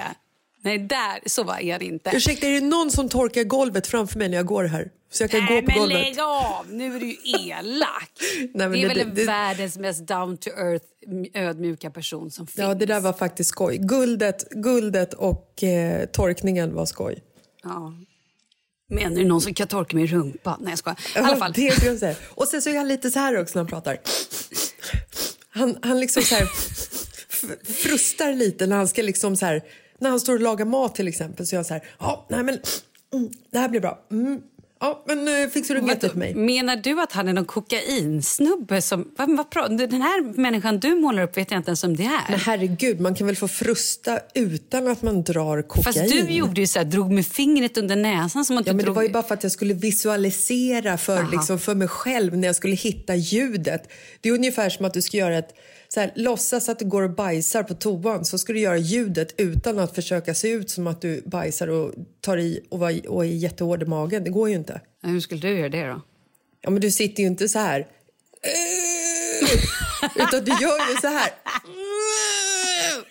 Nej, 0.62 0.78
där, 0.78 1.20
så 1.28 1.42
var 1.44 1.58
är 1.58 1.72
han 1.72 1.82
inte. 1.82 2.10
Ursäkta, 2.14 2.46
är 2.46 2.50
det 2.52 2.60
någon 2.66 2.90
som 2.90 3.08
torkar 3.08 3.44
golvet 3.44 3.86
framför 3.86 4.18
mig 4.18 4.28
när 4.28 4.36
jag 4.36 4.46
går 4.46 4.64
här? 4.64 4.90
Så 5.10 5.22
jag 5.22 5.30
kan 5.30 5.44
Nej, 5.44 5.60
gå 5.60 5.66
på 5.66 5.66
men 5.72 5.78
golvet. 5.78 5.98
lägg 6.02 6.20
av! 6.20 6.66
Nu 6.72 6.96
är 6.96 7.00
du 7.00 7.06
ju 7.06 7.16
elak. 7.48 8.10
men 8.54 8.72
det 8.72 8.82
är 8.82 8.88
det- 8.88 8.94
väl 8.94 9.14
det- 9.14 9.24
världens 9.24 9.78
mest 9.78 10.06
down 10.06 10.36
to 10.36 10.50
earth 10.50 10.84
ödmjuka 11.34 11.90
person 11.90 12.30
som 12.30 12.46
finns. 12.46 12.58
Ja, 12.58 12.74
det 12.74 12.86
där 12.86 13.00
var 13.00 13.12
faktiskt 13.12 13.50
skoj. 13.50 13.78
Guldet, 13.80 14.48
guldet 14.50 15.14
och 15.14 15.62
eh, 15.62 16.06
torkningen 16.06 16.74
var 16.74 16.86
skoj. 16.86 17.22
Ja. 17.62 17.92
Menar 18.90 19.16
du 19.16 19.24
någon 19.24 19.40
som 19.40 19.54
kan 19.54 19.68
torka 19.68 19.96
min 19.96 20.06
rumpa? 20.06 20.56
Nej, 20.60 20.70
jag 20.72 20.78
skojar. 20.78 20.98
I 21.16 21.18
alla 21.18 21.36
fall. 21.36 21.52
det 21.52 21.80
det 21.80 21.86
jag 21.86 21.98
säger. 21.98 22.16
Och 22.34 22.48
sen 22.48 22.62
så 22.62 22.70
är 22.70 22.76
han 22.76 22.88
lite 22.88 23.10
så 23.10 23.18
här 23.18 23.40
också 23.40 23.58
när 23.58 23.62
han 23.62 23.66
pratar. 23.70 23.98
Han, 25.50 25.78
han 25.82 26.00
liksom 26.00 26.22
så 26.22 26.34
här 26.34 26.46
frustar 27.72 28.32
lite 28.32 28.66
när 28.66 28.76
han 28.76 28.88
ska 28.88 29.02
liksom 29.02 29.36
så 29.36 29.46
här, 29.46 29.62
när 30.00 30.10
han 30.10 30.20
står 30.20 30.34
och 30.34 30.40
lagar 30.40 30.66
mat 30.66 30.94
till 30.94 31.08
exempel 31.08 31.46
så 31.46 31.54
är 31.54 31.58
han 31.58 31.64
så 31.64 31.74
här, 31.74 31.82
ja, 31.98 32.26
nej 32.30 32.42
men 32.42 32.58
mm, 33.14 33.30
det 33.50 33.58
här 33.58 33.68
blir 33.68 33.80
bra. 33.80 33.98
Mm, 34.10 34.40
ja, 34.80 35.04
men 35.06 35.28
eh, 35.28 35.48
fixar 35.48 35.74
du 35.74 36.08
för 36.08 36.18
mig? 36.18 36.34
Menar 36.34 36.76
du 36.76 37.00
att 37.00 37.12
han 37.12 37.28
är 37.28 37.32
någon 37.32 37.44
kokainsnubbe? 37.44 38.82
Som, 38.82 39.10
vad, 39.16 39.36
vad, 39.36 39.46
pra- 39.46 39.76
den 39.88 40.02
här 40.02 40.22
människan 40.40 40.78
du 40.80 40.94
målar 40.94 41.22
upp 41.22 41.36
vet 41.36 41.50
jag 41.50 41.58
inte 41.58 41.68
ens 41.68 41.84
om 41.84 41.96
det 41.96 42.04
är. 42.04 42.30
Men 42.30 42.40
herregud, 42.40 43.00
man 43.00 43.14
kan 43.14 43.26
väl 43.26 43.36
få 43.36 43.48
frusta 43.48 44.20
utan 44.34 44.88
att 44.88 45.02
man 45.02 45.22
drar 45.22 45.62
kokain? 45.62 45.84
Fast 45.84 46.08
du 46.08 46.30
gjorde 46.30 46.60
ju 46.60 46.66
så 46.66 46.78
här, 46.78 46.86
drog 46.86 47.12
med 47.12 47.26
fingret 47.26 47.78
under 47.78 47.96
näsan 47.96 48.44
som 48.44 48.58
att 48.58 48.66
Ja, 48.66 48.72
men 48.72 48.78
det 48.78 48.84
drog... 48.84 48.96
var 48.96 49.02
ju 49.02 49.08
bara 49.08 49.22
för 49.22 49.34
att 49.34 49.42
jag 49.42 49.52
skulle 49.52 49.74
visualisera 49.74 50.98
för, 50.98 51.18
Aha. 51.18 51.30
liksom, 51.32 51.58
för 51.58 51.74
mig 51.74 51.88
själv 51.88 52.36
när 52.36 52.48
jag 52.48 52.56
skulle 52.56 52.74
hitta 52.76 53.14
ljudet. 53.14 53.90
Det 54.20 54.28
är 54.28 54.32
ungefär 54.32 54.70
som 54.70 54.86
att 54.86 54.94
du 54.94 55.02
ska 55.02 55.16
göra 55.16 55.38
ett 55.38 55.54
så 55.88 56.00
här, 56.00 56.12
låtsas 56.14 56.68
att 56.68 56.78
du 56.78 56.84
går 56.84 57.02
och 57.02 57.10
bajsar 57.10 57.62
på 57.62 57.74
toan 57.74 58.24
så 58.24 58.38
ska 58.38 58.52
du 58.52 58.60
göra 58.60 58.76
ljudet 58.76 59.34
utan 59.36 59.78
att 59.78 59.94
försöka 59.94 60.34
se 60.34 60.50
ut 60.50 60.70
som 60.70 60.86
att 60.86 61.00
du 61.00 61.22
bajsar 61.26 61.68
och 61.68 61.94
tar 62.20 62.36
i 62.36 62.66
och, 62.68 62.78
var, 62.78 63.08
och 63.08 63.24
är 63.24 63.28
jättehård 63.28 63.82
i 63.82 63.86
magen. 63.86 64.24
Det 64.24 64.30
går 64.30 64.48
ju 64.48 64.54
inte. 64.54 64.80
Hur 65.02 65.20
skulle 65.20 65.40
du 65.40 65.58
göra 65.58 65.68
det 65.68 65.86
då? 65.86 66.02
Ja, 66.60 66.70
men 66.70 66.80
du 66.80 66.90
sitter 66.90 67.22
ju 67.22 67.26
inte 67.26 67.48
så 67.48 67.58
här. 67.58 67.86
Utan 70.16 70.44
du 70.44 70.50
gör 70.50 70.90
ju 70.90 70.96
så 71.00 71.06
här. 71.08 71.30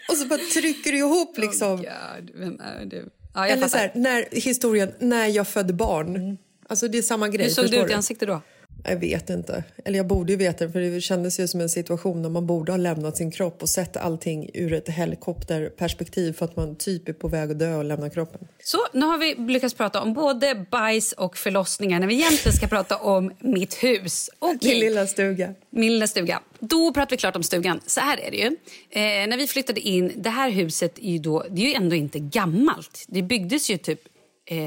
Och 0.10 0.18
så 0.18 0.28
bara 0.28 0.40
trycker 0.54 0.92
du 0.92 0.98
ihop 0.98 1.38
liksom. 1.38 1.78
God, 1.78 2.32
vem 2.36 2.60
är 2.60 2.86
du? 2.86 3.10
Ja, 3.34 3.48
Eller 3.48 3.64
så 3.64 3.70
fattar. 3.70 3.80
här, 3.80 3.92
när, 3.96 4.26
historien 4.32 4.92
när 5.00 5.28
jag 5.28 5.48
födde 5.48 5.74
barn. 5.74 6.38
Alltså 6.70 6.88
det 6.88 6.98
är 6.98 7.02
samma 7.02 7.30
grej. 7.30 7.46
Hur 7.46 7.54
såg 7.54 7.72
du 7.72 7.78
ut 7.78 7.92
i 7.92 7.94
ansiktet 7.94 8.28
då? 8.28 8.42
Jag 8.84 9.00
vet 9.00 9.30
inte. 9.30 9.64
Eller 9.86 9.98
jag 9.98 10.08
borde 10.08 10.32
ju 10.32 10.38
veta 10.38 10.66
det, 10.66 10.72
för 10.72 10.80
det 10.80 11.02
kändes 11.02 11.40
ju 11.40 11.48
som 11.48 11.62
en 11.62 11.70
situation 11.70 12.24
där 12.24 12.30
man 12.30 12.48
borde 12.48 12.72
ha 12.72 12.78
lämnat 12.78 13.18
sin 13.18 13.32
kropp 13.32 13.62
och 13.62 13.70
sett 13.70 13.98
allting 13.98 14.50
ur 14.54 14.74
ett 14.74 14.90
helikopterperspektiv 14.90 16.34
för 16.34 16.46
att 16.46 16.56
man 16.56 16.76
typ 16.76 17.10
är 17.10 17.14
på 17.14 17.28
väg 17.28 17.52
att 17.52 17.60
dö 17.60 17.76
och 17.76 17.84
lämna 17.84 18.10
kroppen. 18.10 18.48
Så, 18.64 18.78
nu 18.94 19.06
har 19.06 19.18
vi 19.18 19.36
lyckats 19.54 19.74
prata 19.74 20.02
om 20.02 20.14
både 20.14 20.66
bajs 20.72 21.12
och 21.12 21.38
förlossningar 21.38 22.00
när 22.00 22.08
vi 22.08 22.14
egentligen 22.14 22.56
ska 22.58 22.68
prata 22.68 22.98
om 22.98 23.32
mitt 23.40 23.84
hus. 23.84 24.30
Okej. 24.40 24.72
Din 24.72 24.80
lilla 24.80 25.08
stuga. 25.08 25.54
Min 25.70 25.94
lilla 25.94 26.08
stuga. 26.08 26.42
Då 26.60 26.94
pratar 26.94 27.10
vi 27.10 27.18
klart 27.18 27.36
om 27.36 27.44
stugan. 27.44 27.80
Så 27.86 28.00
här 28.00 28.20
är 28.20 28.32
det 28.32 28.38
ju. 28.38 28.46
Eh, 28.90 29.28
när 29.28 29.38
vi 29.38 29.48
flyttade 29.48 29.80
in, 29.80 30.12
det 30.16 30.30
här 30.30 30.50
huset 30.50 31.00
är 31.00 31.12
ju, 31.12 31.18
då, 31.18 31.46
det 31.50 31.62
är 31.62 31.68
ju 31.68 31.74
ändå 31.74 31.96
inte 31.96 32.20
gammalt. 32.20 33.06
Det 33.08 33.22
byggdes 33.22 33.70
ju 33.70 33.78
typ 33.78 34.02
eh, 34.50 34.58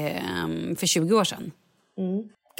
för 0.75 0.87
20 0.87 1.15
år 1.15 1.23
sedan. 1.23 1.51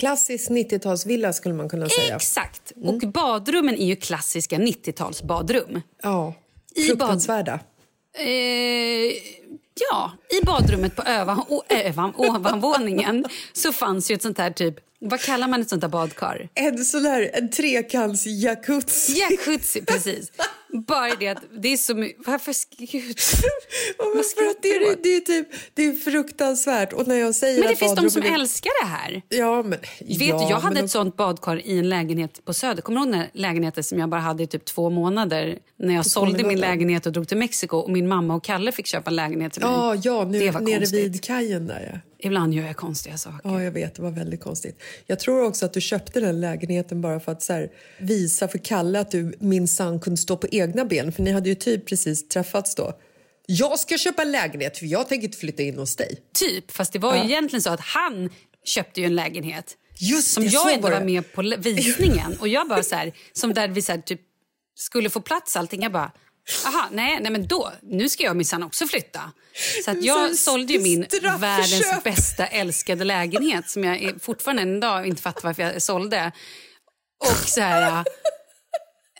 Klassisk 0.02 0.50
90-talsvilla 0.50 1.34
skulle 1.34 1.56
man 1.56 1.70
kunna 1.70 1.90
säga. 1.90 2.16
Exakt. 2.16 2.74
Och 2.84 3.00
badrummen 3.00 3.76
är 3.76 3.86
ju 3.86 3.96
klassiska 3.96 4.58
90-talsbadrum. 4.58 5.82
Ja, 6.04 6.34
I 6.76 6.82
fruktansvärda. 6.82 7.60
Eh, 8.18 8.28
ja, 9.92 10.12
i 10.42 10.46
badrummet 10.46 10.96
på 10.96 11.04
övan, 11.70 12.14
ovanvåningen 12.16 13.26
så 13.54 13.74
fanns 13.74 14.12
ju 14.12 14.16
ett 14.16 14.22
sånt 14.22 14.38
här 14.38 14.52
typ 14.52 14.76
Vad 15.04 15.22
kallar 15.22 15.48
man 15.48 15.62
ett 15.62 15.70
sånt 15.70 15.82
där 15.82 15.88
badkar? 15.88 16.50
En 16.54 16.86
sån 16.86 17.06
här 17.06 17.32
en 17.34 17.50
trekants 17.50 18.26
jacuzzi. 18.28 19.82
Precis. 19.88 20.32
Bara 20.88 21.16
det 21.16 21.28
att 21.28 21.44
det 21.62 21.74
är 21.74 21.78
så 21.78 21.96
mycket... 21.96 22.28
Varför? 22.28 22.56
Men 24.16 24.24
för 24.24 24.50
att 24.50 24.62
det, 24.62 24.70
är, 24.70 25.04
det, 25.04 25.16
är 25.16 25.20
typ, 25.20 25.48
det 25.74 25.86
är 25.86 25.94
fruktansvärt. 25.94 26.94
Och 26.94 27.08
när 27.08 27.16
jag 27.16 27.36
säger 27.36 27.60
Men 27.60 27.70
det 27.70 27.76
finns 27.76 27.96
de 27.96 28.10
som 28.10 28.22
badrummet- 28.22 28.34
älskar 28.34 28.72
det 28.84 28.90
här. 28.90 29.22
Ja, 29.30 29.64
men... 29.64 29.72
Vet 29.72 30.22
ja, 30.22 30.38
du, 30.38 30.50
jag 30.50 30.60
hade 30.60 30.80
ett 30.80 30.92
sånt 30.92 31.18
badkar 31.18 31.68
i 31.68 31.78
en 31.80 31.90
lägenhet 31.90 32.46
på 32.46 32.54
Söder. 32.54 32.82
Kommer 32.82 33.00
du 33.00 33.06
ihåg 33.06 33.14
den 33.14 33.28
lägenheten 33.34 33.84
som 33.84 34.00
jag 34.00 34.10
bara 34.10 34.22
hade 34.22 34.44
i 34.44 34.48
typ 34.48 34.66
två 34.66 34.90
månader 34.90 35.60
när 35.80 35.96
jag 35.96 36.06
sålde 36.06 36.44
min 36.44 36.60
lägenhet 36.60 37.06
och 37.06 37.12
drog 37.12 37.28
till 37.28 37.38
Mexiko 37.38 37.78
och 37.78 37.92
min 37.92 38.08
mamma 38.08 38.36
och 38.36 38.44
Kalle 38.44 38.72
fick 38.72 38.88
köpa 38.88 39.10
en 39.10 39.16
lägenhet 39.16 39.54
till 39.54 39.62
mig? 39.62 39.72
Ja, 39.72 39.96
ja 40.04 40.24
nu, 40.24 40.40
det 40.40 40.52
var 40.52 40.62
nere 40.62 40.78
konstigt. 40.78 41.06
vid 41.06 41.24
kajen 41.24 41.68
där. 41.68 41.90
Ja. 41.94 42.11
Ibland 42.24 42.54
gör 42.54 42.66
jag 42.66 42.76
konstiga 42.76 43.18
saker. 43.18 43.40
Ja, 43.44 43.64
jag 43.64 43.72
vet. 43.72 43.96
Det 43.96 44.02
var 44.02 44.12
väldigt 44.12 44.42
konstigt. 44.42 44.82
Jag 45.06 45.20
tror 45.20 45.44
också 45.44 45.66
att 45.66 45.74
du 45.74 45.82
köpte 45.82 46.20
den 46.20 46.42
lägenheten 46.42 47.02
bara 47.02 47.20
för 47.20 47.32
att 47.32 47.48
här, 47.50 47.72
visa 48.00 48.48
för 48.48 48.58
Kalle 48.58 49.00
att 49.00 49.12
du 49.12 49.36
minsann 49.40 50.00
kunde 50.00 50.18
stå 50.18 50.38
på 50.38 50.48
egna 50.52 50.86
ben. 50.86 51.12
För 51.12 51.24
ni 51.24 51.32
hade 51.32 51.50
ju 51.50 51.56
typ 51.56 51.86
precis 51.86 52.28
träffats 52.28 52.76
då. 52.76 52.94
Jag 53.46 53.80
ska 53.80 53.98
köpa 53.98 54.22
en 54.22 54.32
lägenhet 54.32 54.78
för 54.78 54.86
jag 54.86 55.08
tänker 55.08 55.28
inte 55.28 55.38
flytta 55.38 55.64
in 55.64 55.78
hos 55.78 55.96
dig. 55.96 56.18
Typ, 56.34 56.72
fast 56.72 56.94
det 56.94 57.00
var 57.00 57.16
ju 57.16 57.24
egentligen 57.24 57.62
så 57.62 57.70
att 57.70 57.80
han 57.80 58.30
köpte 58.66 59.02
ju 59.02 59.06
en 59.06 59.16
lägenhet 59.16 59.78
Just 60.00 60.34
som 60.34 60.44
det, 60.44 60.50
jag 60.50 60.72
inte 60.72 60.84
var 60.84 60.92
var 60.92 61.02
med 61.02 61.34
på 61.34 61.42
visningen. 61.58 62.38
Och 62.40 62.48
jag 62.48 62.68
bara 62.68 62.84
så 62.84 62.96
här, 62.96 63.14
som 63.34 63.54
där 63.54 63.68
vi 63.68 63.82
så 63.82 63.92
här, 63.92 64.02
typ 64.02 64.22
skulle 64.76 65.10
få 65.10 65.22
plats 65.22 65.56
allting. 65.56 65.82
Jag 65.82 65.92
bara, 65.92 66.12
aha, 66.66 66.88
nej, 66.92 67.18
nej 67.22 67.32
men 67.32 67.48
då, 67.48 67.72
nu 67.82 68.10
ska 68.10 68.24
jag 68.24 68.36
minsann 68.36 68.64
också 68.64 68.88
flytta. 68.88 69.32
Så 69.86 69.92
att 69.92 70.04
jag 70.04 70.30
Så 70.30 70.36
sålde 70.38 70.74
ju 70.74 70.80
min 70.80 71.06
världens 71.40 72.04
bästa 72.04 72.48
älskade 72.48 73.04
lägenhet 73.04 73.70
som 73.70 73.84
jag 73.84 74.04
är- 74.04 74.20
fortfarande 74.20 74.62
en 74.62 74.80
dag 74.80 75.08
inte 75.08 75.22
fattar 75.22 75.42
varför 75.44 75.64
jag 75.64 75.82
sålde. 75.82 76.32
Och 77.30 77.50
så 77.50 77.62
här... 77.62 78.04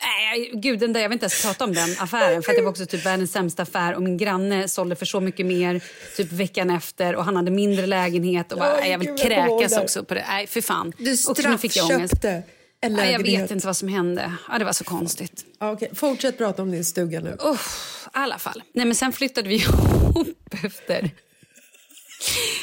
Nej, 0.04 0.50
gud, 0.54 0.78
den 0.78 0.92
där, 0.92 1.00
jag 1.00 1.08
vill 1.08 1.16
inte 1.16 1.24
ens 1.24 1.42
prata 1.42 1.64
om 1.64 1.74
den 1.74 1.96
affären. 1.98 2.42
För 2.42 2.52
att 2.52 2.56
Det 2.56 2.62
var 2.62 2.70
också 2.70 2.86
typ 2.86 3.06
världens 3.06 3.32
sämsta 3.32 3.62
affär. 3.62 3.94
Och 3.94 4.02
Min 4.02 4.16
granne 4.16 4.68
sålde 4.68 4.96
för 4.96 5.06
så 5.06 5.20
mycket 5.20 5.46
mer 5.46 5.84
typ 6.16 6.32
veckan 6.32 6.70
efter. 6.70 7.14
Och 7.16 7.24
Han 7.24 7.36
hade 7.36 7.50
mindre 7.50 7.86
lägenhet. 7.86 8.52
Och 8.52 8.58
bara, 8.58 8.76
nej, 8.76 8.90
jag 8.90 8.98
vill 8.98 9.08
gud, 9.08 9.18
jag 9.20 9.26
kräkas 9.26 9.72
det. 9.74 9.80
också 9.82 10.04
på 10.04 10.14
det. 10.14 10.24
Nej, 10.28 10.46
för 10.46 10.60
fan. 10.60 10.92
Du 10.98 11.10
jag 11.10 11.18
straffköpte 11.18 12.42
Nej, 12.90 13.12
jag 13.12 13.22
vet 13.22 13.50
inte 13.50 13.66
vad 13.66 13.76
som 13.76 13.88
hände. 13.88 14.32
Ja, 14.48 14.58
det 14.58 14.64
var 14.64 14.72
så 14.72 14.84
konstigt. 14.84 15.44
Ja, 15.58 15.72
okej. 15.72 15.90
Fortsätt 15.94 16.38
prata 16.38 16.62
om 16.62 16.70
din 16.70 16.84
stuga 16.84 17.20
nu. 17.20 17.36
Oh, 17.40 17.60
alla 18.12 18.38
fall. 18.38 18.62
Nej, 18.72 18.86
men 18.86 18.94
sen 18.94 19.12
flyttade 19.12 19.48
vi 19.48 19.54
ihop 20.14 20.54
efter... 20.64 21.10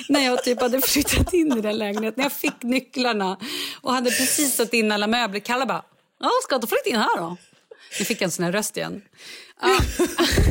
När 0.09 0.25
jag 0.25 0.43
typ 0.43 0.61
hade 0.61 0.81
flyttat 0.81 1.33
in 1.33 1.57
i 1.57 1.61
den 1.61 1.77
lägenheten. 1.77 2.13
När 2.17 2.25
jag 2.25 2.31
fick 2.31 2.63
nycklarna 2.63 3.37
och 3.81 3.93
hade 3.93 4.09
precis 4.09 4.55
satt 4.55 4.73
in 4.73 4.91
alla 4.91 5.07
möbler. 5.07 5.39
Kalle 5.39 5.65
bara, 5.65 5.83
ja, 6.19 6.29
ska 6.43 6.57
du 6.57 6.67
flytta 6.67 6.89
in 6.89 6.95
här 6.95 7.17
då? 7.17 7.37
Nu 7.99 8.05
fick 8.05 8.21
jag 8.21 8.25
en 8.25 8.31
sån 8.31 8.45
här 8.45 8.51
röst 8.51 8.77
igen. 8.77 9.01
Ja, 9.61 9.77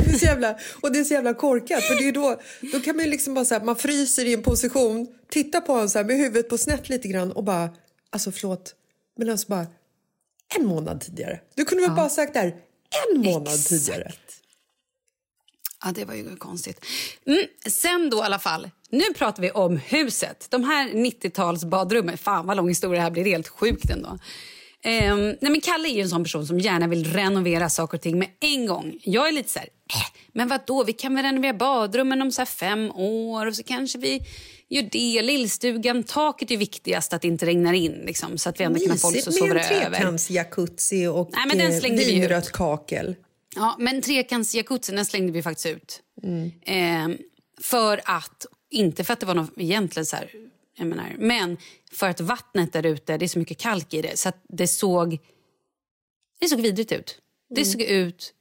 Det 0.05 0.11
är 0.11 0.19
så 0.19 0.25
jävla, 0.27 0.57
och 0.81 0.93
det 0.93 0.99
är 0.99 1.05
så 1.05 1.15
jävla 1.15 1.35
korkat. 1.35 1.85
För 1.85 1.95
det 1.95 2.09
är 2.09 2.13
då, 2.13 2.41
då 2.73 2.81
kan 2.81 2.97
man 2.97 3.05
liksom 3.05 3.35
bara 3.35 3.45
så 3.45 3.55
här, 3.55 3.65
man 3.65 3.77
fryser 3.77 4.25
i 4.25 4.35
en 4.35 4.43
position, 4.43 5.07
tittar 5.31 5.61
på 5.61 5.73
honom 5.73 5.89
så 5.89 5.99
här 5.99 6.05
med 6.05 6.17
huvudet 6.17 6.49
på 6.49 6.59
snett 6.59 6.89
lite 6.89 7.09
grann 7.09 7.33
och 7.33 7.45
bara, 7.45 7.71
alltså 8.11 8.33
förlåt, 8.33 8.75
men 9.19 9.31
alltså 9.31 9.49
bara 9.49 9.67
en 10.59 10.67
månad 10.67 11.01
tidigare. 11.01 11.41
Du 11.55 11.65
kunde 11.65 11.85
väl 11.85 11.97
bara 11.97 12.09
sagt 12.09 12.35
där 12.35 12.57
en 13.11 13.21
månad 13.21 13.49
Exakt. 13.49 13.69
tidigare. 13.69 14.13
Ja, 15.85 15.93
det 15.93 16.05
var 16.05 16.15
ju 16.15 16.37
konstigt. 16.37 16.85
Mm, 17.27 17.45
sen 17.67 18.11
då 18.11 18.17
i 18.17 18.21
alla 18.21 18.39
fall. 18.39 18.71
Nu 18.91 19.05
pratar 19.15 19.43
vi 19.43 19.51
om 19.51 19.77
huset. 19.77 20.47
De 20.51 20.65
här 20.65 20.89
90-tals 20.89 21.65
badrummen. 21.65 22.19
Fan 22.19 22.47
vad 22.47 22.57
lång 22.57 22.69
historia 22.69 22.99
det 22.99 23.03
här 23.03 23.11
blir. 23.11 23.25
Det 23.25 23.31
är 23.31 23.33
helt 23.33 23.49
sjukt 23.49 23.91
ändå. 23.91 24.19
Ehm, 24.83 25.25
nej 25.41 25.51
men 25.51 25.61
Kalle 25.61 25.89
är 25.89 25.95
ju 25.95 26.01
en 26.01 26.09
sån 26.09 26.25
person 26.25 26.47
som 26.47 26.61
gärna 26.61 26.87
vill 26.87 27.13
renovera 27.13 27.71
saker 27.71 27.99
och 27.99 28.03
ting 28.03 28.19
med 28.19 28.29
en 28.41 28.67
gång. 28.67 28.99
Jag 29.03 29.29
är 29.29 29.33
lite 29.33 29.51
så 29.51 29.59
här, 29.59 29.69
äh, 29.95 30.21
men 30.33 30.49
vad 30.49 30.61
då? 30.67 30.85
Vi 30.85 30.93
kan 30.93 31.15
väl 31.15 31.25
renovera 31.25 31.53
badrummen 31.55 32.23
om 32.23 32.33
så 32.33 32.41
här 32.41 32.47
fem 32.47 32.91
år 32.95 33.47
och 33.47 33.57
så 33.57 33.63
kanske 33.63 33.99
vi 33.99 34.23
gör 34.69 34.83
det. 34.83 35.23
Lillstugan, 35.23 36.05
taket 36.05 36.51
är 36.51 36.57
viktigast 36.57 37.13
att 37.13 37.23
det 37.23 37.29
inte 37.29 37.47
regnar 37.47 37.73
in 37.73 37.93
liksom, 37.93 38.39
så 38.39 38.49
att 38.49 38.61
vi 38.61 38.65
ändå 38.65 38.81
kan 38.81 38.91
ha 38.91 38.97
folk 38.97 39.23
som 39.23 39.31
Mysigt 39.31 39.39
sover 39.39 39.55
med 39.55 39.73
en 39.73 39.83
över. 39.87 39.97
trekants 39.97 40.31
jacuzzi 40.31 41.07
och 41.07 41.31
Nej, 41.33 41.45
men 41.49 41.59
den 41.59 41.73
eh, 41.73 41.79
slängde 41.79 42.05
vi 42.05 42.17
ut. 42.17 42.23
vinrött 42.23 42.53
kakel. 42.53 43.17
Ja, 43.57 43.77
men 43.79 44.03
trekantsjacuzzin 44.03 44.97
den 44.97 45.07
slängde 45.07 45.33
vi 45.33 45.43
faktiskt 45.43 45.67
ut. 45.67 46.01
Eh, 46.63 47.09
för 47.61 48.01
att, 48.05 48.47
inte 48.71 49.05
för 49.05 49.13
att 49.13 49.21
det 49.21 49.27
var 49.27 49.35
något 49.35 49.53
egentligen 49.57 50.07
så 50.07 50.17
här, 50.17 50.31
menar, 50.79 51.15
men 51.19 51.57
för 51.93 52.09
att 52.09 52.21
vattnet 52.21 52.73
där 52.73 52.87
ute, 52.87 53.17
det 53.17 53.27
är 53.27 53.29
så 53.29 53.39
mycket 53.39 53.59
kalk 53.59 53.95
i 53.95 54.03
det 54.03 54.19
så 54.19 54.33
det 54.49 54.67
såg, 54.67 55.19
det 56.41 56.49
såg 56.49 56.61
vidrigt 56.61 56.93
ut. 56.93 57.19
Det 57.51 57.65
såg 57.65 57.83
ut, 57.83 58.35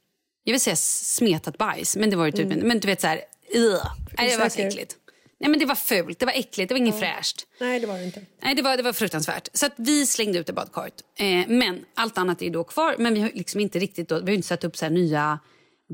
jag 0.44 0.52
vill 0.52 0.60
säga 0.60 0.76
smetat 0.76 1.58
bajs, 1.58 1.96
men 1.96 2.10
det 2.10 2.16
var 2.16 2.26
ju 2.26 2.32
typ, 2.32 2.48
men 2.48 2.80
du 2.80 2.86
vet 2.86 3.00
så 3.00 3.06
här, 3.06 3.20
ugh. 3.54 3.86
Nej, 4.18 4.30
det 4.30 4.36
var 4.36 4.48
så 4.48 4.60
äckligt. 4.60 4.96
Nej 5.40 5.50
men 5.50 5.58
det 5.58 5.66
var 5.66 5.74
fult, 5.74 6.18
det 6.18 6.26
var 6.26 6.32
äckligt, 6.32 6.68
det 6.68 6.74
var 6.74 6.78
inget 6.78 6.98
fräscht. 6.98 7.46
Nej, 7.60 7.80
det 7.80 7.86
var 7.86 7.98
det 7.98 8.04
inte. 8.04 8.20
Nej, 8.42 8.54
det 8.54 8.62
var, 8.62 8.76
det 8.76 8.82
var 8.82 8.92
fruktansvärt. 8.92 9.48
Så 9.52 9.66
att 9.66 9.72
vi 9.76 10.06
slängde 10.06 10.38
ut 10.38 10.46
det 10.46 10.52
badkaret. 10.52 10.94
Eh, 11.18 11.48
men 11.48 11.84
allt 11.94 12.18
annat 12.18 12.42
är 12.42 12.50
då 12.50 12.64
kvar. 12.64 12.94
Men 12.98 13.14
vi 13.14 13.20
har 13.20 13.30
liksom 13.34 13.60
inte 13.60 13.78
riktigt 13.78 14.08
då, 14.08 14.20
vi 14.20 14.30
har 14.30 14.34
inte 14.36 14.48
satt 14.48 14.64
upp 14.64 14.76
så 14.76 14.88
nya 14.88 15.38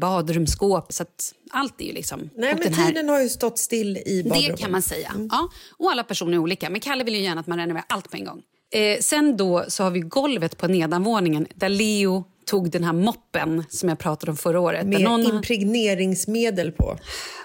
badrumsskåp. 0.01 0.92
Så 0.92 1.03
att 1.03 1.34
allt 1.51 1.80
är 1.80 1.84
ju 1.84 1.92
liksom... 1.92 2.30
Nej, 2.34 2.55
men 2.59 2.74
här- 2.74 2.86
tiden 2.86 3.09
har 3.09 3.20
ju 3.22 3.28
stått 3.28 3.59
still 3.59 3.97
i 3.97 4.22
badrummet. 4.22 4.57
det 4.57 4.62
kan 4.62 4.70
man 4.72 4.82
säga. 4.82 5.12
Ja, 5.30 5.49
och 5.78 5.90
alla 5.90 6.05
personer 6.05 6.32
är 6.32 6.38
olika. 6.38 6.70
Men 6.70 6.80
Kalle 6.80 7.05
vill 7.05 7.14
ju 7.14 7.20
gärna 7.20 7.40
att 7.40 7.47
man 7.47 7.59
renoverar 7.59 7.84
allt 7.88 8.11
på 8.11 8.16
en 8.16 8.24
gång. 8.24 8.42
Eh, 8.75 8.99
sen 9.01 9.37
då 9.37 9.64
så 9.68 9.83
har 9.83 9.91
vi 9.91 10.01
golvet 10.01 10.59
på 10.59 10.68
nedanvåningen 10.68 11.47
där 11.55 11.68
Leo 11.68 12.25
tog 12.47 12.70
den 12.70 12.85
här 12.85 12.93
moppen 12.93 13.64
som 13.68 13.89
jag 13.89 13.99
pratade 13.99 14.31
om 14.31 14.37
förra 14.37 14.61
året. 14.61 14.87
Med 14.87 15.01
någon, 15.01 15.22
impregneringsmedel 15.22 16.72
på. 16.72 16.99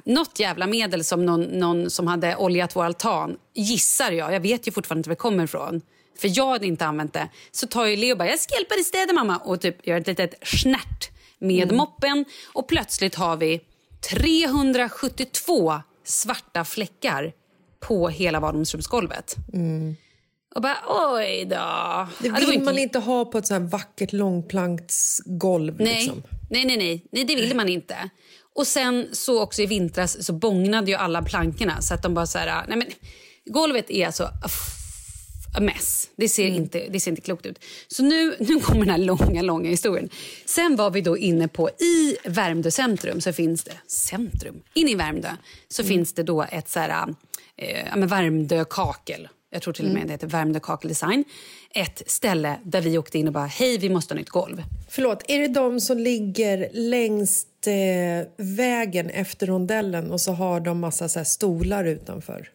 något 0.03 0.39
jävla 0.39 0.67
medel 0.67 1.03
som 1.03 1.25
någon, 1.25 1.41
någon 1.41 1.89
som 1.89 2.07
hade 2.07 2.36
oljat 2.36 2.75
vår 2.75 2.84
altan, 2.84 3.38
gissar 3.53 4.11
jag. 4.11 4.34
Jag 4.34 4.39
vet 4.39 4.67
ju 4.67 4.71
fortfarande 4.71 4.99
inte 4.99 5.09
var 5.09 5.15
det 5.15 5.19
kommer 5.19 5.43
ifrån. 5.43 5.82
För 6.19 6.32
jag 6.38 6.47
hade 6.47 6.65
inte 6.65 6.86
använt 6.86 7.13
det. 7.13 7.30
Så 7.51 7.67
tar 7.67 7.86
ju 7.86 7.95
Leo 7.95 8.15
bara, 8.15 8.30
jag 8.30 8.39
ska 8.39 8.55
hjälpa 8.55 8.75
dig 8.75 8.84
städa 8.84 9.13
mamma. 9.13 9.38
Och 9.38 9.61
typ 9.61 9.88
gör 9.88 9.97
ett 9.97 10.07
litet 10.07 10.34
snärt 10.43 11.09
med 11.39 11.71
moppen. 11.71 12.25
Och 12.53 12.67
plötsligt 12.67 13.15
har 13.15 13.38
vi 13.38 13.61
372 14.11 15.73
svarta 16.03 16.65
fläckar 16.65 17.34
på 17.80 18.09
hela 18.09 18.39
vardagsrumsgolvet. 18.39 19.36
Och 20.55 20.61
bara, 20.61 20.77
oj 20.87 21.45
då. 21.45 21.55
Det 21.55 21.55
Ja, 21.55 22.07
vill 22.19 22.31
var 22.45 22.53
inte- 22.53 22.65
man 22.65 22.77
inte 22.77 22.99
ha 22.99 23.25
på 23.25 23.37
ett 23.37 23.47
så 23.47 23.53
här 23.53 23.61
vackert 23.61 24.13
långplanksgolv. 24.13 25.75
Nej. 25.79 25.93
Liksom. 25.95 26.23
nej, 26.49 26.65
nej, 26.65 26.77
nej, 26.77 27.05
nej, 27.11 27.25
det 27.25 27.35
ville 27.35 27.55
man 27.55 27.69
inte. 27.69 28.09
Och 28.55 28.67
sen 28.67 29.07
så 29.11 29.41
också 29.41 29.61
i 29.61 29.65
vintras 29.65 30.25
så 30.25 30.33
bångnade 30.33 30.91
ju 30.91 30.97
alla 30.97 31.21
plankorna 31.21 31.81
så 31.81 31.93
att 31.93 32.03
de 32.03 32.13
bara 32.13 32.25
så 32.25 32.37
här, 32.39 32.65
nej 32.67 32.77
men 32.77 32.87
golvet 33.53 33.89
är 33.91 34.05
alltså 34.05 34.23
a 35.57 35.59
mess. 35.59 36.09
Det 36.15 36.29
ser, 36.29 36.47
inte, 36.47 36.87
det 36.89 36.99
ser 36.99 37.11
inte 37.11 37.21
klokt 37.21 37.45
ut. 37.45 37.59
Så 37.87 38.03
nu, 38.03 38.35
nu 38.39 38.59
kommer 38.59 38.79
den 38.85 38.89
här 38.89 38.97
långa, 38.97 39.41
långa 39.41 39.69
historien. 39.69 40.09
Sen 40.45 40.75
var 40.75 40.91
vi 40.91 41.01
då 41.01 41.17
inne 41.17 41.47
på, 41.47 41.69
i 41.69 42.17
Värmdö 42.25 42.71
centrum 42.71 43.21
så 43.21 43.33
finns 43.33 43.63
det, 43.63 43.73
centrum, 43.87 44.61
inne 44.73 44.91
i 44.91 44.95
Värmdö 44.95 45.29
så 45.67 45.83
finns 45.83 46.13
det 46.13 46.23
då 46.23 46.45
ett 46.51 46.69
så 46.69 46.79
här, 46.79 47.05
eh, 47.57 47.85
ja, 47.95 48.05
Värmdö 48.05 48.65
kakel. 48.69 49.27
Jag 49.51 49.61
tror 49.61 49.73
till 49.73 49.87
och 49.87 49.93
med 49.93 50.07
det 50.07 50.11
heter 50.13 50.27
Värmdö 50.27 50.59
kakeldesign. 50.59 51.23
Ett 51.75 52.03
ställe 52.07 52.59
där 52.63 52.81
vi 52.81 52.97
åkte 52.97 53.19
in 53.19 53.27
och 53.27 53.33
bara, 53.33 53.45
hej 53.45 53.77
vi 53.77 53.89
måste 53.89 54.13
ha 54.13 54.19
nytt 54.19 54.29
golv. 54.29 54.63
Förlåt, 54.89 55.23
är 55.27 55.39
det 55.39 55.47
de 55.47 55.81
som 55.81 55.97
ligger 55.97 56.69
längst 56.73 57.47
eh, 57.67 58.27
vägen 58.37 59.09
efter 59.09 59.47
rondellen 59.47 60.11
och 60.11 60.21
så 60.21 60.31
har 60.31 60.59
de 60.59 60.79
massa 60.79 61.09
så 61.09 61.19
här 61.19 61.23
stolar 61.23 61.85
utanför? 61.85 62.49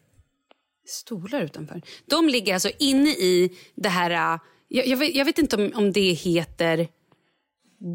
Stolar 0.86 1.40
utanför. 1.42 1.82
De 2.06 2.28
ligger 2.28 2.54
alltså 2.54 2.70
inne 2.78 3.08
i 3.10 3.52
det 3.74 3.88
här... 3.88 4.34
äh, 4.34 4.40
Jag, 4.68 4.86
jag, 4.86 4.96
vet, 4.96 5.14
jag 5.14 5.24
vet 5.24 5.38
inte 5.38 5.56
om, 5.56 5.72
om 5.74 5.92
det 5.92 6.12
heter... 6.12 6.88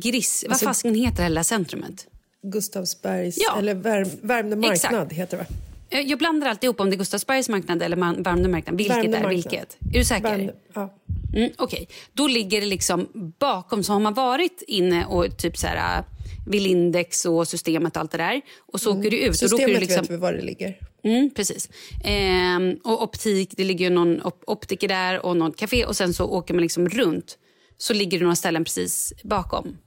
Gris, 0.04 0.46
Alltså- 0.50 0.66
vad 0.66 0.76
fasken 0.76 0.96
heter 0.96 1.24
hela 1.24 1.44
centrumet? 1.44 2.08
Gustavsbergs, 2.44 3.38
Ja. 3.40 3.58
eller 3.60 3.74
Värm, 3.74 4.10
Värmdö 4.22 4.56
marknad 4.56 4.74
Exakt. 4.76 5.12
heter 5.14 5.38
det 5.38 5.44
va? 5.44 5.50
Jag, 5.90 6.08
jag 6.08 6.20
blandar 6.20 6.48
alltid 6.48 6.64
ihop 6.64 6.80
om 6.80 6.90
det 6.90 6.96
är 6.96 6.98
Gustavsbergs 6.98 7.50
marknad 7.50 7.82
eller 7.84 7.96
Värmdö 8.24 8.50
marknad. 8.50 8.78
Vilket 8.78 8.98
Värmdö 8.98 9.18
är 9.18 9.28
vilket? 9.30 9.78
Är 9.94 10.00
du 10.00 10.06
säker? 10.06 10.24
Värmdö, 10.24 10.54
ja. 10.74 10.96
Mm, 11.36 11.50
Okej, 11.58 11.88
då 12.14 12.28
ligger 12.28 12.62
det 12.62 12.68
liksom 12.68 13.08
bakom. 13.40 13.84
Så 13.84 13.94
har 13.94 14.00
man 14.00 14.14
varit 14.14 14.64
inne 14.68 15.06
och 15.06 15.38
typ 15.38 15.58
så 15.58 15.68
här 15.68 15.98
äh, 16.00 16.06
vid 16.48 16.62
Lindex 16.62 17.26
och 17.26 17.48
systemet 17.48 17.96
och 17.96 18.02
allt 18.02 18.12
det 18.12 18.18
där 18.18 18.42
och 18.74 18.82
så 18.82 19.00
åker 19.00 19.12
du 19.12 19.18
ut. 19.20 19.42
och 19.44 19.50
då 19.50 19.56
åker 19.56 19.66
Systemet 19.66 19.74
du 19.76 19.80
liksom, 19.80 20.02
vet 20.02 20.10
vi 20.12 20.18
var 20.18 20.34
det 20.34 20.42
ligger. 20.42 20.78
Mm, 21.04 21.30
precis. 21.36 21.70
Ehm, 22.04 22.78
och 22.84 23.04
optik, 23.04 23.54
det 23.58 23.64
ligger 23.64 23.86
ju 23.86 23.92
någon 23.96 24.22
op- 24.22 24.44
optiker 24.48 24.88
där 24.88 25.26
och 25.26 25.38
något 25.38 25.58
café 25.58 25.86
och 25.86 25.96
sen 25.96 26.14
så 26.14 26.26
åker 26.26 26.54
man 26.54 26.62
liksom 26.64 26.90
runt. 26.90 27.38
Så 27.78 27.94
ligger 27.94 28.18
det 28.20 28.24
några 28.24 28.36
ställen 28.36 28.64
precis 28.64 29.14
bakom. 29.24 29.78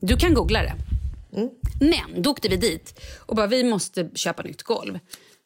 Du 0.00 0.16
kan 0.16 0.34
googla 0.34 0.62
det. 0.62 0.72
Men 1.80 2.22
då 2.22 2.30
åkte 2.30 2.48
vi 2.48 2.56
dit 2.56 3.00
och 3.26 3.36
bara 3.36 3.46
vi 3.46 3.64
måste 3.64 4.10
köpa 4.14 4.42
nytt 4.42 4.62
golv. 4.62 4.98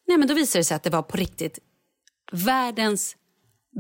Nej 0.07 0.19
men 0.19 0.29
då 0.29 0.35
visade 0.35 0.61
det 0.61 0.65
sig 0.65 0.75
att 0.75 0.83
det 0.83 0.91
var 0.91 1.03
på 1.03 1.17
riktigt 1.17 1.59
världens 2.33 3.17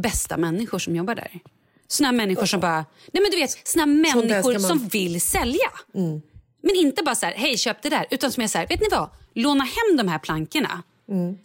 bästa 0.03 0.37
människor 0.37 0.79
som 0.79 0.97
jobbar 0.97 1.15
där. 1.15 1.41
Såna 1.89 2.13
människor 2.13 2.47
som 2.47 2.61
bara... 2.61 2.85
Nej 3.13 3.23
men 3.23 3.31
du 3.31 3.37
vet, 3.37 3.69
såna 3.69 3.87
människor 3.87 4.53
man- 4.53 4.61
som 4.61 4.89
vill 4.89 5.21
sälja. 5.21 5.71
Men 6.63 6.77
inte 6.77 7.03
bara 7.03 7.15
så 7.15 7.27
här, 7.27 7.35
hej 7.35 7.59
köp 7.59 7.83
det 7.83 7.89
där. 7.91 8.07
Utan 8.11 8.33
som 8.33 8.43
är 8.43 8.49
så 8.49 8.59
här, 8.59 8.67
vet 8.67 8.81
ni 8.81 8.87
vad? 8.91 9.11
Låna 9.35 9.65
hem 9.65 9.97
de 9.97 10.09
här 10.09 10.19
plankorna. 10.19 10.83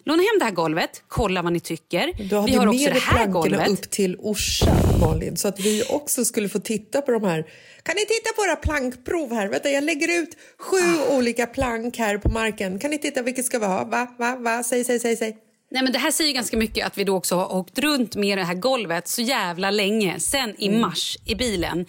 Låna 0.05 0.21
hem 0.23 0.39
det 0.39 0.45
här 0.45 0.51
golvet, 0.51 1.03
kolla 1.07 1.41
vad 1.41 1.53
ni 1.53 1.59
tycker. 1.59 2.13
Du 2.29 2.35
hade 2.35 2.51
Vi 2.51 2.57
har 2.57 2.67
också 2.67 2.89
det 2.93 2.99
här 2.99 3.27
golvet. 3.27 3.69
upp 3.69 3.89
till 3.89 4.15
Orsa, 4.19 4.75
Malin, 5.01 5.37
så 5.37 5.47
att 5.47 5.59
vi 5.59 5.83
också 5.89 6.25
skulle 6.25 6.49
få 6.49 6.59
titta 6.59 7.01
på 7.01 7.11
de 7.11 7.23
här. 7.23 7.45
Kan 7.83 7.95
ni 7.95 8.01
titta 8.05 8.33
på 8.35 8.41
våra 8.41 8.55
plankprov 8.55 9.33
här? 9.33 9.47
Vänta, 9.47 9.69
jag 9.69 9.83
lägger 9.83 10.21
ut 10.21 10.37
sju 10.59 10.77
Ah. 11.09 11.15
olika 11.17 11.45
plank 11.45 11.97
här 11.97 12.17
på 12.17 12.29
marken. 12.29 12.79
Kan 12.79 12.91
ni 12.91 12.97
titta 12.97 13.21
vilket 13.21 13.45
ska 13.45 13.59
vi 13.59 13.65
ha? 13.65 13.83
Va, 13.83 14.07
va, 14.19 14.35
va? 14.35 14.63
Säg, 14.63 14.83
säg, 14.83 14.99
säg, 14.99 15.17
säg. 15.17 15.37
Nej, 15.71 15.83
men 15.83 15.91
det 15.93 15.99
här 15.99 16.11
säger 16.11 16.33
ganska 16.33 16.57
mycket 16.57 16.85
att 16.87 16.97
vi 16.97 17.03
då 17.03 17.15
också 17.15 17.35
har 17.35 17.55
åkt 17.55 17.79
runt 17.79 18.15
med 18.15 18.37
det 18.37 18.43
här 18.43 18.53
golvet 18.53 19.07
så 19.07 19.21
jävla 19.21 19.71
länge. 19.71 20.19
Sen 20.19 20.55
i 20.57 20.67
Mm. 20.67 20.81
mars 20.81 21.17
i 21.25 21.35
bilen. 21.35 21.85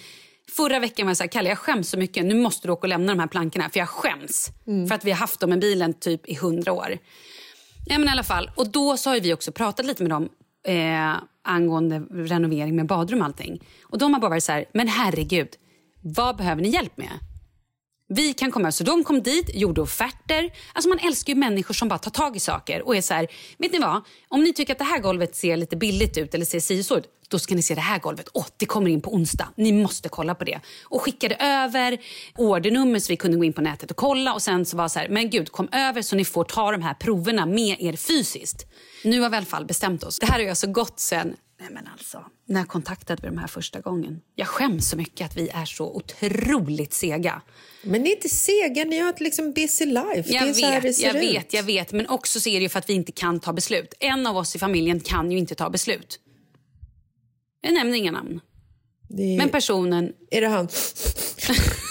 Förra 0.57 0.79
veckan 0.79 1.07
var 1.07 1.11
jag 1.11 1.17
så 1.17 1.23
här, 1.23 1.29
Kalle 1.29 1.49
jag 1.49 1.59
skäms 1.59 1.89
så 1.91 1.99
mycket. 1.99 2.25
Nu 2.25 2.35
måste 2.35 2.69
du 2.69 2.73
åka 2.73 2.81
och 2.85 2.89
lämna 2.89 3.13
de 3.13 3.21
här 3.21 3.27
plankorna. 3.27 3.71
För 3.71 3.79
jag 3.79 3.89
skäms. 3.89 4.49
Mm. 4.67 4.89
För 4.89 4.95
att 4.95 5.05
vi 5.05 5.11
har 5.11 5.19
haft 5.19 5.41
dem 5.41 5.53
i 5.53 5.57
bilen 5.57 5.95
typ 5.95 6.29
i 6.29 6.35
hundra 6.35 6.73
år. 6.73 6.99
Ja, 7.85 7.99
men 7.99 8.09
i 8.09 8.11
alla 8.11 8.23
fall. 8.23 8.51
Och 8.55 8.71
då 8.71 8.97
så 8.97 9.11
har 9.11 9.21
vi 9.21 9.35
också 9.35 9.53
pratat 9.53 9.87
lite 9.87 10.03
med 10.03 10.11
dem 10.11 10.29
eh, 10.67 11.23
angående 11.45 11.99
renovering 12.11 12.77
med 12.77 12.87
badrum 12.87 13.21
och 13.21 13.25
allting. 13.25 13.63
Och 13.83 13.99
de 13.99 14.15
har 14.15 14.21
bara 14.21 14.29
varit 14.29 14.45
så 14.45 14.53
här, 14.53 14.65
men 14.75 14.89
herregud, 14.89 15.49
vad 16.01 16.37
behöver 16.37 16.63
ni 16.63 16.69
hjälp 16.69 16.97
med? 16.97 17.11
Vi 18.15 18.33
kan 18.33 18.51
komma. 18.51 18.73
Så 18.73 18.85
de 18.85 19.05
kom 19.05 19.23
dit, 19.23 19.51
gjorde 19.55 19.81
offerter. 19.81 20.51
Alltså 20.73 20.89
man 20.89 20.99
älskar 20.99 21.33
ju 21.33 21.39
människor 21.39 21.75
som 21.75 21.89
bara 21.89 21.99
tar 21.99 22.11
tag 22.11 22.37
i 22.37 22.41
saker 22.41 22.83
och 22.83 22.97
är 22.97 23.01
så 23.01 23.15
här, 23.15 23.27
vet 23.59 23.73
ni 23.73 23.79
vad? 23.79 24.03
Om 24.29 24.43
ni 24.43 24.53
tycker 24.53 24.73
att 24.73 24.79
det 24.79 24.85
här 24.85 24.99
golvet 24.99 25.37
ser 25.37 25.57
lite 25.57 25.77
billigt 25.77 26.19
ut 26.19 26.35
eller 26.35 26.45
ser 26.45 26.61
si 26.61 26.83
så 26.83 26.99
ut, 26.99 27.05
då 27.29 27.39
ska 27.39 27.55
ni 27.55 27.63
se 27.63 27.75
det 27.75 27.81
här 27.81 27.99
golvet. 27.99 28.29
Åh, 28.35 28.47
det 28.57 28.67
kommer 28.67 28.91
in 28.91 29.01
på 29.01 29.15
onsdag. 29.15 29.49
Ni 29.57 29.73
måste 29.73 30.09
kolla 30.09 30.35
på 30.35 30.45
det. 30.45 30.61
Och 30.85 31.03
skickade 31.03 31.35
över 31.35 31.99
ordernummer 32.39 32.99
så 32.99 33.13
vi 33.13 33.17
kunde 33.17 33.37
gå 33.37 33.45
in 33.45 33.53
på 33.53 33.61
nätet 33.61 33.91
och 33.91 33.97
kolla. 33.97 34.35
Och 34.35 34.43
sen 34.43 34.67
så 34.67 34.77
var 34.77 34.89
så 34.89 34.99
här, 34.99 35.09
men 35.09 35.31
gud, 35.31 35.53
kom 35.53 35.69
över 35.73 36.03
så 36.03 36.17
ni 36.17 36.25
får 36.25 36.45
ta 36.45 36.73
de 36.73 36.83
här 36.83 36.95
proverna 36.95 37.47
med 37.47 37.77
er 37.81 37.97
fysiskt. 37.97 38.67
Nu 39.05 39.21
har 39.21 39.31
vi 39.31 39.35
i 39.35 39.37
alla 39.37 39.47
fall 39.47 39.67
bestämt 39.67 40.05
oss. 40.05 40.19
Det 40.19 40.27
här 40.27 40.33
har 40.33 40.41
jag 40.41 40.57
så 40.57 40.67
alltså 40.67 40.81
gott 40.81 41.01
sen 41.01 41.37
Nej 41.61 41.69
men 41.71 41.87
alltså, 41.87 42.25
när 42.47 42.65
kontaktade 42.65 43.23
vi 43.23 43.29
de 43.29 43.39
här 43.39 43.47
första 43.47 43.81
gången? 43.81 44.21
Jag 44.35 44.49
skäms 44.49 44.91
så 44.91 44.97
mycket 44.97 45.27
att 45.27 45.37
vi 45.37 45.49
är 45.49 45.65
så 45.65 45.97
otroligt 45.97 46.93
sega. 46.93 47.43
Men 47.83 48.03
ni 48.03 48.11
är 48.11 48.17
inte 48.17 48.29
sega, 48.29 48.85
ni 48.85 48.99
har 48.99 49.11
ett 49.11 49.21
liksom 49.21 49.53
busy 49.53 49.87
life. 49.87 50.25
Jag 50.27 50.47
vet, 50.47 50.99
jag 50.99 51.17
ut. 51.17 51.23
vet, 51.23 51.53
jag 51.53 51.63
vet. 51.63 51.93
Men 51.93 52.09
också 52.09 52.41
så 52.41 52.49
är 52.49 52.55
det 52.55 52.63
ju 52.63 52.69
för 52.69 52.79
att 52.79 52.89
vi 52.89 52.93
inte 52.93 53.13
kan 53.13 53.41
ta 53.41 53.53
beslut. 53.53 53.95
En 54.01 54.27
av 54.27 54.37
oss 54.37 54.57
i 54.57 54.59
familjen 54.59 55.01
kan 55.01 55.31
ju 55.31 55.39
inte 55.39 55.55
ta 55.55 55.71
beslut. 55.71 56.21
Jag 57.61 57.75
nämner 57.75 57.97
inga 57.99 58.13
namn. 58.13 58.41
Är, 59.19 59.37
Men 59.37 59.49
personen... 59.49 60.13
är 60.31 60.41
det 60.41 60.49
han? 60.49 60.69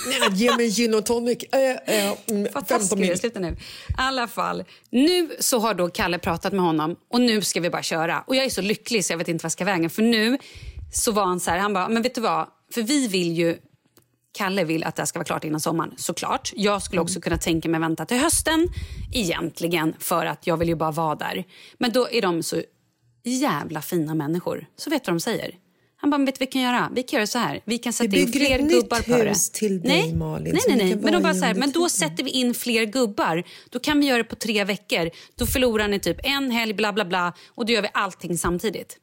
Nej, 0.07 0.29
ge 0.33 0.55
mig 0.55 0.69
gin 0.69 0.93
och 0.93 1.05
tonic. 1.05 1.43
Äh, 1.51 1.59
äh, 1.59 1.77
mm, 2.05 2.17
15 2.27 2.51
Fantastiskt, 2.53 2.97
mil. 2.97 3.19
sluta 3.19 3.39
nu. 3.39 3.47
I 3.47 3.55
alla 3.97 4.27
fall. 4.27 4.63
Nu 4.89 5.29
så 5.39 5.59
har 5.59 5.73
då 5.73 5.89
Kalle 5.89 6.19
pratat 6.19 6.53
med 6.53 6.61
honom 6.61 6.95
och 7.09 7.21
nu 7.21 7.41
ska 7.41 7.59
vi 7.59 7.69
bara 7.69 7.83
köra. 7.83 8.23
Och 8.27 8.35
jag 8.35 8.45
är 8.45 8.49
så 8.49 8.61
lycklig 8.61 9.05
så 9.05 9.13
jag 9.13 9.17
vet 9.17 9.27
inte 9.27 9.43
vad 9.43 9.51
ska 9.51 9.65
vägen. 9.65 9.89
För 9.89 10.01
nu 10.01 10.37
så 10.93 11.11
var 11.11 11.25
han 11.25 11.39
så 11.39 11.51
här, 11.51 11.57
han 11.57 11.73
bara, 11.73 11.89
men 11.89 12.01
vet 12.01 12.15
du 12.15 12.21
vad? 12.21 12.47
För 12.73 12.81
vi 12.81 13.07
vill 13.07 13.37
ju 13.37 13.57
Kalle 14.31 14.63
vill 14.63 14.83
att 14.83 14.95
det 14.95 15.01
här 15.01 15.05
ska 15.05 15.19
vara 15.19 15.25
klart 15.25 15.43
innan 15.43 15.59
sommaren, 15.59 15.93
såklart. 15.97 16.51
Jag 16.55 16.81
skulle 16.83 17.01
också 17.01 17.21
kunna 17.21 17.37
tänka 17.37 17.69
mig 17.69 17.79
vänta 17.79 18.05
till 18.05 18.17
hösten 18.17 18.67
egentligen 19.13 19.95
för 19.99 20.25
att 20.25 20.47
jag 20.47 20.57
vill 20.57 20.67
ju 20.69 20.75
bara 20.75 20.91
vara 20.91 21.15
där. 21.15 21.43
Men 21.77 21.91
då 21.91 22.09
är 22.09 22.21
de 22.21 22.43
så 22.43 22.61
jävla 23.23 23.81
fina 23.81 24.15
människor. 24.15 24.65
Så 24.75 24.89
vet 24.89 25.03
du 25.03 25.11
vad 25.11 25.15
de 25.15 25.19
säger? 25.19 25.55
Han 26.01 26.09
bara, 26.09 26.25
vet 26.25 26.35
du 26.35 26.45
vi 26.45 26.51
kan 26.51 26.61
göra? 26.61 26.91
Vi 26.95 27.03
kan 27.03 27.17
göra 27.17 27.27
så 27.27 27.39
här. 27.39 27.61
Vi 27.65 27.77
kan 27.77 27.93
sätta 27.93 28.17
in 28.17 28.25
bygger 28.25 28.39
fler 28.39 28.59
gubbar 28.59 29.01
på 29.01 29.23
det. 29.23 29.29
hus 29.29 29.49
till 29.49 29.81
dig, 29.81 30.01
nej, 30.01 30.15
Malin, 30.15 30.53
Nej, 30.53 30.77
nej, 30.77 30.85
nej. 30.85 30.95
Men, 30.95 31.13
de 31.13 31.23
bara 31.23 31.33
så 31.33 31.45
här, 31.45 31.53
men 31.53 31.71
då 31.71 31.89
sätter 31.89 32.23
vi 32.23 32.29
in 32.29 32.53
fler 32.53 32.85
gubbar. 32.85 33.43
Då 33.69 33.79
kan 33.79 33.99
vi 33.99 34.05
göra 34.05 34.17
det 34.17 34.23
på 34.23 34.35
tre 34.35 34.63
veckor. 34.63 35.09
Då 35.35 35.45
förlorar 35.45 35.87
ni 35.87 35.99
typ 35.99 36.17
en 36.23 36.51
helg, 36.51 36.73
bla 36.73 36.93
bla 36.93 37.05
bla. 37.05 37.33
Och 37.47 37.65
då 37.65 37.73
gör 37.73 37.81
vi 37.81 37.89
allting 37.93 38.37
samtidigt. 38.37 38.97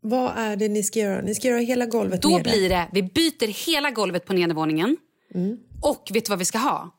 Vad 0.00 0.32
är 0.36 0.56
det 0.56 0.68
ni 0.68 0.82
ska 0.82 0.98
göra? 0.98 1.22
Ni 1.22 1.34
ska 1.34 1.48
göra 1.48 1.60
hela 1.60 1.86
golvet 1.86 2.22
Då 2.22 2.28
nere. 2.28 2.42
blir 2.42 2.68
det, 2.68 2.88
vi 2.92 3.02
byter 3.02 3.66
hela 3.66 3.90
golvet 3.90 4.24
på 4.24 4.32
nedervåningen. 4.32 4.96
Mm. 5.34 5.56
Och 5.82 6.08
vet 6.12 6.24
du 6.24 6.30
vad 6.30 6.38
vi 6.38 6.44
ska 6.44 6.58
ha? 6.58 6.94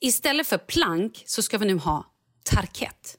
Istället 0.00 0.46
för 0.46 0.58
plank 0.58 1.22
så 1.26 1.42
ska 1.42 1.58
vi 1.58 1.66
nu 1.66 1.74
ha 1.74 2.04
tarkett. 2.42 3.17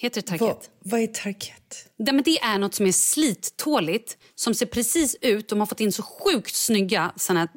Heter 0.00 0.22
det 0.22 0.30
Vad, 0.30 0.38
tarkett? 0.40 0.70
vad 0.78 1.00
är 1.00 1.06
tarkett? 1.06 1.88
Det, 1.98 2.12
men 2.12 2.22
det 2.24 2.38
är 2.38 2.58
något 2.58 2.74
som 2.74 2.86
är 2.86 2.92
slittåligt, 2.92 4.16
som 4.34 4.54
ser 4.54 4.66
precis 4.66 5.16
ut. 5.20 5.48
De 5.48 5.58
har 5.58 5.66
fått 5.66 5.80
in 5.80 5.92
så 5.92 6.02
sjukt 6.02 6.54
snygga 6.54 7.12
såna 7.16 7.48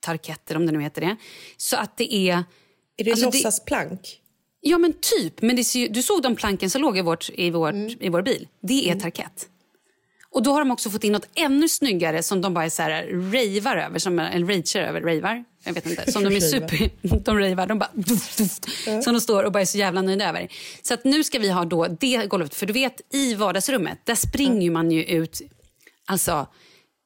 tarketter, 0.00 0.56
om 0.56 0.66
det 0.66 0.72
nu 0.72 0.80
heter 0.80 1.00
det. 1.00 1.16
Så 1.56 1.76
att 1.76 1.96
det 1.96 2.14
är... 2.14 2.44
Är 2.96 3.04
det 3.04 3.10
Alltså, 3.10 3.26
låtsasplank? 3.26 4.20
Ja, 4.60 4.78
men 4.78 4.92
typ. 4.92 5.42
Men 5.42 5.56
det 5.56 5.88
du 5.88 6.02
såg 6.02 6.22
de 6.22 6.36
planken 6.36 6.70
som 6.70 6.82
låg 6.82 6.98
i, 6.98 7.02
vårt, 7.02 7.30
i, 7.34 7.50
vårt, 7.50 7.74
i 8.00 8.08
vår 8.08 8.22
bil. 8.22 8.48
Det 8.62 8.90
är 8.90 9.00
tarkett. 9.00 9.48
Och 10.34 10.42
då 10.42 10.52
har 10.52 10.58
de 10.58 10.70
också 10.70 10.90
fått 10.90 11.04
in 11.04 11.12
något 11.12 11.28
ännu 11.34 11.68
snyggare 11.68 12.22
som 12.22 12.40
de 12.40 12.54
bara 12.54 12.64
är 12.64 12.68
så 12.68 12.82
här, 12.82 13.06
ravar 13.06 13.76
över. 13.76 13.98
Som, 13.98 14.18
eller 14.18 14.46
rager 14.46 14.82
över. 14.82 15.00
Ravar? 15.00 15.44
Jag 15.64 15.72
vet 15.72 15.86
inte. 15.86 16.12
Som 16.12 16.24
de 16.24 16.36
är 16.36 16.40
super... 16.40 16.90
De 17.24 17.38
ravar. 17.38 17.66
De 17.66 17.78
bara... 17.78 17.90
Som 19.02 19.14
de 19.14 19.20
står 19.20 19.44
och 19.44 19.52
bara 19.52 19.60
är 19.60 19.64
så 19.64 19.78
jävla 19.78 20.02
nöjda 20.02 20.28
över. 20.28 20.48
Så 20.82 20.94
att 20.94 21.04
nu 21.04 21.24
ska 21.24 21.38
vi 21.38 21.50
ha 21.50 21.64
då 21.64 21.86
det 21.86 22.26
golvet. 22.26 22.54
För 22.54 22.66
du 22.66 22.72
vet, 22.72 23.00
i 23.12 23.34
vardagsrummet, 23.34 23.98
där 24.04 24.14
springer 24.14 24.70
man 24.70 24.90
ju 24.90 25.04
ut... 25.04 25.40
Alltså, 26.06 26.46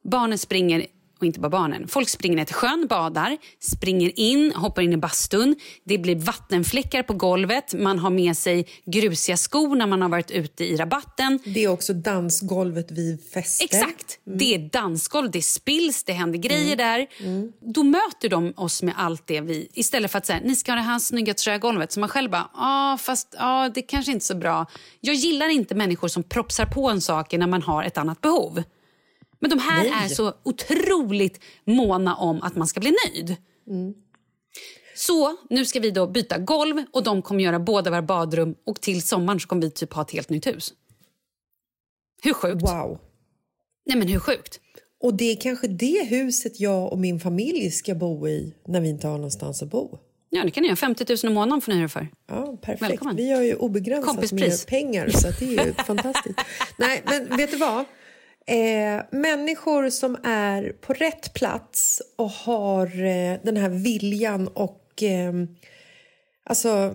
barnen 0.05 0.39
springer 0.39 0.87
och 1.19 1.27
inte 1.27 1.41
bara 1.41 1.49
barnen. 1.49 1.89
Folk 1.89 2.09
springer 2.09 2.37
ner 2.37 2.45
till 2.45 2.55
sjön, 2.55 2.87
badar, 2.91 3.37
springer 3.61 4.13
in, 4.21 4.53
hoppar 4.55 4.83
in 4.83 4.93
i 4.93 4.97
bastun. 4.97 5.57
Det 5.85 5.99
blir 5.99 6.17
vattenfläckar 6.17 7.03
på 7.03 7.13
golvet. 7.13 7.75
Man 7.75 7.99
har 7.99 8.11
med 8.11 8.37
sig 8.37 8.67
grusiga 8.87 9.37
skor 9.37 9.77
när 9.77 9.87
man 9.87 10.03
har 10.03 10.09
varit 10.09 10.31
ute 10.31 10.65
i 10.65 10.77
rabatten. 10.77 11.39
Det 11.45 11.65
är 11.65 11.69
också 11.69 11.93
dansgolvet 11.93 12.91
vid 12.91 13.21
fester. 13.35 13.65
Exakt. 13.65 14.19
Det 14.25 14.55
är 14.55 14.59
dansgolv, 14.59 15.31
det 15.31 15.43
spills, 15.43 16.05
det 16.05 16.13
händer 16.13 16.39
grejer 16.39 16.59
Mm. 16.69 16.77
där. 16.79 17.07
Då 17.73 17.83
möter 17.83 18.29
de 18.29 18.53
oss 18.57 18.83
med 18.83 18.95
allt 18.97 19.27
det 19.27 19.41
vi... 19.41 19.69
Istället 19.75 20.11
för 20.11 20.19
att 20.19 20.27
säga 20.27 20.41
ni 20.45 20.57
ska 20.57 20.73
ha 20.73 20.77
det 20.77 20.83
här 20.83 20.99
snygga 20.99 21.35
trägolvet. 21.35 21.93
Så 21.93 22.01
man 22.01 22.09
själv 22.09 22.31
bara, 22.31 22.51
ja 22.55 22.99
fast 23.01 23.35
ja, 23.39 23.71
det 23.75 23.83
kanske 23.83 24.13
inte 24.13 24.23
är 24.23 24.27
så 24.27 24.35
bra. 24.35 24.67
Jag 25.01 25.15
gillar 25.15 25.49
inte 25.49 25.75
människor 25.75 26.09
som 26.09 26.23
propsar 26.23 26.67
på 26.67 26.91
en 26.91 27.01
sak 27.01 27.33
när 27.33 27.47
man 27.47 27.63
har 27.63 27.83
ett 27.83 27.99
annat 27.99 28.21
behov. 28.21 28.63
Men 29.41 29.51
de 29.51 29.59
här 29.59 29.85
Nej. 29.85 30.05
är 30.05 30.09
så 30.09 30.33
otroligt 30.43 31.41
måna 31.65 32.17
om 32.17 32.43
att 32.43 32.57
man 32.57 32.67
ska 32.67 32.81
bli 32.81 32.95
nöjd. 33.07 33.37
Mm. 33.71 33.95
Så 34.97 35.37
nu 35.51 35.65
ska 35.65 35.81
vi 35.81 35.91
då 35.91 36.07
byta 36.07 36.39
golv 36.39 36.85
och 36.93 37.03
de 37.03 37.23
kommer 37.23 37.45
göra 37.45 37.59
båda 37.59 37.91
våra 37.91 38.03
badrum 38.03 38.55
och 38.67 38.81
till 38.81 39.03
sommaren 39.03 39.41
kommer 39.41 39.63
vi 39.63 39.71
typ 39.71 39.93
ha 39.93 40.03
ett 40.03 40.11
helt 40.11 40.31
nytt 40.31 40.47
hus. 40.47 40.73
Hur 42.23 42.33
sjukt? 42.33 42.63
Wow. 42.63 42.99
Nej 43.87 43.99
men 43.99 44.09
hur 44.09 44.19
sjukt? 44.19 44.61
Och 45.01 45.15
det 45.15 45.33
är 45.33 45.37
kanske 45.37 45.69
det 45.69 46.07
huset 46.09 46.61
jag 46.61 46.93
och 46.93 46.99
min 46.99 47.21
familj 47.21 47.71
ska 47.71 47.95
bo 47.95 48.29
i 48.29 48.55
när 48.67 48.81
vi 48.81 48.89
inte 48.89 49.07
har 49.07 49.17
någonstans 49.17 49.63
att 49.63 49.71
bo. 49.71 49.99
Ja, 50.31 50.45
det 50.45 50.51
kan 50.51 50.63
ni 50.63 50.69
göra. 50.69 50.77
50 50.77 51.05
000 51.09 51.33
i 51.33 51.35
månaden 51.35 51.61
får 51.61 51.73
ni 51.73 51.79
hyra 51.79 51.89
för. 51.89 52.09
Ja, 52.29 52.57
perfekt. 52.63 52.83
Välkommen. 52.83 53.17
Vi 53.17 53.33
har 53.33 53.43
ju 53.43 53.55
obegränsat 53.55 54.33
med 54.33 54.67
pengar 54.67 55.09
så 55.09 55.29
det 55.39 55.57
är 55.57 55.73
fantastiskt. 55.87 56.39
Nej, 56.79 57.03
men 57.05 57.37
vet 57.37 57.51
du 57.51 57.57
vad? 57.57 57.85
Eh, 58.49 59.03
människor 59.11 59.91
som 59.91 60.17
är 60.25 60.73
på 60.73 60.93
rätt 60.93 61.35
plats 61.35 62.03
och 62.17 62.31
har 62.31 62.87
eh, 62.87 63.39
den 63.43 63.57
här 63.57 63.69
viljan 63.69 64.49
och 64.49 65.03
eh, 65.03 65.33
alltså 66.45 66.95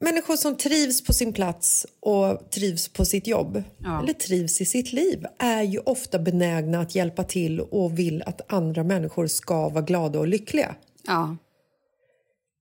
människor 0.00 0.36
som 0.36 0.56
trivs 0.56 1.04
på 1.04 1.12
sin 1.12 1.32
plats 1.32 1.86
och 2.00 2.50
trivs 2.50 2.88
på 2.88 3.04
sitt 3.04 3.26
jobb 3.26 3.62
Ja. 3.78 4.02
eller 4.02 4.12
trivs 4.12 4.60
i 4.60 4.64
sitt 4.64 4.92
liv 4.92 5.26
är 5.38 5.62
ju 5.62 5.78
ofta 5.78 6.18
benägna 6.18 6.80
att 6.80 6.94
hjälpa 6.94 7.24
till 7.24 7.60
och 7.60 7.98
vill 7.98 8.22
att 8.26 8.52
andra 8.52 8.82
människor 8.84 9.26
ska 9.26 9.68
vara 9.68 9.84
glada 9.84 10.18
och 10.18 10.28
lyckliga. 10.28 10.74
Ja. 11.06 11.36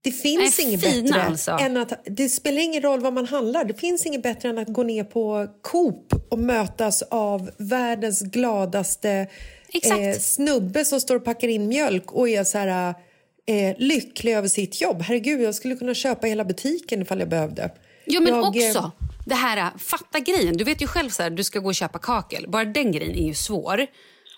Det 0.04 0.12
finns 0.12 0.58
Nej, 0.58 0.68
inget 0.68 0.82
bättre 0.82 1.22
alltså. 1.22 1.52
än 1.52 1.78
att... 1.78 1.94
Det 2.06 2.30
spelar 2.30 2.62
ingen 2.62 2.82
roll 2.82 3.00
vad 3.00 3.14
man 3.14 3.26
handlar. 3.26 3.66
Det 3.66 3.74
finns 3.74 4.06
inget 4.06 4.24
bättre 4.24 4.50
än 4.50 4.58
att 4.58 4.68
gå 4.68 4.84
ner 4.84 5.04
på 5.04 5.48
Coop 5.62 6.14
och 6.30 6.40
mötas 6.40 7.02
av 7.02 7.52
världens 7.58 8.22
gladaste 8.22 9.28
eh, 9.84 10.20
snubbe 10.20 10.86
som 10.86 11.02
står 11.02 11.16
och 11.16 11.26
packar 11.26 11.48
in 11.48 11.68
mjölk 11.68 12.12
och 12.12 12.30
är 12.30 12.44
så 12.44 12.58
här 12.58 12.96
eh, 13.46 13.76
lycklig 13.78 14.34
över 14.34 14.48
sitt 14.48 14.82
jobb. 14.82 15.02
Herregud, 15.02 15.42
jag 15.42 15.56
skulle 15.56 15.76
kunna 15.76 15.94
köpa 15.94 16.28
hela 16.28 16.46
butiken 16.46 17.02
ifall 17.02 17.20
jag 17.20 17.30
behövde. 17.30 17.72
Ja, 18.06 18.20
men 18.20 18.30
jag, 18.30 18.44
eh, 18.44 18.50
också 18.50 18.92
det 19.26 19.36
här, 19.36 19.78
fatta 19.78 20.20
grejen. 20.20 20.58
Du 20.58 20.64
vet 20.64 20.82
ju 20.82 20.88
själv 20.88 21.10
så 21.10 21.24
här, 21.24 21.30
du 21.30 21.44
ska 21.44 21.60
gå 21.60 21.68
och 21.68 21.76
köpa 21.76 22.00
kakel. 22.00 22.46
Bara 22.48 22.66
den 22.66 22.92
grejen 22.92 23.16
är 23.16 23.28
ju 23.28 23.34
svår. 23.34 23.88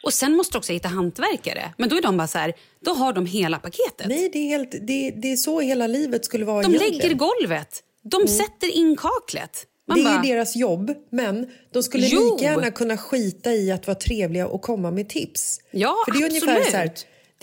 Och 0.03 0.13
sen 0.13 0.35
måste 0.37 0.53
du 0.53 0.57
också 0.57 0.73
hitta 0.73 0.87
hantverkare. 0.87 1.73
Men 1.77 1.89
då 1.89 1.95
är 1.97 2.01
de 2.01 2.17
bara 2.17 2.27
så 2.27 2.37
här, 2.37 2.53
då 2.85 2.93
har 2.93 3.13
de 3.13 3.25
hela 3.25 3.59
paketet. 3.59 4.07
Nej, 4.07 4.29
det 4.33 4.39
är, 4.39 4.47
helt, 4.47 4.71
det, 4.71 5.11
det 5.11 5.31
är 5.31 5.35
så 5.35 5.59
hela 5.59 5.87
livet 5.87 6.25
skulle 6.25 6.45
vara 6.45 6.61
de 6.61 6.67
egentligen. 6.75 6.97
lägger 7.01 7.15
golvet. 7.15 7.83
De 8.03 8.15
Mm. 8.21 8.27
sätter 8.27 8.67
in 8.75 8.95
kaklet. 8.95 9.65
Man 9.87 9.97
det 9.97 10.03
är 10.03 10.05
bara- 10.15 10.25
ju 10.25 10.31
deras 10.35 10.55
jobb, 10.55 10.93
men 11.11 11.49
de 11.73 11.83
skulle 11.83 12.07
Jo! 12.07 12.31
lika 12.33 12.43
gärna 12.45 12.71
kunna 12.71 12.97
skita 12.97 13.51
i 13.53 13.71
att 13.71 13.87
vara 13.87 13.95
trevliga 13.95 14.47
och 14.47 14.61
komma 14.61 14.91
med 14.91 15.09
tips. 15.09 15.59
Ja, 15.71 15.95
För 16.05 16.11
det 16.11 16.17
är 16.25 16.29
ungefär 16.29 16.47
absolut. 16.57 16.71
så 16.71 16.77
här, 16.77 16.91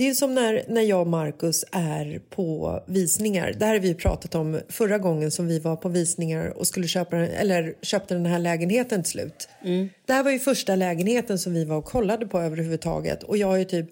det 0.01 0.09
är 0.09 0.15
som 0.15 0.35
när, 0.35 0.65
när 0.69 0.83
jag 0.83 1.01
och 1.01 1.07
Marcus 1.07 1.65
är 1.73 2.21
på 2.31 2.83
visningar. 2.87 3.55
Det 3.59 3.65
här 3.65 3.73
har 3.73 3.81
vi 3.81 3.95
pratat 3.95 4.35
om 4.35 4.61
förra 4.69 4.99
gången 4.99 5.31
som 5.31 5.47
vi 5.47 5.59
var 5.59 5.77
på 5.77 5.89
visningar 5.89 6.59
och 6.59 6.67
skulle 6.67 6.89
köpa, 6.89 7.17
eller 7.17 7.75
köpte 7.83 8.15
den 8.15 8.27
här 8.27 8.39
lägenheten 8.39 9.03
till 9.03 9.11
slut. 9.11 9.49
Mm. 9.65 9.89
Det 10.07 10.13
här 10.13 10.23
var 10.23 10.31
ju 10.31 10.39
första 10.39 10.77
lägenheten 10.77 11.39
som 11.39 11.55
vi 11.55 11.65
var 11.65 11.77
och 11.77 11.85
kollade 11.85 12.27
på 12.27 12.41
överhuvudtaget 12.41 13.23
och 13.23 13.37
jag 13.37 13.47
har 13.47 13.57
ju 13.57 13.65
typ 13.65 13.87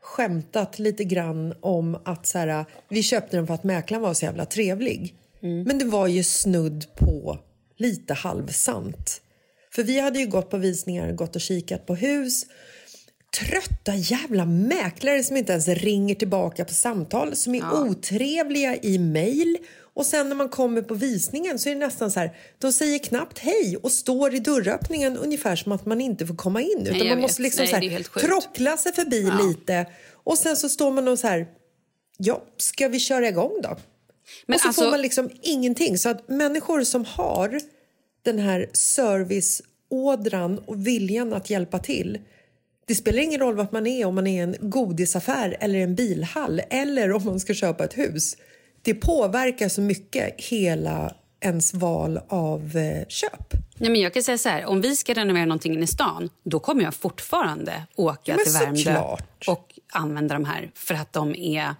skämtat 0.00 0.78
lite 0.78 1.04
grann 1.04 1.54
om 1.60 1.98
att 2.04 2.26
så 2.26 2.38
här, 2.38 2.64
vi 2.88 3.02
köpte 3.02 3.36
den 3.36 3.46
för 3.46 3.54
att 3.54 3.64
mäklaren 3.64 4.02
var 4.02 4.14
så 4.14 4.24
jävla 4.24 4.44
trevlig. 4.44 5.14
Men 5.66 5.78
det 5.78 5.84
var 5.84 6.06
ju 6.06 6.24
snudd 6.24 6.84
på 6.94 7.38
lite 7.76 8.14
halvsant. 8.14 9.20
För 9.74 9.82
vi 9.82 10.00
hade 10.00 10.18
ju 10.18 10.26
gått 10.26 10.50
på 10.50 10.56
visningar, 10.56 11.12
gått 11.12 11.36
och 11.36 11.42
kikat 11.42 11.86
på 11.86 11.94
hus 11.94 12.46
trötta 13.34 13.94
jävla 13.94 14.44
mäklare 14.44 15.24
som 15.24 15.36
inte 15.36 15.52
ens 15.52 15.68
ringer 15.68 16.14
tillbaka 16.14 16.64
på 16.64 16.74
samtal, 16.74 17.36
som 17.36 17.54
är 17.54 17.72
otrevliga 17.72 18.76
i 18.76 18.98
mejl. 18.98 19.58
Och 19.94 20.06
sen 20.06 20.28
när 20.28 20.36
man 20.36 20.48
kommer 20.48 20.82
på 20.82 20.94
visningen 20.94 21.58
så 21.58 21.68
är 21.68 21.74
det 21.74 21.80
nästan 21.80 22.10
så 22.10 22.20
här, 22.20 22.36
de 22.58 22.72
säger 22.72 22.98
knappt 22.98 23.38
hej 23.38 23.76
och 23.82 23.92
står 23.92 24.34
i 24.34 24.38
dörröppningen 24.38 25.16
ungefär 25.16 25.56
som 25.56 25.72
att 25.72 25.86
man 25.86 26.00
inte 26.00 26.26
får 26.26 26.34
komma 26.34 26.60
in. 26.60 26.78
Utan 26.80 26.98
jag 26.98 27.06
man 27.06 27.16
vet. 27.16 27.22
måste 27.22 27.42
liksom 27.42 27.64
Nej, 27.64 27.70
så 27.70 27.76
här, 27.76 28.20
trockla 28.20 28.76
sig 28.76 28.92
förbi 28.92 29.30
lite. 29.42 29.86
Och 30.24 30.38
sen 30.38 30.56
så 30.56 30.68
står 30.68 30.90
man 30.90 31.08
och 31.08 31.18
så 31.18 31.26
här, 31.26 31.46
ja, 32.18 32.44
ska 32.56 32.88
vi 32.88 33.00
köra 33.00 33.28
igång 33.28 33.60
då? 33.62 33.76
Men 34.46 34.54
och 34.54 34.60
så 34.60 34.68
alltså- 34.68 34.82
får 34.82 34.90
man 34.90 35.02
liksom 35.02 35.30
ingenting. 35.42 35.98
Så 35.98 36.08
att 36.08 36.28
människor 36.28 36.84
som 36.84 37.04
har 37.04 37.60
den 38.22 38.38
här 38.38 38.68
serviceådran 38.72 40.58
och 40.58 40.86
viljan 40.86 41.32
att 41.32 41.50
hjälpa 41.50 41.78
till. 41.78 42.18
Det 42.86 42.94
spelar 42.94 43.18
ingen 43.22 43.40
roll 43.40 43.54
vart 43.54 43.72
man 43.72 43.86
är, 43.86 44.04
om 44.06 44.14
man 44.14 44.26
är 44.26 44.42
en 44.42 44.56
godisaffär 44.60 45.56
eller 45.60 45.78
en 45.78 45.94
bilhall 45.94 46.60
eller 46.70 47.12
om 47.12 47.24
man 47.24 47.40
ska 47.40 47.54
köpa 47.54 47.84
ett 47.84 47.98
hus. 47.98 48.36
Det 48.82 48.94
påverkar 48.94 49.68
så 49.68 49.80
mycket 49.80 50.34
hela 50.40 51.14
ens 51.40 51.74
val 51.74 52.20
av 52.28 52.76
eh, 52.76 53.06
köp. 53.08 53.52
Nej, 53.76 53.90
men 53.90 54.00
jag 54.00 54.14
kan 54.14 54.22
säga 54.22 54.38
så 54.38 54.48
här, 54.48 54.64
om 54.64 54.80
vi 54.80 54.96
ska 54.96 55.14
renovera 55.14 55.44
någonting 55.44 55.82
i 55.82 55.86
stan, 55.86 56.30
då 56.44 56.60
kommer 56.60 56.82
jag 56.84 56.94
fortfarande 56.94 57.82
åka 57.96 58.32
Ja, 58.32 58.36
till 58.44 58.52
Värmdö 58.52 58.76
såklart. 58.82 59.48
och 59.48 59.78
använda 59.92 60.34
de 60.34 60.44
här 60.44 60.70
för 60.74 60.94
att 60.94 61.12
de 61.12 61.34
är... 61.34 61.74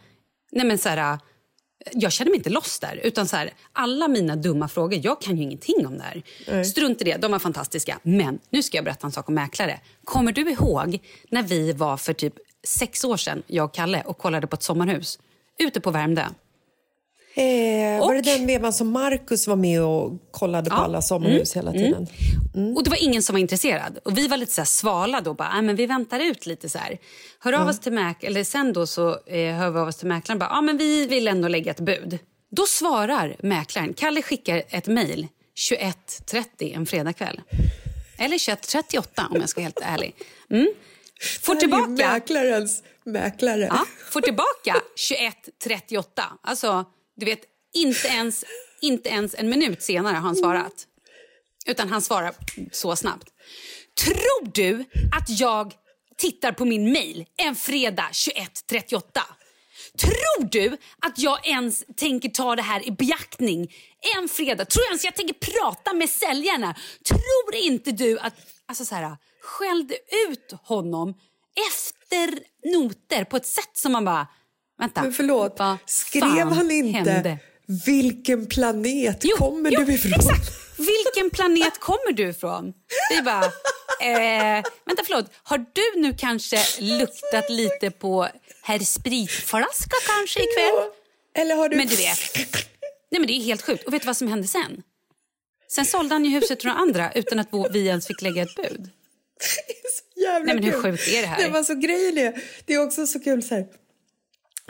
Nej, 0.52 0.66
men 0.66 0.78
så 0.78 0.88
här, 0.88 1.18
jag 1.92 2.12
känner 2.12 2.30
mig 2.30 2.38
inte 2.38 2.50
loss 2.50 2.78
där. 2.78 3.00
Utan 3.04 3.28
så 3.28 3.36
här, 3.36 3.52
alla 3.72 4.08
mina 4.08 4.36
dumma 4.36 4.68
frågor, 4.68 5.00
jag 5.02 5.20
kan 5.20 5.36
ju 5.36 5.42
ingenting 5.42 5.86
om 5.86 5.98
det 5.98 6.02
här. 6.02 6.22
Strunt 6.64 7.00
i 7.00 7.04
det, 7.04 7.16
de 7.16 7.32
var 7.32 7.38
fantastiska. 7.38 7.98
Men 8.02 8.38
nu 8.50 8.62
ska 8.62 8.76
jag 8.78 8.84
berätta 8.84 9.06
en 9.06 9.12
sak 9.12 9.28
om 9.28 9.34
mäklare. 9.34 9.80
Kommer 10.04 10.32
du 10.32 10.50
ihåg 10.50 10.98
när 11.28 11.42
vi 11.42 11.72
var 11.72 11.96
för 11.96 12.12
typ 12.12 12.34
sex 12.66 13.04
år 13.04 13.16
sedan, 13.16 13.42
jag 13.46 13.64
och 13.64 13.74
Kalle, 13.74 14.02
och 14.06 14.18
kollade 14.18 14.46
på 14.46 14.54
ett 14.54 14.62
sommarhus 14.62 15.18
ute 15.58 15.80
på 15.80 15.90
Värmdö? 15.90 16.26
Eh, 17.36 18.00
Var 18.00 18.12
det 18.14 18.18
Och- 18.20 18.24
den 18.24 18.46
vevan 18.46 18.72
som 18.72 18.90
Marcus 18.90 19.46
var 19.46 19.56
med 19.56 19.82
och 19.82 20.12
kollade 20.30 20.70
på 20.70 20.76
Ja. 20.76 20.80
alla 20.84 21.02
sommarhus 21.02 21.56
hela 21.56 21.72
tiden? 21.72 22.06
Och 22.76 22.84
det 22.84 22.90
var 22.90 23.02
ingen 23.04 23.22
som 23.22 23.34
var 23.34 23.40
intresserad. 23.40 23.98
Och 24.04 24.18
vi 24.18 24.28
var 24.28 24.36
lite 24.36 24.52
så 24.52 24.60
här 24.60 24.66
svala 24.66 25.20
då. 25.20 25.34
Bara, 25.34 25.48
"Ah, 25.48 25.62
men 25.62 25.76
vi 25.76 25.86
väntar 25.86 26.20
ut 26.20 26.46
lite 26.46 26.68
så 26.68 26.78
här. 26.78 26.98
Hör 27.38 27.52
av 27.52 27.68
oss 27.68 27.80
till 27.80 27.92
mäk 27.92 28.24
eller 28.24 28.44
sen 28.44 28.72
då 28.72 28.86
så 28.86 29.08
eh, 29.26 29.54
hör 29.54 29.70
vi 29.70 29.78
av 29.78 29.88
oss 29.88 29.96
till 29.96 30.08
mäklaren. 30.08 30.38
Bara, 30.38 30.50
ah, 30.50 30.60
men 30.62 30.76
vi 30.76 31.06
vill 31.06 31.28
ändå 31.28 31.48
lägga 31.48 31.70
ett 31.70 31.80
bud. 31.80 32.18
Då 32.50 32.66
svarar 32.66 33.36
mäklaren. 33.40 33.94
Kalle 33.94 34.22
skickar 34.22 34.62
ett 34.68 34.86
mejl 34.86 35.26
21.30 35.54 36.74
en 36.76 36.86
fredagkväll. 36.86 37.40
Eller 38.18 38.38
21.38 38.38 39.26
om 39.30 39.40
jag 39.40 39.48
ska 39.48 39.60
vara 39.60 39.64
helt 39.64 39.80
ärlig. 39.82 40.14
Mm. 40.50 40.68
Får 41.42 41.54
tillbaka, 41.54 41.86
Mäklarens 41.90 42.82
mäklare. 43.04 43.66
ja, 43.70 43.84
får 44.10 44.20
tillbaka 44.20 44.74
21.38. 44.96 46.22
Alltså, 46.42 46.84
du 47.16 47.26
vet, 47.26 47.40
inte 47.74 48.08
ens, 48.08 48.44
inte 48.80 49.08
ens 49.08 49.34
en 49.34 49.48
minut 49.48 49.82
senare 49.82 50.14
har 50.14 50.20
han 50.20 50.36
svarat. 50.36 50.86
Utan 51.66 51.88
han 51.88 52.02
svarar 52.02 52.34
så 52.72 52.96
snabbt. 52.96 53.28
Tror 54.04 54.52
du 54.52 54.84
att 55.12 55.40
jag 55.40 55.74
tittar 56.16 56.52
på 56.52 56.64
min 56.64 56.92
mail 56.92 57.26
en 57.36 57.56
fredag 57.56 58.08
21.38? 58.12 59.02
Tror 59.98 60.48
du 60.50 60.76
att 60.98 61.18
jag 61.18 61.46
ens 61.46 61.84
tänker 61.96 62.28
ta 62.28 62.56
det 62.56 62.62
här 62.62 62.86
i 62.86 62.90
beaktning 62.90 63.74
en 64.16 64.28
fredag? 64.28 64.64
Tror 64.64 64.82
du 64.82 64.86
ens 64.86 65.04
jag 65.04 65.14
tänker 65.14 65.34
prata 65.34 65.92
med 65.92 66.10
säljarna? 66.10 66.74
Tror 67.04 67.54
inte 67.54 67.92
du 67.92 68.18
att... 68.18 68.34
Alltså 68.66 68.84
så 68.84 68.94
här, 68.94 69.16
skällde 69.40 69.94
ut 70.28 70.52
honom 70.62 71.14
efter 71.70 72.38
noter 72.72 73.24
på 73.24 73.36
ett 73.36 73.46
sätt 73.46 73.70
som 73.72 73.92
man 73.92 74.04
bara... 74.04 74.26
Vänta, 74.78 75.02
Men 75.02 75.12
förlåt, 75.12 75.58
vad 75.58 75.76
skrev 75.86 76.24
han 76.52 76.70
inte 76.70 77.10
hände? 77.10 77.38
vilken 77.86 78.46
planet 78.46 79.18
Jo, 79.22 79.36
kommer 79.36 79.70
jo, 79.70 79.84
du 79.84 79.92
ifrån? 79.94 80.12
Exakt. 80.12 80.50
Vilken 80.78 81.30
planet 81.30 81.80
kommer 81.80 82.12
du 82.12 82.28
ifrån? 82.28 82.72
Vi 83.10 83.22
bara, 83.22 83.44
eh, 84.00 84.64
vänta 84.86 85.02
förlåt, 85.06 85.32
har 85.42 85.58
du 85.58 86.00
nu 86.00 86.14
kanske 86.18 86.56
luktat 86.80 87.50
lite 87.50 87.90
på 87.90 88.28
herr 88.62 88.78
spritflaska 88.78 89.96
kanske 90.06 90.40
ikväll? 90.40 90.74
Ja, 90.74 90.92
Eller 91.34 91.56
har 91.56 91.68
du... 91.68 91.76
Men 91.76 91.86
du 91.86 91.96
vet, 91.96 92.18
nej 93.10 93.20
men 93.20 93.26
det 93.26 93.32
är 93.32 93.40
helt 93.44 93.62
sjukt. 93.62 93.86
Och 93.86 93.94
vet 93.94 94.02
du 94.02 94.06
vad 94.06 94.16
som 94.16 94.28
hände 94.28 94.48
sen? 94.48 94.82
Sen 95.72 95.86
sålde 95.86 96.14
han 96.14 96.24
ju 96.24 96.30
huset 96.30 96.60
till 96.60 96.68
några 96.68 96.80
andra 96.80 97.12
utan 97.12 97.38
att 97.38 97.48
vi 97.70 97.86
ens 97.86 98.06
fick 98.06 98.22
lägga 98.22 98.42
ett 98.42 98.56
bud. 98.56 98.90
så 100.14 100.20
jävla 100.20 100.46
Nej, 100.46 100.54
men 100.54 100.64
hur 100.64 100.82
sjukt 100.82 101.08
är 101.08 101.20
det 101.22 101.26
här? 101.26 101.42
Det 101.42 101.48
var 101.48 101.62
så 101.62 101.74
grejen 101.74 102.18
är, 102.18 102.42
det 102.64 102.74
är 102.74 102.86
också 102.86 103.06
så 103.06 103.20
kul 103.20 103.42
så 103.42 103.54
här. 103.54 103.66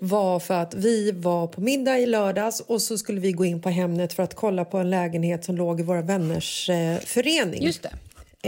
var 0.00 0.40
för 0.40 0.54
att 0.54 0.74
vi 0.74 1.12
var 1.12 1.46
på 1.46 1.60
middag 1.60 1.98
i 1.98 2.06
lördags 2.06 2.60
och 2.60 2.82
så 2.82 2.98
skulle 2.98 3.20
vi 3.20 3.32
gå 3.32 3.44
in 3.44 3.62
på 3.62 3.68
Hemnet 3.68 4.12
för 4.12 4.22
att 4.22 4.34
kolla 4.34 4.64
på 4.64 4.78
en 4.78 4.90
lägenhet 4.90 5.44
som 5.44 5.56
låg 5.56 5.80
i 5.80 5.82
våra 5.82 6.02
vänners 6.02 6.70
eh, 6.70 6.98
förening. 6.98 7.62
Just 7.62 7.82
det. 7.82 7.92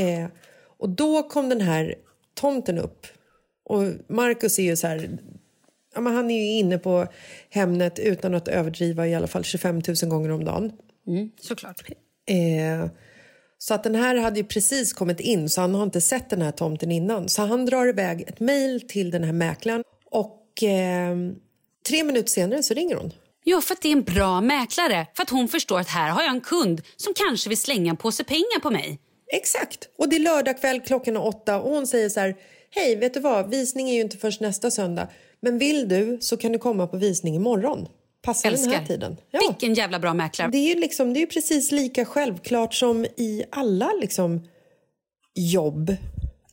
Eh, 0.03 0.27
och 0.79 0.89
då 0.89 1.23
kom 1.23 1.49
den 1.49 1.61
här 1.61 1.95
tomten 2.35 2.79
upp. 2.79 3.07
Och 3.65 3.83
Marcus 4.09 4.59
är 4.59 4.63
ju 4.63 4.77
så 4.77 4.87
här... 4.87 5.11
Ja, 5.95 6.01
men 6.01 6.15
han 6.15 6.31
är 6.31 6.39
ju 6.39 6.59
inne 6.59 6.79
på 6.79 7.07
Hemnet 7.51 7.99
utan 7.99 8.35
att 8.35 8.49
överdriva 8.49 9.07
i 9.07 9.15
alla 9.15 9.27
fall 9.27 9.45
25 9.45 9.83
000 10.03 10.11
gånger 10.11 10.31
om 10.31 10.45
dagen. 10.45 10.73
Såklart. 11.41 11.83
Eh, 12.27 12.91
så 13.59 13.75
att 13.75 13.83
den 13.83 13.95
här 13.95 14.17
hade 14.17 14.41
ju 14.41 14.45
precis 14.45 14.93
kommit 14.93 15.21
in 15.21 15.49
så 15.49 15.61
han 15.61 15.75
har 15.75 15.83
inte 15.83 16.01
sett 16.01 16.31
den 16.31 16.43
här 16.43 16.53
tomten 16.53 16.93
innan. 16.93 17.29
Så 17.29 17.43
han 17.43 17.67
drar 17.67 17.89
iväg 17.89 18.25
ett 18.29 18.41
mejl 18.41 18.81
till 18.89 19.11
den 19.11 19.25
här 19.25 19.33
mäklaren 19.33 19.85
och 20.11 20.63
eh, 20.63 21.17
tre 21.89 22.05
minuter 22.05 22.31
senare 22.31 22.63
så 22.63 22.75
ringer 22.75 22.97
hon. 22.97 23.13
Ja, 23.45 23.61
för 23.61 23.75
att 23.75 23.83
det 23.83 23.89
är 23.89 23.93
en 23.93 24.03
bra 24.03 24.41
mäklare. 24.41 25.07
För 25.15 25.23
att 25.23 25.31
hon 25.31 25.49
förstår 25.49 25.81
att 25.81 25.89
här 25.89 26.11
har 26.11 26.23
jag 26.23 26.31
en 26.31 26.41
kund 26.41 26.83
som 26.97 27.15
kanske 27.17 27.49
vill 27.49 27.59
slänga 27.61 27.91
en 27.91 27.97
påse 27.97 28.25
pengar 28.25 28.61
på 28.61 28.71
mig. 28.71 29.01
Exakt. 29.33 29.89
Och 29.99 30.09
det 30.09 30.17
är 30.17 30.21
lördag 30.21 30.61
kväll 30.61 30.81
klockan 30.81 31.17
är 31.17 31.27
åtta 31.27 31.61
och 31.61 31.71
hon 31.71 31.87
säger 31.87 32.09
så 32.09 32.21
här 32.21 32.37
Hej, 32.71 32.97
vet 32.97 33.15
du 33.15 33.21
vad? 33.21 33.51
Visning 33.51 33.91
är 33.91 33.95
ju 33.95 34.01
inte 34.01 34.17
först 34.17 34.41
nästa 34.41 34.71
söndag. 34.71 35.09
Men 35.41 35.59
vill 35.59 35.89
du 35.89 36.19
så 36.21 36.37
kan 36.37 36.53
du 36.53 36.59
komma 36.59 36.87
på 36.87 36.97
visning 36.97 37.35
imorgon. 37.35 37.89
Passar 38.23 38.51
den 38.51 38.59
här 38.59 38.67
Älskar. 38.67 38.87
tiden. 38.87 39.17
Ja. 39.31 39.41
Vilken 39.49 39.75
jävla 39.75 39.99
bra 39.99 40.15
mäklare. 40.15 40.51
Det 40.51 40.59
är 40.59 40.75
ju 40.75 40.81
liksom, 40.81 41.15
det 41.15 41.23
är 41.23 41.27
precis 41.27 41.73
lika 41.73 42.05
självklart 42.05 42.75
som 42.75 43.05
i 43.05 43.45
alla 43.51 43.93
liksom, 44.01 44.49
jobb. 45.35 45.97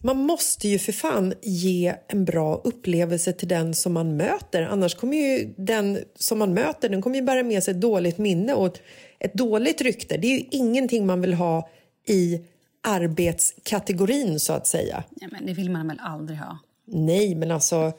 Man 0.04 0.18
måste 0.18 0.68
ju 0.68 0.80
för 0.80 0.92
fan 0.92 1.34
ge 1.42 1.96
en 2.08 2.26
bra 2.26 2.62
upplevelse 2.64 3.34
till 3.34 3.48
den 3.48 3.74
som 3.74 3.94
man 3.94 4.18
möter. 4.18 4.62
Annars 4.64 4.96
kommer 4.96 5.18
ju 5.18 5.54
den 5.58 6.00
som 6.16 6.40
man 6.40 6.54
möter 6.54 6.90
den 6.90 7.02
kommer 7.02 7.16
ju 7.16 7.22
bära 7.22 7.44
med 7.44 7.64
sig 7.64 7.72
ett 7.74 7.82
dåligt 7.82 8.18
minne 8.18 8.54
och 8.54 8.68
ett, 8.68 8.82
ett 9.20 9.34
dåligt 9.34 9.82
rykte. 9.82 10.18
Det 10.18 10.28
är 10.28 10.38
ju 10.38 10.46
ingenting 10.52 11.06
man 11.06 11.22
vill 11.22 11.34
ha 11.34 11.70
i 12.08 12.42
arbetskategorin 12.84 14.40
så 14.40 14.54
att 14.54 14.68
säga. 14.68 15.04
Ja, 15.10 15.28
men 15.32 15.46
det 15.46 15.54
vill 15.54 15.72
man 15.72 15.88
väl 15.88 16.00
aldrig 16.00 16.40
ha? 16.40 16.58
Nej, 16.86 17.36
men 17.36 17.52
alltså 17.52 17.94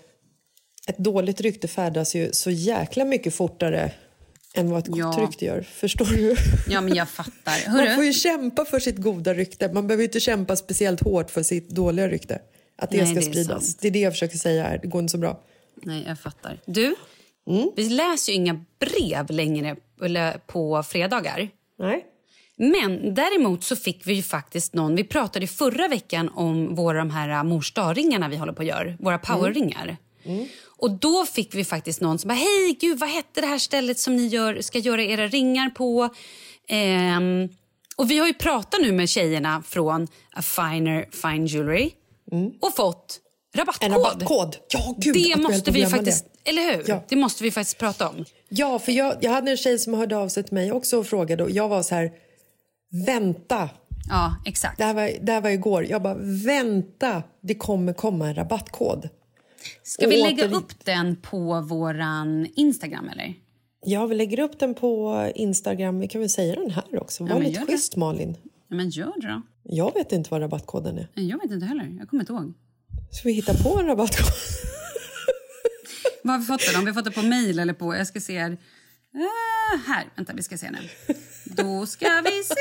ett 0.89 0.99
dåligt 0.99 1.41
rykte 1.41 1.69
färdas 1.69 2.15
ju 2.15 2.33
så 2.33 2.51
jäkla 2.51 3.05
mycket 3.05 3.35
fortare 3.35 3.93
än 4.55 4.71
vad 4.71 4.79
ett 4.79 4.87
gott 4.87 4.99
Ja. 4.99 5.27
rykte 5.27 5.45
gör. 5.45 5.63
Förstår 5.63 6.05
du? 6.05 6.37
Ja, 6.69 6.81
men 6.81 6.95
jag 6.95 7.09
fattar. 7.09 7.71
Man 7.71 7.79
får 7.79 7.87
Hörru, 7.87 8.05
ju 8.05 8.13
kämpa 8.13 8.65
för 8.65 8.79
sitt 8.81 8.97
goda 8.97 9.35
rykte. 9.35 9.73
Man 9.73 9.87
behöver 9.87 10.05
inte 10.05 10.21
kämpa 10.21 10.57
speciellt 10.57 11.01
hårt 11.01 11.31
för 11.31 11.43
sitt 11.43 11.69
dåliga 11.71 12.09
rykte. 12.09 12.41
Att 12.79 12.91
det 12.91 12.97
Nej, 12.97 13.07
ska 13.07 13.15
det 13.15 13.21
är 13.27 13.31
spridas. 13.31 13.67
sant. 13.67 13.79
Det 13.81 13.89
är 13.89 13.93
det 13.93 13.99
jag 14.01 14.13
försöker 14.13 14.39
säga 14.39 14.63
här. 14.63 14.79
Det 14.83 14.89
går 14.89 15.01
inte 15.01 15.11
så 15.13 15.19
bra. 15.19 15.41
nej, 15.83 16.05
jag 16.09 16.21
fattar. 16.21 16.61
Du, 16.67 16.95
Mm. 17.47 17.71
vi 17.77 17.89
läser 17.89 18.33
ju 18.33 18.37
inga 18.37 18.65
brev 18.79 19.31
längre 19.31 19.77
på 20.47 20.83
fredagar. 20.83 21.49
Nej. 21.79 22.05
Men 22.57 23.15
däremot 23.15 23.65
så 23.65 23.77
fick 23.77 24.07
vi 24.07 24.15
ju 24.15 24.23
faktiskt 24.23 24.75
någon... 24.75 24.97
Vi 24.97 25.05
pratade 25.05 25.47
förra 25.47 25.89
veckan 25.89 26.29
om 26.35 26.75
våra 26.75 26.99
de 26.99 27.11
här 27.11 27.45
mors 27.45 27.73
dag-ringarna 27.75 28.29
vi 28.29 28.37
håller 28.37 28.53
på 28.53 28.63
att 28.63 28.69
göra. 28.69 28.95
Våra 29.01 29.19
powerringar. 29.19 29.97
Och 30.79 30.91
då 30.91 31.27
fick 31.27 31.55
vi 31.55 31.65
faktiskt 31.65 32.01
någon 32.01 32.19
som 32.19 32.29
bara, 32.29 32.35
hej 32.35 32.77
gud 32.81 32.99
vad 32.99 33.09
hette 33.09 33.41
det 33.41 33.47
här 33.47 33.59
stället 33.59 33.99
som 33.99 34.17
ni 34.17 34.27
gör, 34.27 34.61
ska 34.61 34.79
göra 34.79 35.03
era 35.03 35.27
ringar 35.27 35.71
på? 35.71 36.09
Ehm, 36.69 37.49
och 37.97 38.11
vi 38.11 38.19
har 38.19 38.27
ju 38.27 38.35
pratat 38.35 38.81
nu 38.81 38.93
med 38.93 39.09
tjejerna 39.09 39.63
från 39.67 40.09
A 40.33 40.43
Finer 40.43 41.09
Fine 41.13 41.47
Jewelry 41.47 41.91
och 42.61 42.77
fått 42.77 43.21
rabattkod. 43.57 43.91
En 43.91 43.95
rabattkod. 43.95 44.57
Ja, 44.69 44.95
gud, 44.99 45.15
det 45.15 45.37
måste 45.37 45.71
vi 45.71 45.87
faktiskt, 45.87 46.27
eller 46.45 46.63
hur? 46.63 46.85
Ja. 46.87 47.05
Det 47.09 47.17
måste 47.17 47.45
vi 47.45 47.51
faktiskt 47.51 47.79
prata 47.79 48.09
om. 48.09 48.25
Ja, 48.49 48.79
för 48.79 48.93
jag, 48.93 49.15
jag 49.21 49.31
hade 49.31 49.51
en 49.51 49.57
tjej 49.57 49.79
som 49.79 49.95
hörde 49.95 50.17
av 50.17 50.29
sig 50.29 50.45
till 50.45 50.55
mig 50.55 50.73
också 50.73 50.99
och 50.99 51.07
frågade 51.07 51.43
och 51.43 51.51
jag 51.51 51.69
var 51.69 51.83
så 51.83 51.95
här, 51.95 52.13
vänta. 53.07 53.69
Ja, 54.09 54.37
exakt. 54.45 54.79
Det 54.79 54.85
här 54.85 54.95
var, 54.95 55.11
det 55.21 55.33
här 55.33 55.41
var 55.41 55.51
igår. 55.51 55.85
Jag 55.85 56.03
bara, 56.03 56.17
vänta, 56.45 57.23
det 57.41 57.55
kommer 57.55 57.93
komma 57.93 58.29
en 58.29 58.35
rabattkod. 58.35 59.09
Ska 59.83 60.07
vi 60.09 60.23
lägga 60.23 60.47
åter- 60.49 60.55
upp 60.57 60.85
den 60.85 61.17
på 61.17 61.61
våran 61.61 62.47
Instagram 62.57 63.09
eller? 63.09 63.35
Ja, 63.85 64.07
vi 64.07 64.15
lägger 64.15 64.41
upp 64.41 64.59
den 64.59 64.75
på 64.75 65.23
Instagram. 65.35 66.01
Vi 66.01 66.09
kan 66.09 66.21
väl 66.21 66.31
säga 66.31 66.55
den 66.55 66.71
här 66.71 67.03
också. 67.03 67.25
Var 67.25 67.35
men 67.35 67.43
lite 67.43 67.61
gör 67.61 67.67
det. 67.67 67.73
schysst, 67.73 67.97
Malin. 67.97 68.37
Ja, 68.69 68.77
men 68.77 68.91
gör 68.91 69.13
det 69.21 69.29
då. 69.29 69.43
Jag 69.63 69.95
vet 69.95 70.13
inte 70.13 70.31
vad 70.31 70.41
rabattkoden 70.41 70.99
är. 70.99 71.09
Jag 71.15 71.39
vet 71.43 71.51
inte 71.51 71.67
heller. 71.67 71.97
Jag 71.99 72.09
kommer 72.09 72.23
inte 72.23 72.33
ihåg. 72.33 72.53
Ska 73.13 73.29
vi 73.29 73.33
hitta 73.35 73.55
på 73.55 73.79
en 73.81 73.87
rabattkod? 73.87 74.27
Vad 76.23 76.33
har 76.35 76.41
vi 76.41 76.47
fått 76.47 76.61
det? 76.73 76.77
Har 76.79 76.85
vi 76.87 76.93
fått 76.93 77.05
det 77.05 77.11
på 77.11 77.23
mail 77.23 77.59
eller 77.59 77.73
på... 77.73 77.95
Jag 77.95 78.07
ska 78.07 78.21
se 78.21 78.39
här. 78.39 78.57
Ah, 79.15 79.77
här. 79.87 80.07
Vänta, 80.17 80.33
vi 80.33 80.43
ska 80.43 80.59
se 80.59 80.71
nu. 80.71 80.79
Då 81.45 81.87
ska 81.87 82.07
vi 82.25 82.43
se. 82.45 82.55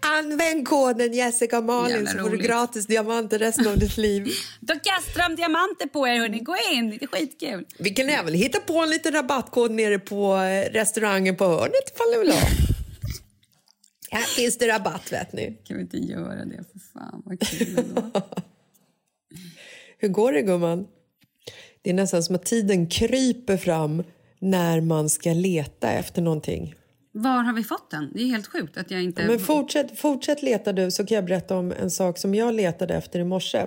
Använd 0.00 0.68
koden 0.68 1.12
Jessica 1.12 1.60
Malin 1.60 1.96
Jävla 1.96 2.10
så 2.10 2.18
får 2.18 2.24
du 2.24 2.36
roligt. 2.36 2.46
gratis 2.46 2.86
diamanter 2.86 3.38
resten 3.38 3.66
av 3.66 3.78
ditt 3.78 3.96
liv. 3.96 4.28
Då 4.60 4.74
kastar 4.74 5.28
de 5.28 5.36
diamanter 5.36 5.86
på 5.86 6.08
er, 6.08 6.18
hörni. 6.18 6.40
Gå 6.40 6.56
in. 6.72 6.90
Det 6.90 7.02
är 7.02 7.06
skitkul. 7.06 7.66
Vi 7.78 7.90
kan 7.90 8.08
även 8.08 8.34
hitta 8.34 8.60
på 8.60 8.78
en 8.78 8.90
liten 8.90 9.12
rabattkod 9.12 9.70
nere 9.70 9.98
på 9.98 10.36
eh, 10.36 10.72
restaurangen 10.72 11.36
på 11.36 11.44
hörnet 11.44 11.92
ifall 11.94 12.10
ni 12.10 12.18
vill 12.18 12.32
ha. 12.32 12.48
Här 14.10 14.22
finns 14.22 14.58
det 14.58 14.68
rabatt 14.68 15.12
vet 15.12 15.32
ni. 15.32 15.58
Kan 15.64 15.76
vi 15.76 15.82
inte 15.82 15.98
göra 15.98 16.44
det? 16.44 16.64
För 16.72 16.78
fan, 16.92 17.22
vad 17.24 17.40
kul 17.40 17.78
ändå. 17.78 18.10
Hur 19.98 20.08
går 20.08 20.32
det 20.32 20.42
gumman? 20.42 20.86
Det 21.82 21.90
är 21.90 21.94
nästan 21.94 22.22
som 22.22 22.34
att 22.34 22.44
tiden 22.46 22.88
kryper 22.88 23.56
fram 23.56 24.02
när 24.44 24.80
man 24.80 25.08
ska 25.08 25.32
leta 25.32 25.90
efter 25.90 26.22
någonting. 26.22 26.74
Var 27.12 27.42
har 27.42 27.52
vi 27.52 27.64
fått 27.64 27.90
den? 27.90 28.12
Det 28.14 28.22
är 28.22 28.26
helt 28.26 28.46
sjukt 28.46 28.76
att 28.76 28.90
jag 28.90 29.02
inte... 29.02 29.26
Men 29.26 29.38
fortsätt, 29.38 29.98
fortsätt 29.98 30.42
leta 30.42 30.72
du 30.72 30.90
så 30.90 31.06
kan 31.06 31.14
jag 31.14 31.24
berätta 31.24 31.56
om 31.56 31.72
en 31.72 31.90
sak 31.90 32.18
som 32.18 32.34
jag 32.34 32.54
letade 32.54 32.94
efter 32.94 33.20
i 33.20 33.24
morse. 33.24 33.58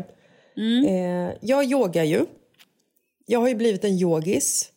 Eh, 0.87 1.31
jag 1.41 1.65
yogar 1.65 2.03
ju. 2.03 2.25
Jag 3.25 3.39
har 3.39 3.47
ju 3.47 3.55
blivit 3.55 3.83
en 3.83 3.97
yogis. 3.97 4.71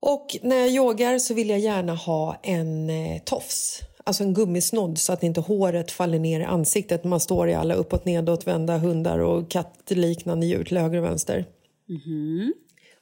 Och 0.00 0.36
när 0.42 0.56
jag 0.56 0.70
yogar 0.70 1.18
så 1.18 1.34
vill 1.34 1.50
jag 1.50 1.58
gärna 1.58 1.94
ha 1.94 2.40
en 2.42 2.90
eh, 2.90 3.22
tofs. 3.24 3.80
Alltså 4.04 4.24
en 4.24 4.34
gummisnodd 4.34 4.98
så 4.98 5.12
att 5.12 5.22
inte 5.22 5.40
håret 5.40 5.90
faller 5.90 6.18
ner 6.18 6.40
i 6.40 6.44
ansiktet 6.44 7.04
när 7.04 7.10
man 7.10 7.20
står 7.20 7.48
i 7.48 7.54
alla 7.54 7.74
uppåt 7.74 8.04
nedåtvända 8.04 8.78
hundar 8.78 9.18
och 9.18 9.50
kattliknande 9.50 10.46
djur 10.46 10.64
till 10.64 10.78
höger 10.78 10.98
och 10.98 11.04
vänster. 11.04 11.44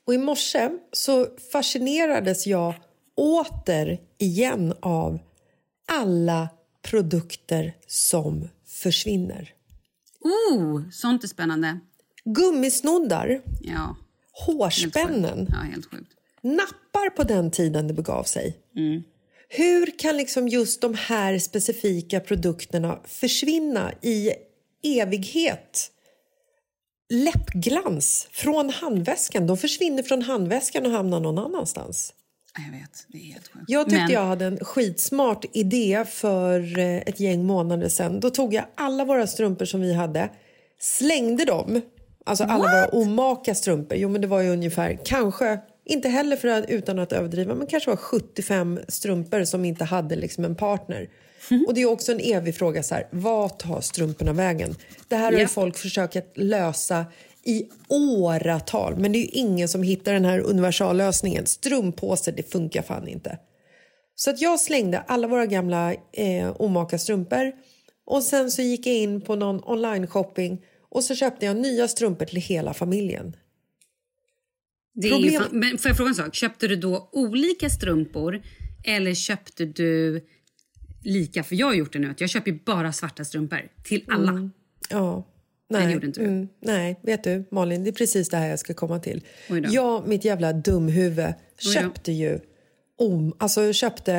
Och 0.06 0.14
i 0.14 0.18
morse 0.18 0.70
så 0.92 1.26
fascinerades 1.52 2.46
jag 2.46 2.74
åter 3.16 3.98
igen 4.18 4.74
av 4.80 5.18
alla 5.88 6.48
produkter 6.82 7.76
som 7.86 8.48
försvinner. 8.66 9.54
Oh, 10.20 10.82
sånt 10.90 11.24
är 11.24 11.28
spännande. 11.28 11.80
Gummisnoddar, 12.24 13.40
Ja, 13.60 13.96
hårspännen. 14.32 15.46
Ja, 15.50 15.56
helt 15.56 15.86
sjukt. 15.90 16.12
nappar 16.42 17.10
på 17.10 17.22
den 17.22 17.50
tiden 17.50 17.88
det 17.88 17.94
begav 17.94 18.24
sig. 18.24 18.56
Hur 19.48 19.98
kan 19.98 20.16
liksom 20.16 20.48
just 20.48 20.80
de 20.80 20.94
här 20.94 21.38
specifika 21.38 22.20
produkterna 22.20 22.98
försvinna 23.04 23.92
i 24.02 24.32
evighet? 24.82 25.92
Läppglans 27.10 28.28
från 28.32 28.70
handväskan. 28.70 29.46
De 29.46 29.56
försvinner 29.56 30.02
från 30.02 30.22
handväskan 30.22 30.86
och 30.86 30.92
hamnar 30.92 31.20
någon 31.20 31.38
annanstans. 31.38 32.14
Ja, 32.56 32.62
Jag 32.64 32.78
vet, 32.80 33.04
det 33.08 33.18
är 33.18 33.32
helt 33.32 33.48
sjukt. 33.48 33.64
Jag 33.68 33.84
tyckte 33.84 34.02
Men- 34.02 34.10
jag 34.12 34.24
hade 34.24 34.44
en 34.44 34.58
skitsmart 34.64 35.44
idé 35.52 36.04
för 36.08 36.78
eh, 36.78 36.96
ett 36.96 37.20
gäng 37.20 37.44
månader 37.44 37.88
sedan. 37.88 38.20
Då 38.20 38.30
tog 38.30 38.54
jag 38.54 38.64
alla 38.74 39.04
våra 39.04 39.26
strumpor 39.26 39.64
som 39.64 39.80
vi 39.80 39.94
hade, 39.94 40.28
slängde 40.78 41.44
dem. 41.44 41.80
Alltså 42.26 42.44
alla 42.44 42.58
våra 42.58 42.88
omaka 42.88 43.54
strumpor. 43.54 43.98
Jo 43.98 44.08
men 44.08 44.20
det 44.20 44.26
var 44.26 44.40
ju 44.40 44.50
ungefär, 44.50 44.98
kanske, 45.04 45.58
inte 45.84 46.08
heller 46.08 46.36
för 46.36 46.48
att, 46.48 46.64
utan 46.70 46.98
att 46.98 47.12
överdriva, 47.12 47.54
men 47.54 47.66
kanske 47.66 47.90
var 47.90 47.96
75 47.96 48.80
strumpor 48.88 49.44
som 49.44 49.64
inte 49.64 49.84
hade 49.84 50.16
liksom 50.16 50.44
en 50.44 50.54
partner. 50.56 51.08
Och 51.66 51.74
det 51.74 51.80
är 51.82 51.86
också 51.86 52.12
en 52.12 52.20
evig 52.20 52.54
fråga 52.54 52.82
så 52.82 52.94
här, 52.94 53.08
vad 53.10 53.58
tar 53.58 53.80
strumporna 53.80 54.32
vägen? 54.32 54.74
Det 55.08 55.16
här 55.16 55.32
har 55.32 55.40
Ja. 55.40 55.48
folk 55.48 55.76
försökt 55.76 56.16
lösa 56.38 57.06
i 57.44 57.64
åratal, 57.88 58.96
men 58.96 59.12
det 59.12 59.18
är 59.18 59.20
ju 59.20 59.26
ingen 59.26 59.68
som 59.68 59.82
hittar 59.82 60.12
den 60.12 60.24
här 60.24 60.40
universallösningen. 60.40 61.46
Strumppåse, 61.46 62.32
det 62.32 62.52
funkar 62.52 62.82
fan 62.82 63.08
inte. 63.08 63.38
Så 64.14 64.30
att 64.30 64.40
jag 64.40 64.60
slängde 64.60 64.98
alla 65.00 65.28
våra 65.28 65.46
gamla 65.46 65.94
eh, 66.12 66.50
omaka 66.60 66.98
strumpor 66.98 67.52
och 68.06 68.22
sen 68.22 68.50
så 68.50 68.62
gick 68.62 68.86
jag 68.86 68.94
in 68.96 69.20
på 69.20 69.34
någon 69.36 69.60
online-shopping 69.64 70.58
och 70.90 71.04
så 71.04 71.14
köpte 71.14 71.46
jag 71.46 71.56
nya 71.56 71.88
strumpor 71.88 72.24
till 72.24 72.40
hela 72.40 72.74
familjen. 72.74 73.36
Problem- 75.10 75.42
men 75.50 75.78
får 75.78 75.88
jag 75.88 75.96
fråga 75.96 76.08
en 76.08 76.14
sak? 76.14 76.34
Köpte 76.34 76.68
du 76.68 76.76
då 76.76 77.08
olika 77.12 77.70
strumpor 77.70 78.42
eller 78.84 79.14
köpte 79.14 79.64
du 79.64 80.20
lika? 81.02 81.42
För 81.42 81.56
jag 81.56 81.66
har 81.66 81.74
gjort 81.74 81.92
det 81.92 81.98
nu 81.98 82.10
att 82.10 82.20
jag 82.20 82.30
köper 82.30 82.52
bara 82.52 82.92
svarta 82.92 83.24
strumpor 83.24 83.68
till 83.84 84.04
alla. 84.08 84.50
Ja. 84.90 85.26
det 85.68 85.78
Nej, 85.78 85.92
gjorde 85.94 86.06
inte 86.06 86.20
du. 86.20 86.26
Mm, 86.26 86.48
nej, 86.60 87.00
vet 87.02 87.24
du 87.24 87.44
Malin, 87.50 87.84
det 87.84 87.90
är 87.90 87.92
precis 87.92 88.28
det 88.28 88.36
här 88.36 88.48
jag 88.48 88.58
ska 88.58 88.74
komma 88.74 88.98
till. 88.98 89.24
Jag, 89.70 90.08
mitt 90.08 90.24
jävla 90.24 90.52
dumhuvud, 90.52 91.34
köpte 91.74 92.12
ju 92.12 92.38
om, 92.98 93.34
alltså 93.38 93.72
köpte 93.72 94.14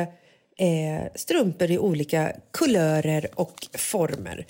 eh, 0.58 1.12
strumpor 1.14 1.70
i 1.70 1.78
olika 1.78 2.32
kulörer 2.52 3.28
och 3.34 3.66
former. 3.78 4.46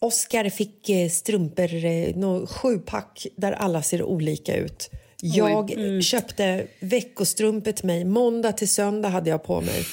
Oscar 0.00 0.48
fick 0.48 0.88
eh, 0.88 1.08
strumpor, 1.08 1.84
eh, 1.84 2.46
sjupack 2.46 3.26
där 3.36 3.52
alla 3.52 3.82
ser 3.82 4.02
olika 4.02 4.56
ut. 4.56 4.90
Jag 5.22 5.70
Mm. 5.70 6.02
köpte 6.02 6.66
veckostrumpor 6.80 7.72
till 7.72 7.86
mig. 7.86 8.04
Måndag 8.04 8.52
till 8.52 8.68
söndag 8.68 9.08
hade 9.08 9.30
jag 9.30 9.44
på 9.44 9.60
mig. 9.60 9.84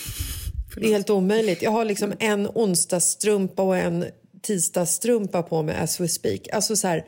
Det 0.75 0.87
är 0.87 0.91
helt 0.91 1.09
omöjligt. 1.09 1.61
Jag 1.61 1.71
har 1.71 1.85
liksom 1.85 2.13
en 2.19 2.47
onsdagsstrumpa 2.47 3.63
och 3.63 3.77
en 3.77 4.05
tisdagsstrumpa 4.41 5.43
på 5.43 5.63
mig 5.63 5.75
as 5.75 5.99
we 5.99 6.07
speak. 6.07 6.47
Alltså 6.53 6.75
så 6.75 6.87
här, 6.87 7.05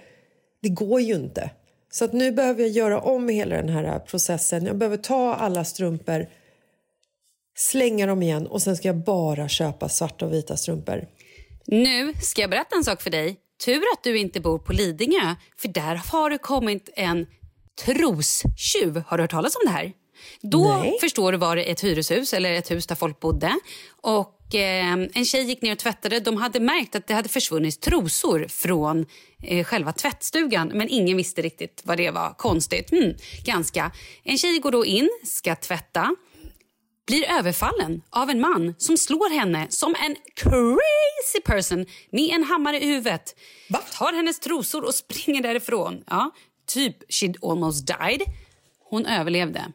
det 0.61 0.69
går 0.69 1.01
ju 1.01 1.15
inte. 1.15 1.49
Så 1.89 2.05
att 2.05 2.13
nu 2.13 2.31
behöver 2.31 2.61
jag 2.61 2.69
göra 2.69 3.01
om 3.01 3.29
hela 3.29 3.55
den 3.55 3.69
här 3.69 3.99
processen. 3.99 4.65
Jag 4.65 4.77
behöver 4.77 4.97
ta 4.97 5.35
alla 5.35 5.65
strumpor, 5.65 6.27
slänga 7.57 8.05
dem 8.05 8.23
igen 8.23 8.47
och 8.47 8.61
sen 8.61 8.77
ska 8.77 8.87
jag 8.87 9.03
bara 9.03 9.49
köpa 9.49 9.89
svarta 9.89 10.25
och 10.25 10.33
vita 10.33 10.57
strumpor. 10.57 11.07
Nu 11.65 12.13
ska 12.21 12.41
jag 12.41 12.49
berätta 12.49 12.75
en 12.75 12.83
sak 12.83 13.01
för 13.01 13.09
dig. 13.09 13.37
Tur 13.65 13.81
att 13.93 14.03
du 14.03 14.17
inte 14.17 14.39
bor 14.39 14.59
på 14.59 14.73
Lidingö, 14.73 15.35
för 15.57 15.67
där 15.67 15.95
har 16.11 16.29
det 16.29 16.37
kommit 16.37 16.89
en 16.95 17.27
trostjuv. 17.85 19.03
Har 19.07 19.17
du 19.17 19.23
hört 19.23 19.31
talas 19.31 19.55
om 19.55 19.61
det 19.65 19.71
här? 19.71 19.93
Då 20.41 20.77
Nej. 20.77 20.97
förstår 21.01 21.31
du 21.31 21.37
var 21.37 21.55
det 21.55 21.63
ett 21.63 21.83
hyreshus 21.83 22.33
eller 22.33 22.51
ett 22.53 22.71
hus 22.71 22.87
där 22.87 22.95
folk 22.95 23.19
bodde. 23.19 23.59
Och 24.01 24.55
eh, 24.55 24.93
En 24.93 25.25
tjej 25.25 25.43
gick 25.43 25.61
ner 25.61 25.71
och 25.71 25.79
tvättade. 25.79 26.19
De 26.19 26.37
hade 26.37 26.59
märkt 26.59 26.95
att 26.95 27.07
det 27.07 27.13
hade 27.13 27.29
försvunnit 27.29 27.81
trosor 27.81 28.45
från 28.49 29.05
eh, 29.43 29.63
själva 29.63 29.91
tvättstugan. 29.93 30.67
Men 30.67 30.89
ingen 30.89 31.17
visste 31.17 31.41
riktigt 31.41 31.81
vad 31.85 31.97
det 31.97 32.11
var. 32.11 32.33
Konstigt. 32.37 32.91
Hmm, 32.91 33.13
ganska. 33.45 33.91
En 34.23 34.37
tjej 34.37 34.59
går 34.59 34.71
då 34.71 34.85
in, 34.85 35.09
ska 35.23 35.55
tvätta 35.55 36.15
blir 37.07 37.31
överfallen 37.31 38.01
av 38.09 38.29
en 38.29 38.39
man 38.39 38.75
som 38.77 38.97
slår 38.97 39.39
henne 39.39 39.67
som 39.69 39.95
en 39.95 40.15
crazy 40.33 41.41
person 41.45 41.85
med 42.11 42.29
en 42.29 42.43
hammare 42.43 42.79
i 42.79 42.85
huvudet. 42.85 43.35
Va? 43.69 43.79
Tar 43.97 44.13
hennes 44.13 44.39
trosor 44.39 44.83
och 44.85 44.95
springer 44.95 45.41
därifrån. 45.41 46.03
Ja, 46.07 46.31
typ 46.67 47.11
she'd 47.11 47.35
almost 47.51 47.87
died. 47.87 48.21
Hon 48.89 49.05
överlevde. 49.05 49.65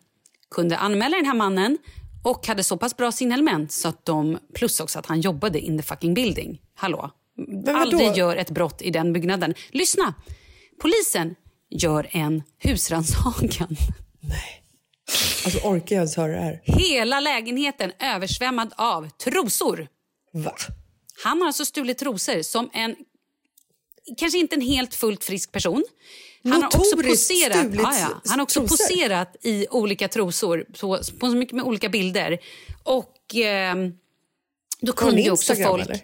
Kunde 0.53 0.77
anmäla 0.77 1.17
den 1.17 1.27
här 1.27 1.35
mannen 1.35 1.79
och 2.23 2.47
hade 2.47 2.65
så 2.65 2.77
pass 2.77 2.97
bra 2.97 3.13
signalement 3.13 3.73
så 3.73 3.89
att 3.89 4.07
de, 4.07 4.39
plus 4.55 4.81
också 4.81 4.99
att 4.99 5.07
han 5.07 5.21
jobbade 5.21 5.61
in 5.61 5.79
the 5.79 5.83
fucking 5.83 6.15
building. 6.15 6.61
Hallå? 6.75 7.11
Aldrig 7.69 8.17
gör 8.17 8.37
ett 8.37 8.51
brott 8.51 8.83
i 8.83 8.91
den 8.91 9.13
byggnaden. 9.13 9.55
Lyssna! 9.71 10.15
Polisen 10.81 11.35
gör 11.71 12.09
en 12.11 12.43
husrannsakan. 12.59 13.77
Alltså 15.45 15.59
orkar 15.59 15.97
jag 15.97 16.01
ens 16.01 16.17
höra 16.17 16.33
det 16.33 16.41
här? 16.41 16.61
Hela 16.65 17.21
lägenheten 17.21 17.93
översvämmad 17.99 18.73
av 18.77 19.09
trosor. 19.09 19.89
Va? 20.33 20.55
Han 21.25 21.41
har 21.41 21.47
alltså 21.47 21.65
stulit 21.65 21.99
trosor 21.99 22.43
som 22.43 22.71
en 22.73 22.97
kanske 24.17 24.39
inte 24.39 24.57
en 24.57 24.61
helt 24.61 24.95
fullt 24.95 25.25
frisk 25.25 25.53
person. 25.53 25.85
Han 26.45 26.63
har 26.63 26.77
också 26.77 26.97
poserat, 26.97 27.67
ja, 27.75 27.95
ja. 28.01 28.21
Han 28.27 28.39
har 28.39 28.43
också 28.43 28.61
trosor. 28.61 28.77
poserat 28.77 29.37
i 29.43 29.67
olika 29.71 30.09
trosor 30.09 30.67
på, 30.81 30.99
på 31.19 31.27
så 31.31 31.37
mycket 31.37 31.55
med 31.57 31.65
olika 31.65 31.89
bilder. 31.89 32.39
Och 32.83 33.37
eh, 33.37 33.75
då 34.81 34.93
kunde 34.93 35.21
ju 35.21 35.31
också 35.31 35.55
folk... 35.55 35.83
eller? 35.83 36.01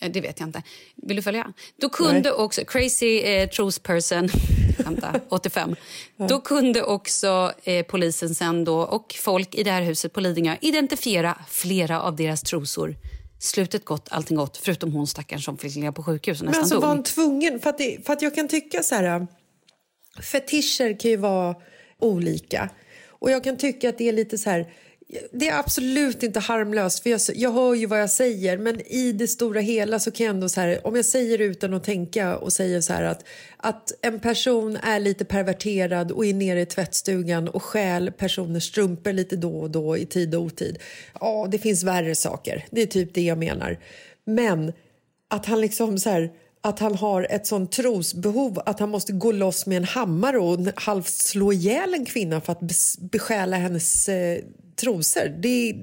Eh, 0.00 0.10
Det 0.10 0.20
vet 0.20 0.40
jag 0.40 0.48
inte. 0.48 0.62
Vill 0.96 1.16
du 1.16 1.22
följa? 1.22 1.52
Då 1.80 1.88
kunde 1.88 2.32
också 2.32 2.64
crazy 2.64 3.18
eh, 3.18 3.48
person, 3.82 4.28
skämta, 4.78 5.20
85. 5.28 5.76
Då 6.28 6.40
kunde 6.40 6.82
också 6.82 7.52
eh, 7.64 7.86
polisen 7.86 8.34
sen 8.34 8.64
då 8.64 8.80
och 8.80 9.14
folk 9.20 9.54
i 9.54 9.62
det 9.62 9.70
här 9.70 9.82
huset 9.82 10.12
på 10.12 10.20
Lidingö 10.20 10.56
identifiera 10.60 11.38
flera 11.48 12.02
av 12.02 12.16
deras 12.16 12.42
trosor. 12.42 12.96
Slutet 13.38 13.84
gott, 13.84 14.08
allting 14.10 14.36
gott, 14.36 14.56
förutom 14.56 14.92
hon 14.92 15.06
stackaren 15.06 15.42
som 15.42 15.58
fick 15.58 15.74
ligga 15.74 15.92
på 15.92 16.02
sjukhus 16.02 16.40
och 16.40 16.44
Men 16.44 16.50
nästan 16.50 16.62
alltså 16.62 16.74
dog. 16.74 16.82
var 16.82 16.88
han 16.88 17.02
tvungen? 17.02 17.60
För 17.60 17.70
att, 17.70 17.78
det, 17.78 18.06
för 18.06 18.12
att 18.12 18.22
jag 18.22 18.34
kan 18.34 18.48
tycka 18.48 18.82
så 18.82 18.94
här... 18.94 19.26
Fetischer 20.22 20.98
kan 20.98 21.10
ju 21.10 21.16
vara 21.16 21.54
olika. 21.98 22.70
Och 23.08 23.30
jag 23.30 23.44
kan 23.44 23.56
tycka 23.56 23.88
att 23.88 23.98
det 23.98 24.08
är 24.08 24.12
lite 24.12 24.38
så 24.38 24.50
här... 24.50 24.72
Det 25.32 25.48
är 25.48 25.58
absolut 25.58 26.22
inte 26.22 26.40
harmlöst, 26.40 27.02
för 27.02 27.10
jag, 27.10 27.20
jag 27.34 27.52
hör 27.52 27.74
ju 27.74 27.86
vad 27.86 28.00
jag 28.00 28.10
säger 28.10 28.58
men 28.58 28.80
i 28.80 29.12
det 29.12 29.28
stora 29.28 29.60
hela 29.60 29.98
så 29.98 30.10
kan 30.10 30.26
jag 30.26 30.34
ändå 30.34 30.48
så 30.48 30.60
här, 30.60 30.86
om 30.86 30.96
jag 30.96 31.04
säger 31.04 31.40
utan 31.40 31.74
att 31.74 31.84
tänka 31.84 32.36
och 32.36 32.52
säger 32.52 32.80
så 32.80 32.92
här 32.92 33.02
att, 33.02 33.24
att 33.56 33.92
en 34.02 34.20
person 34.20 34.76
är 34.76 35.00
lite 35.00 35.24
perverterad 35.24 36.12
och 36.12 36.26
är 36.26 36.34
nere 36.34 36.60
i 36.60 36.66
tvättstugan 36.66 37.48
och 37.48 37.62
stjäl 37.62 38.12
personers 38.12 38.64
strumpor 38.64 39.12
lite 39.12 39.36
då 39.36 39.58
och 39.58 39.70
då 39.70 39.96
i 39.96 40.06
tid 40.06 40.34
och 40.34 40.42
otid. 40.42 40.78
Ja, 41.20 41.48
det 41.50 41.58
finns 41.58 41.84
värre 41.84 42.14
saker. 42.14 42.64
Det 42.70 42.82
är 42.82 42.86
typ 42.86 43.14
det 43.14 43.22
jag 43.22 43.38
menar. 43.38 43.78
Men 44.24 44.72
att 45.28 45.46
han 45.46 45.60
liksom 45.60 45.98
så 45.98 46.10
här, 46.10 46.30
att 46.66 46.78
han 46.78 46.94
har 46.94 47.26
ett 47.30 47.46
sånt 47.46 47.72
trosbehov 47.72 48.62
att 48.66 48.80
han 48.80 48.88
måste 48.88 49.12
gå 49.12 49.32
loss 49.32 49.66
med 49.66 49.76
en 49.76 49.84
hammare 49.84 50.38
och 50.38 50.58
halvt 50.76 51.08
slå 51.08 51.52
ihjäl 51.52 51.94
en 51.94 52.04
kvinna 52.04 52.40
för 52.40 52.52
att 52.52 52.60
bes- 52.60 53.08
bestjäla 53.10 53.56
hennes 53.56 54.08
eh, 54.08 54.38
trosor. 54.76 55.28
Det, 55.42 55.74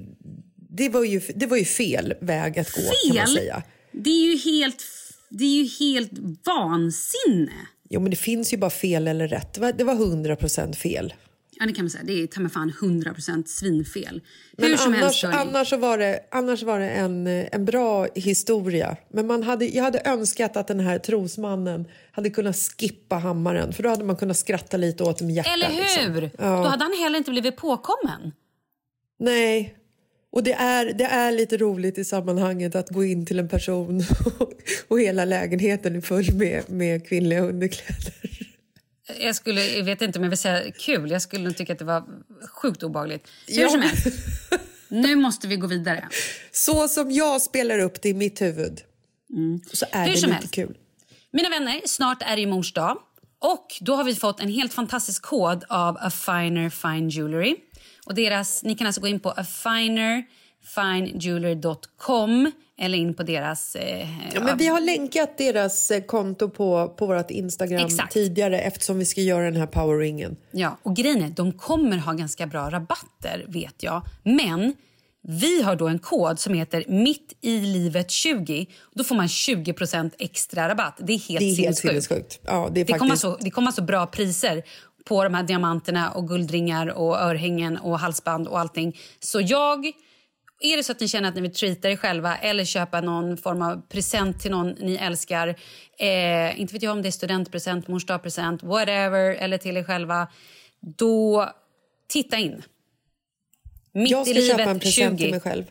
det, 0.70 0.88
var 0.88 1.04
ju, 1.04 1.20
det 1.34 1.46
var 1.46 1.56
ju 1.56 1.64
fel 1.64 2.14
väg 2.20 2.58
att 2.58 2.70
gå 2.70 2.80
kan 3.08 3.16
man 3.16 3.26
säga. 3.26 3.62
Det 3.92 4.10
är 4.10 4.32
ju 4.32 4.36
helt, 4.36 4.84
det 5.28 5.44
är 5.44 5.62
ju 5.62 5.68
helt 5.86 6.12
vansinne. 6.46 7.52
Jo, 7.90 8.00
men 8.00 8.10
det 8.10 8.16
finns 8.16 8.52
ju 8.52 8.56
bara 8.56 8.70
fel 8.70 9.08
eller 9.08 9.28
rätt. 9.28 9.54
Det 9.54 9.60
var, 9.60 9.84
var 9.84 9.94
100% 9.94 10.74
fel. 10.74 11.14
Ja, 11.56 11.66
det 11.66 11.72
kan 11.72 11.84
man 11.84 11.90
säga. 11.90 12.04
Det 12.04 12.22
är 12.22 12.26
ta 12.26 12.40
mig 12.40 12.50
fan 12.50 12.72
100% 12.80 13.46
svinfel. 13.46 14.20
Men 14.52 14.70
Hur 14.70 14.76
som 14.76 14.94
annars, 14.94 15.22
helst, 15.22 15.38
annars, 15.38 15.68
så 15.68 15.76
var 15.76 15.98
det, 15.98 16.20
annars 16.30 16.62
var 16.62 16.78
det 16.80 16.90
en, 16.90 17.26
eh, 17.26 17.46
en 17.52 17.64
bra 17.64 18.06
historia. 18.14 18.96
Men 19.08 19.26
man 19.26 19.42
hade, 19.42 19.66
jag 19.66 19.84
hade 19.84 20.02
önskat 20.04 20.56
att 20.56 20.66
den 20.66 20.80
här 20.80 20.98
trosmannen 20.98 21.88
hade 22.12 22.30
kunnat 22.30 22.56
skippa 22.56 23.16
hammaren 23.16 23.72
för 23.72 23.82
då 23.82 23.88
hade 23.88 24.04
man 24.04 24.16
kunnat 24.16 24.38
skratta 24.38 24.76
lite 24.76 25.04
åt 25.04 25.18
dem 25.18 25.30
i 25.30 25.32
hjärtat. 25.32 25.52
Eller 25.52 25.70
hur? 25.70 26.20
Liksom. 26.20 26.40
Då 26.46 26.68
hade 26.68 26.84
han 26.84 26.92
heller 26.92 27.18
inte 27.18 27.30
blivit 27.30 27.56
påkommen. 27.56 28.32
Nej. 29.18 29.74
Och 30.32 30.42
det 30.42 30.52
är, 30.52 30.92
det 30.92 31.04
är 31.04 31.32
lite 31.32 31.56
roligt 31.56 31.98
i 31.98 32.04
sammanhanget 32.04 32.74
att 32.74 32.90
gå 32.90 33.04
in 33.04 33.26
till 33.26 33.38
en 33.38 33.48
person 33.48 34.02
och 34.88 35.00
hela 35.00 35.24
lägenheten 35.24 35.96
är 35.96 36.00
full 36.00 36.34
med, 36.34 36.70
med 36.70 37.08
kvinnliga 37.08 37.40
underkläder. 37.40 38.43
Jag 39.20 39.36
skulle, 39.36 39.64
jag 39.66 39.84
vet 39.84 40.02
inte 40.02 40.18
om 40.18 40.22
jag 40.22 40.30
vill 40.30 40.38
säga 40.38 40.72
kul. 40.72 41.10
Jag 41.10 41.22
skulle 41.22 41.44
nog 41.44 41.56
tycka 41.56 41.72
att 41.72 41.78
det 41.78 41.84
var 41.84 42.04
sjukt 42.52 42.82
obehagligt. 42.82 43.28
Hur 43.46 43.60
Ja. 43.62 43.68
som 43.68 43.80
helst. 43.82 44.06
Nu 44.88 45.16
måste 45.16 45.48
vi 45.48 45.56
gå 45.56 45.66
vidare. 45.66 46.08
Så 46.52 46.88
som 46.88 47.10
jag 47.10 47.42
spelar 47.42 47.78
upp 47.78 48.02
det 48.02 48.08
i 48.08 48.14
mitt 48.14 48.40
huvud 48.42 48.80
så 49.72 49.86
är 49.90 49.96
Mm. 49.98 50.06
Hur 50.06 50.12
det 50.14 50.18
som 50.20 50.28
lite 50.28 50.36
helst. 50.40 50.54
kul. 50.54 50.76
Mina 51.32 51.48
vänner, 51.48 51.80
snart 51.86 52.22
är 52.22 52.36
det 52.36 52.46
mors 52.46 52.72
dag. 52.72 52.98
Och 53.38 53.66
då 53.80 53.94
har 53.96 54.04
vi 54.04 54.14
fått 54.14 54.40
en 54.40 54.48
helt 54.48 54.74
fantastisk 54.74 55.22
kod 55.22 55.64
av 55.68 55.96
A 56.00 56.10
Finer 56.10 56.70
Fine 56.70 57.08
Jewelry. 57.08 57.56
Och 58.06 58.14
deras, 58.14 58.62
ni 58.62 58.74
kan 58.74 58.86
alltså 58.86 59.00
gå 59.00 59.06
in 59.08 59.20
på 59.20 59.34
afinerfinejewelry.com 60.64 62.50
eller 62.78 62.98
in 62.98 63.14
på 63.14 63.22
deras... 63.22 63.76
Eh, 63.76 64.08
Ja, 64.34 64.40
men 64.40 64.58
vi 64.58 64.66
har 64.66 64.80
länkat 64.80 65.38
deras 65.38 65.90
eh, 65.90 66.02
konto 66.02 66.48
på, 66.50 66.88
på 66.88 67.06
vårt 67.06 67.30
Instagram 67.30 67.86
Exakt. 67.86 68.12
tidigare 68.12 68.60
eftersom 68.60 68.98
vi 68.98 69.04
ska 69.04 69.20
göra 69.20 69.44
den 69.44 69.56
här 69.56 69.66
powerringen. 69.66 70.36
Ja, 70.50 70.78
och 70.82 70.96
grejen 70.96 71.22
är, 71.22 71.28
de 71.28 71.52
kommer 71.52 71.96
ha 71.96 72.12
ganska 72.12 72.46
bra 72.46 72.70
rabatter 72.70 73.44
vet 73.48 73.82
jag. 73.82 74.02
Men 74.22 74.74
vi 75.22 75.62
har 75.62 75.76
då 75.76 75.88
en 75.88 75.98
kod 75.98 76.38
som 76.38 76.54
heter 76.54 76.84
mitt 76.88 77.38
i 77.40 77.60
livet 77.60 78.10
20. 78.10 78.66
Då 78.94 79.04
får 79.04 79.14
man 79.14 79.26
20% 79.26 80.10
extra 80.18 80.68
rabatt. 80.68 80.96
Det 80.98 81.12
är 81.12 81.18
helt 81.18 81.38
Det 81.40 81.44
är 81.44 81.56
helt 81.56 81.76
sinnessjukt. 81.78 82.06
sinnessjukt. 82.08 82.40
Ja, 82.44 82.68
det 82.72 82.80
är 82.80 82.84
Det 82.84 82.92
kommer, 82.92 83.08
faktiskt... 83.10 83.24
alltså, 83.24 83.44
det 83.44 83.50
kommer 83.50 83.68
alltså 83.68 83.82
bra 83.82 84.06
priser 84.06 84.62
på 85.04 85.24
de 85.24 85.34
här 85.34 85.42
diamanterna 85.42 86.10
och 86.10 86.28
guldringar 86.28 86.86
och 86.86 87.16
örhängen 87.20 87.76
och 87.78 87.98
halsband 87.98 88.48
och 88.48 88.60
allting. 88.60 88.96
Så 89.20 89.40
jag... 89.40 89.92
Är 90.66 90.76
det 90.76 90.84
så 90.84 90.92
att 90.92 91.00
ni 91.00 91.08
känner 91.08 91.28
att 91.28 91.34
ni 91.34 91.40
vill 91.40 91.52
treata 91.54 91.90
er 91.90 91.96
själva 91.96 92.36
eller 92.36 92.64
köpa 92.64 93.00
någon 93.00 93.36
form 93.36 93.62
av 93.62 93.82
present 93.88 94.40
till 94.40 94.50
någon 94.50 94.68
ni 94.70 94.94
älskar, 94.96 95.48
eh, 95.98 96.60
inte 96.60 96.72
vet 96.72 96.82
jag 96.82 96.92
om 96.92 97.02
det 97.02 97.08
är 97.08 97.10
studentpresent, 97.10 97.88
mors 97.88 98.06
present, 98.06 98.62
whatever, 98.62 99.34
eller 99.34 99.58
till 99.58 99.76
er 99.76 99.84
själva, 99.84 100.28
då 100.80 101.48
titta 102.08 102.36
in. 102.38 102.62
Mitt 103.92 104.10
Jag 104.10 104.26
ska 104.26 104.34
livet 104.34 104.56
köpa 104.58 104.70
en 104.70 104.80
present 104.80 105.18
20. 105.18 105.24
till 105.24 105.30
mig 105.30 105.40
själv. 105.40 105.64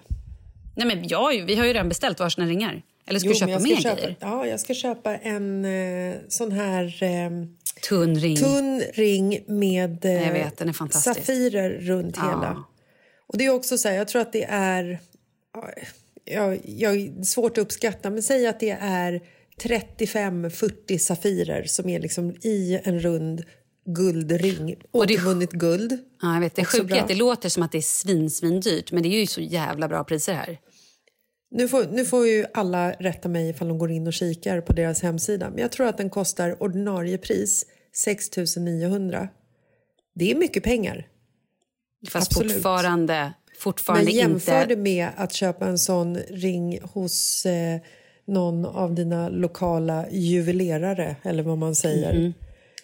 Nej, 0.76 0.88
men 0.88 1.08
jag, 1.08 1.46
vi 1.46 1.56
har 1.56 1.66
ju 1.66 1.74
redan 1.74 1.90
beställt 1.90 2.20
varsina 2.20 2.48
ringar. 2.48 2.82
Eller 3.06 3.20
ska 3.20 3.28
Jo, 3.28 3.34
du 3.34 3.40
köpa 3.40 3.60
mer 3.60 3.76
köpa, 3.76 3.96
grejer? 3.96 4.16
Ja, 4.20 4.48
jag 4.48 4.60
ska 4.60 4.74
köpa 4.74 5.16
en 5.18 5.66
eh, 5.66 6.16
sån 6.28 6.52
här 6.52 7.04
eh, 7.04 7.30
Tunn 7.90 8.16
ring. 8.16 8.38
tunn 8.38 8.84
ring 8.94 9.40
med 9.48 10.06
eh, 10.06 10.34
vet, 10.34 10.94
safirer 10.94 11.70
runt 11.70 12.18
Ja. 12.18 12.24
hela. 12.30 12.64
Och 13.34 13.38
det 13.40 13.46
är 13.46 13.50
också 13.50 13.78
så 13.78 13.88
här, 13.88 13.96
jag 13.96 14.08
tror 14.08 14.22
att 14.22 14.34
det 14.34 14.44
är... 14.50 15.00
ja, 15.54 15.70
Jag, 16.26 16.60
jag, 16.66 17.26
svårt 17.26 17.52
att 17.58 17.62
uppskatta, 17.64 18.10
men 18.10 18.24
säg 18.24 18.48
att 18.48 18.60
det 18.60 18.78
är 18.82 19.22
35-40 19.62 20.98
safirer 20.98 21.64
som 21.64 21.90
är 21.90 22.00
liksom 22.00 22.32
i 22.42 22.80
en 22.84 23.00
rund 23.00 23.44
guldring. 23.86 24.76
Och 24.92 25.08
det- 25.08 25.14
Återvunnet 25.14 25.52
guld. 25.52 25.98
Ja, 26.22 26.34
jag 26.34 26.42
vet. 26.42 26.56
Det 26.56 26.66
sjuka 26.66 26.96
är 26.96 27.02
att 27.02 27.08
det 27.08 27.16
låter 27.16 27.50
som 27.50 27.64
att 27.64 27.72
det 27.72 27.78
är 27.78 27.82
svin, 27.82 28.30
svin 28.30 28.60
dyrt, 28.60 28.92
men 28.92 29.04
det 29.04 29.10
är 29.10 29.20
ju 29.20 29.28
så 29.28 29.42
jävla 29.42 29.88
bra 29.88 30.04
priser 30.04 30.34
här. 30.34 30.58
Nu 31.52 31.68
får, 31.68 31.86
nu 31.92 32.06
får 32.06 32.28
ju 32.28 32.46
alla 32.54 32.92
rätta 32.92 33.30
mig 33.30 33.50
ifall 33.50 33.68
de 33.68 33.78
går 33.78 33.92
in 33.92 34.08
och 34.08 34.14
kikar 34.14 34.62
på 34.62 34.74
deras 34.74 35.02
hemsida. 35.02 35.50
Men 35.50 35.60
jag 35.60 35.72
tror 35.72 35.88
att 35.88 35.98
den 35.98 36.10
kostar 36.10 36.64
ordinarie 36.64 37.18
pris 37.18 37.66
6 37.96 38.30
900. 38.58 39.28
Det 40.16 40.32
är 40.32 40.36
mycket 40.36 40.64
pengar. 40.64 41.08
Fast 42.10 42.32
Absolut. 42.32 42.54
fortfarande, 42.54 43.34
fortfarande 43.60 44.06
Men 44.06 44.14
jämför 44.14 44.62
inte... 44.62 44.66
det 44.76 44.82
med 44.82 45.10
att 45.18 45.34
köpa 45.34 45.66
en 45.66 45.78
sån 45.80 46.18
ring 46.18 46.80
hos 46.82 47.46
eh, 47.46 47.80
någon 48.26 48.66
av 48.66 48.94
dina 48.96 49.30
lokala 49.30 50.10
juvelerare, 50.12 51.16
eller 51.24 51.44
vad 51.44 51.58
man 51.58 51.76
säger, 51.76 52.14
Mhm. 52.20 52.34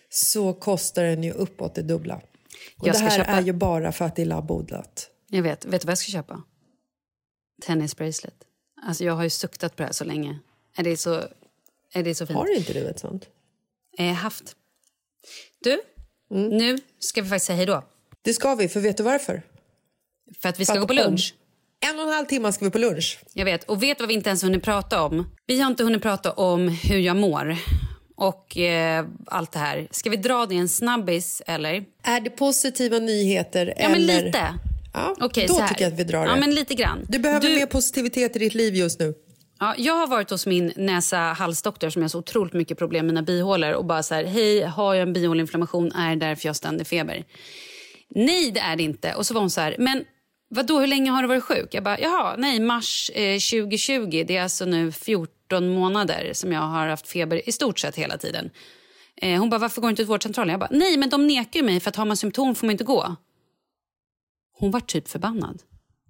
så 0.10 0.54
kostar 0.54 1.04
den 1.04 1.24
ju 1.24 1.32
uppåt 1.32 1.76
det 1.76 1.82
dubbla. 1.82 2.16
Och 2.78 2.88
Jag 2.88 2.96
det 2.96 3.00
här 3.00 3.18
köpa- 3.18 3.32
är 3.32 3.42
ju 3.42 3.54
bara 3.54 3.92
för 3.92 4.06
att 4.06 4.16
det 4.16 4.22
är 4.22 4.26
labbodlat. 4.26 5.10
Jag 5.30 5.44
vet. 5.44 5.66
Vet 5.66 5.82
du 5.82 5.86
vad 5.86 5.92
jag 5.92 5.98
ska 5.98 6.12
köpa? 6.12 6.44
Tennisbracelet. 7.66 8.36
Alltså, 8.82 9.04
jag 9.04 9.14
har 9.14 9.24
ju 9.24 9.30
suktat 9.30 9.76
på 9.76 9.82
det 9.84 9.86
här 9.88 9.94
så 9.94 10.04
länge. 10.04 10.40
Är 10.78 10.84
det 10.84 10.98
så, 10.98 11.14
är 11.94 12.04
det 12.04 12.16
så 12.16 12.26
fint? 12.26 12.40
Har 12.40 12.58
inte 12.58 12.74
du 12.74 12.80
ett 12.88 13.00
sånt? 13.00 13.28
Eh, 13.98 14.14
haft. 14.14 14.56
Du, 15.64 15.82
Nu 16.30 16.78
ska 17.00 17.22
vi 17.22 17.30
faktiskt 17.30 17.46
säga 17.46 17.58
hej 17.58 17.66
då. 17.66 17.84
Det 18.22 18.34
ska 18.34 18.56
vi, 18.56 18.68
för 18.68 18.80
vet 18.80 18.98
du 18.98 19.04
varför? 19.04 19.42
För 20.42 20.50
att 20.50 20.60
vi 20.60 20.66
ska 20.66 20.74
För 20.74 20.82
gå 20.82 20.88
på 20.88 20.94
lunch. 20.94 21.34
En 21.90 22.00
och 22.00 22.06
en 22.08 22.14
halv 22.14 22.26
timme 22.26 22.52
ska 22.54 22.66
vi 22.66 22.72
på 22.72 22.78
lunch. 22.78 23.20
Jag 23.34 23.46
vet. 23.46 23.64
Och 23.64 23.84
vet 23.84 24.00
vad 24.00 24.08
vi 24.08 24.14
inte 24.14 24.30
ens 24.30 24.44
hunnit 24.44 24.64
prata 24.64 25.02
om? 25.04 25.32
Vi 25.46 25.60
har 25.62 25.68
inte 25.72 25.84
hunnit 25.84 26.02
prata 26.02 26.32
om 26.32 26.68
hur 26.70 27.00
jag 27.00 27.16
mår. 27.16 27.56
Och 28.16 28.58
eh, 28.58 29.06
allt 29.28 29.52
det 29.52 29.60
här. 29.60 29.88
Ska 29.92 30.10
vi 30.10 30.18
dra 30.18 30.46
det 30.46 30.56
en 30.56 30.70
snabbis 30.70 31.42
eller? 31.46 31.84
Är 32.04 32.22
det 32.22 32.30
positiva 32.30 33.00
nyheter? 33.00 33.74
Ja, 33.78 33.84
eller... 33.86 33.96
men 34.08 34.26
lite. 34.26 34.54
Ja, 34.94 35.16
Okej, 35.20 35.48
då 35.48 35.54
tycker 35.68 35.84
jag 35.84 35.94
att 35.94 36.00
vi 36.00 36.04
drar 36.04 36.24
det. 36.24 36.30
Ja, 36.30 36.36
men 36.36 36.56
lite 36.56 36.76
grann. 36.76 37.06
Du 37.10 37.20
behöver 37.20 37.50
Du- 37.50 37.56
mer 37.56 37.66
positivitet 37.66 38.36
i 38.36 38.40
ditt 38.40 38.54
liv 38.54 38.76
just 38.76 39.00
nu. 39.00 39.14
Ja, 39.60 39.76
jag 39.78 39.94
har 39.94 40.08
varit 40.08 40.30
hos 40.30 40.46
min 40.46 40.74
näsa-halsdoktor 40.76 41.90
som 41.90 42.02
har 42.02 42.10
så 42.10 42.20
otroligt 42.20 42.54
mycket 42.54 42.78
problem 42.78 43.06
med 43.06 43.14
mina 43.16 43.24
bihålor 43.24 43.72
och 43.72 43.86
bara 43.86 44.04
så 44.04 44.16
här, 44.16 44.24
hej, 44.24 44.62
har 44.64 44.94
jag 44.94 45.02
en 45.08 45.14
bihåleinflammation? 45.14 45.92
Är 45.92 46.16
det 46.16 46.26
därför 46.26 46.46
jag 46.46 46.50
har 46.50 46.56
ständig 46.56 46.88
feber? 46.88 47.24
Nej, 48.16 48.52
det 48.52 48.60
är 48.60 48.76
det 48.76 48.84
inte. 48.84 49.14
Och 49.14 49.26
så 49.26 49.34
var 49.34 49.42
hon 49.42 49.50
så 49.50 49.62
här, 49.62 49.76
men 49.80 50.06
vad 50.50 50.68
då 50.68 50.80
hur 50.80 50.88
länge 50.88 51.12
har 51.12 51.22
du 51.22 51.28
varit 51.28 51.44
sjuk? 51.44 51.74
Jag 51.74 51.84
bara, 51.84 52.00
jaha, 52.00 52.36
nej, 52.38 52.60
mars 52.60 53.12
eh, 53.14 53.34
2020. 53.34 54.24
Det 54.28 54.38
är 54.38 54.44
alltså 54.44 54.66
nu 54.66 54.92
14 54.92 55.70
månader 55.70 56.32
som 56.34 56.52
jag 56.52 56.62
har 56.62 56.88
haft 56.88 57.08
feber 57.08 57.50
i 57.50 57.52
stort 57.52 57.80
sett 57.80 57.96
hela 57.96 58.18
tiden. 58.18 58.50
Eh, 59.22 59.40
hon 59.40 59.50
bara, 59.50 59.58
varför 59.58 59.82
går 59.82 59.88
du 59.88 59.90
inte 59.90 60.04
till 60.04 60.08
vårdcentralen? 60.08 60.52
Jag 60.52 60.60
bara, 60.60 60.70
nej, 60.72 60.98
men 60.98 61.10
de 61.10 61.28
nekar 61.28 61.60
ju 61.60 61.66
mig 61.66 61.80
för 61.80 61.90
att 61.90 61.96
har 61.96 62.06
man 62.06 62.18
symptom 62.18 62.56
får 62.56 62.68
man 62.68 62.72
inte 62.72 62.84
gå. 62.84 63.16
Hon 64.60 64.72
var 64.72 64.80
typ 64.80 65.08
förbannad. 65.08 65.62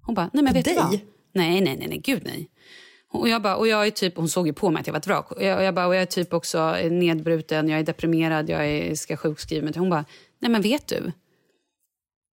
Hon 0.02 0.14
bara, 0.14 0.30
nej 0.32 0.44
men 0.44 0.54
vet 0.54 0.64
du 0.64 0.70
dig? 0.70 0.82
vad? 0.82 1.00
Nej, 1.32 1.60
nej, 1.60 1.76
nej, 1.76 1.88
nej, 1.88 1.98
gud 1.98 2.22
nej. 2.24 2.50
Och 3.12 3.28
jag 3.28 3.42
bara, 3.42 3.56
och 3.56 3.68
jag 3.68 3.86
är 3.86 3.90
typ, 3.90 4.16
hon 4.16 4.28
såg 4.28 4.46
ju 4.46 4.52
på 4.52 4.70
mig 4.70 4.80
att 4.80 4.86
jag 4.86 4.92
var 4.92 5.00
ett 5.00 5.06
vrak. 5.06 5.32
Och 5.32 5.42
jag, 5.42 5.58
och 5.58 5.64
jag, 5.64 5.74
bara, 5.74 5.86
och 5.86 5.94
jag 5.94 6.02
är 6.02 6.06
typ 6.06 6.32
också 6.32 6.76
nedbruten, 6.90 7.68
jag 7.68 7.80
är 7.80 7.84
deprimerad, 7.84 8.48
jag 8.48 8.66
är, 8.68 8.94
ska 8.94 9.16
sjukskriva 9.16 9.64
mig. 9.64 9.74
Hon 9.76 9.90
bara, 9.90 10.04
nej 10.38 10.50
men 10.50 10.62
vet 10.62 10.86
du? 10.86 11.12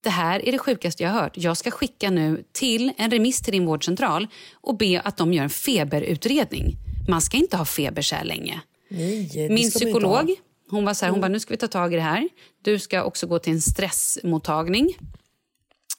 Det 0.05 0.11
här 0.11 0.47
är 0.47 0.51
det 0.51 0.57
sjukaste 0.57 1.03
jag 1.03 1.09
har 1.09 1.21
hört. 1.21 1.37
Jag 1.37 1.57
ska 1.57 1.71
skicka 1.71 2.09
nu 2.09 2.43
till 2.51 2.93
en 2.97 3.11
remiss 3.11 3.41
till 3.41 3.51
din 3.51 3.65
vårdcentral 3.65 4.27
och 4.53 4.77
be 4.77 5.01
att 5.01 5.17
de 5.17 5.33
gör 5.33 5.43
en 5.43 5.49
feberutredning. 5.49 6.75
Man 7.09 7.21
ska 7.21 7.37
inte 7.37 7.57
ha 7.57 7.65
feber 7.65 8.01
så 8.01 8.15
här 8.15 8.23
länge. 8.23 8.61
Nej, 8.89 9.49
Min 9.49 9.69
psykolog 9.69 10.35
hon 10.69 10.85
var 10.85 10.93
så 10.93 11.05
här, 11.05 11.11
hon 11.11 11.21
bara, 11.21 11.27
nu 11.27 11.39
ska 11.39 11.53
vi 11.53 11.57
ta 11.57 11.67
tag 11.67 11.93
i 11.93 11.95
det 11.95 12.01
här. 12.01 12.29
Du 12.61 12.79
ska 12.79 13.03
också 13.03 13.27
gå 13.27 13.39
till 13.39 13.53
en 13.53 13.61
stressmottagning. 13.61 14.97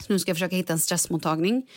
Så 0.07 0.12
nu 0.12 0.18
ska 0.18 0.30
jag 0.30 0.36
försöka 0.36 0.57
hitta 0.57 0.72
en 0.72 0.78
stressmottagning. 0.78 1.68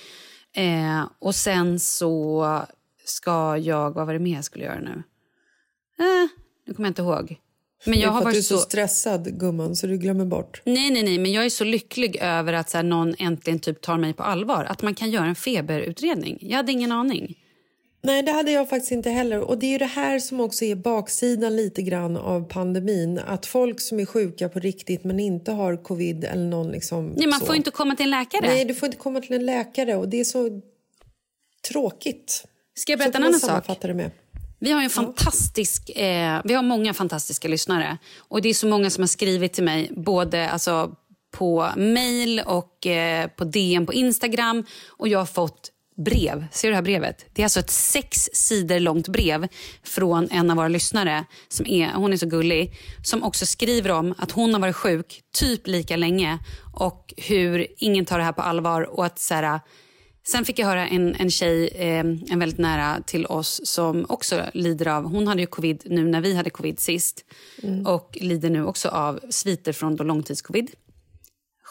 Eh, 0.54 1.08
och 1.20 1.36
sen 1.36 1.80
så 1.80 2.66
ska 3.06 3.58
jag... 3.58 3.92
Vad 3.92 4.06
var 4.06 4.14
det 4.14 4.20
mer 4.20 4.36
jag 4.36 4.46
skulle 4.46 4.66
göra 4.66 4.80
nu? 4.80 5.04
Eh, 6.00 6.28
nu 6.68 6.74
kommer 6.74 6.88
jag 6.88 6.92
inte 6.92 7.02
ihåg. 7.02 7.40
Men 7.86 8.00
jag 8.00 8.10
har 8.10 8.18
att 8.18 8.24
du 8.24 8.30
är 8.30 8.34
varit 8.34 8.46
så 8.46 8.58
så... 8.58 8.64
stressad, 8.64 9.40
gumman, 9.40 9.76
så 9.76 9.88
du 9.88 9.98
glömmer 9.98 10.26
bort. 10.26 10.62
Nej, 10.66 10.92
nej, 10.92 11.04
nej, 11.04 11.18
men 11.18 11.32
jag 11.32 11.46
är 11.46 11.50
så 11.50 11.64
lycklig 11.64 12.18
över 12.22 12.54
att 12.54 12.70
så 12.70 12.78
här, 12.78 12.84
någon 12.84 13.16
äntligen 13.20 13.60
typ 13.60 13.82
tar 13.82 13.98
mig 13.98 14.14
på 14.14 14.24
allvar. 14.24 14.66
Att 14.70 14.82
man 14.82 14.96
kan 14.96 15.12
göra 15.12 15.26
en 15.26 15.36
feberutredning. 15.36 16.38
Jag 16.42 16.58
hade 16.58 16.72
ingen 16.72 16.92
aning. 16.92 17.36
Nej, 18.02 18.24
det 18.24 18.32
hade 18.32 18.52
jag 18.52 18.70
faktiskt 18.70 18.92
inte 18.92 19.10
heller. 19.10 19.40
Och 19.40 19.58
det 19.58 19.66
är 19.66 19.72
ju 19.72 19.78
det 19.78 19.86
här 19.86 20.20
som 20.20 20.40
också 20.40 20.66
är 20.66 20.76
baksidan 20.76 21.56
lite 21.56 21.82
grann 21.82 22.18
av 22.18 22.50
pandemin. 22.50 23.20
Att 23.20 23.46
folk 23.46 23.82
som 23.82 24.00
är 24.00 24.06
sjuka 24.06 24.50
på 24.50 24.60
riktigt 24.60 25.04
men 25.04 25.20
inte 25.20 25.52
har 25.52 25.84
covid 25.84 26.24
eller 26.24 26.46
någon 26.46 26.72
liksom 26.72 27.14
Nej, 27.18 27.28
man 27.28 27.40
så. 27.40 27.46
får 27.46 27.56
inte 27.56 27.72
komma 27.72 27.96
till 27.96 28.04
en 28.04 28.10
läkare. 28.10 28.42
Nej, 28.42 28.66
du 28.66 28.76
får 28.76 28.86
inte 28.86 28.98
komma 28.98 29.22
till 29.22 29.34
en 29.34 29.46
läkare 29.46 29.96
och 29.96 30.10
det 30.10 30.20
är 30.20 30.24
så 30.24 30.62
tråkigt. 31.70 32.44
Ska 32.74 32.92
jag 32.92 33.00
berätta 33.00 33.18
en 33.18 33.24
annan 33.24 33.40
sak? 33.40 33.82
det 33.82 33.94
med. 33.94 34.12
Vi 34.60 34.72
har 34.72 34.82
en 34.82 34.90
fantastisk, 34.90 35.90
eh, 35.90 36.42
vi 36.44 36.54
har 36.54 36.64
många 36.64 36.94
fantastiska 36.94 37.48
lyssnare. 37.48 37.98
Och 38.18 38.42
det 38.42 38.50
är 38.50 38.54
så 38.54 38.68
många 38.68 38.90
som 38.90 39.02
har 39.02 39.08
skrivit 39.08 39.54
till 39.54 39.64
mig 39.64 39.92
både 39.96 40.50
alltså, 40.50 40.92
på 41.32 41.70
mail 41.78 42.42
och 42.46 42.88
eh, 42.88 43.28
på 43.28 43.44
DM 43.44 43.86
på 43.86 43.94
Instagram. 43.94 44.66
Och 44.88 45.08
jag 45.08 45.20
har 45.20 45.26
fått 45.26 45.72
brev. 46.06 46.46
Ser 46.52 46.68
du 46.68 46.72
det 46.72 46.76
här 46.76 46.82
brevet? 46.82 47.26
Det 47.34 47.42
är 47.42 47.46
alltså 47.46 47.60
ett 47.60 47.70
sex 47.70 48.30
sidor 48.34 48.80
långt 48.80 49.08
brev 49.08 49.48
från 49.84 50.28
en 50.32 50.52
av 50.52 50.58
våra 50.58 50.68
lyssnare. 50.68 51.26
Som 51.48 51.66
är, 51.66 51.94
hon 51.94 52.14
är 52.14 52.18
så 52.18 52.26
gullig. 52.26 52.74
Som 53.04 53.24
också 53.24 53.46
skriver 53.46 53.92
om 53.92 54.16
att 54.18 54.32
hon 54.32 54.54
har 54.54 54.62
varit 54.62 54.76
sjuk 54.76 55.22
typ 55.34 55.68
lika 55.68 55.96
länge 55.96 56.40
och 56.74 57.14
hur 57.18 57.68
ingen 57.78 58.06
tar 58.06 58.18
det 58.18 58.24
här 58.24 58.32
på 58.32 58.42
allvar. 58.42 58.82
och 58.82 59.06
att 59.06 59.20
så 59.20 59.34
här, 59.34 59.60
Sen 60.32 60.46
fick 60.46 60.60
jag 60.60 60.68
höra 60.68 60.88
en, 60.88 61.16
en 61.16 61.32
tjej, 61.32 61.68
eh, 61.68 62.00
en 62.00 62.40
väldigt 62.40 62.58
nära 62.58 63.02
till 63.02 63.26
oss 63.26 63.62
som 63.64 64.06
också 64.10 64.46
lider 64.54 64.88
av... 64.88 65.04
Hon 65.04 65.28
hade 65.28 65.42
ju 65.42 65.48
covid 65.48 65.84
nu 65.86 66.08
när 66.08 66.22
vi 66.22 66.36
hade 66.36 66.50
covid 66.50 66.80
sist 66.80 67.26
och 67.86 68.18
lider 68.22 68.50
nu 68.50 68.66
också 68.66 68.90
av 68.90 69.20
sviter 69.30 69.74
från 69.74 69.96
då 69.96 70.04
långtidscovid. 70.04 70.72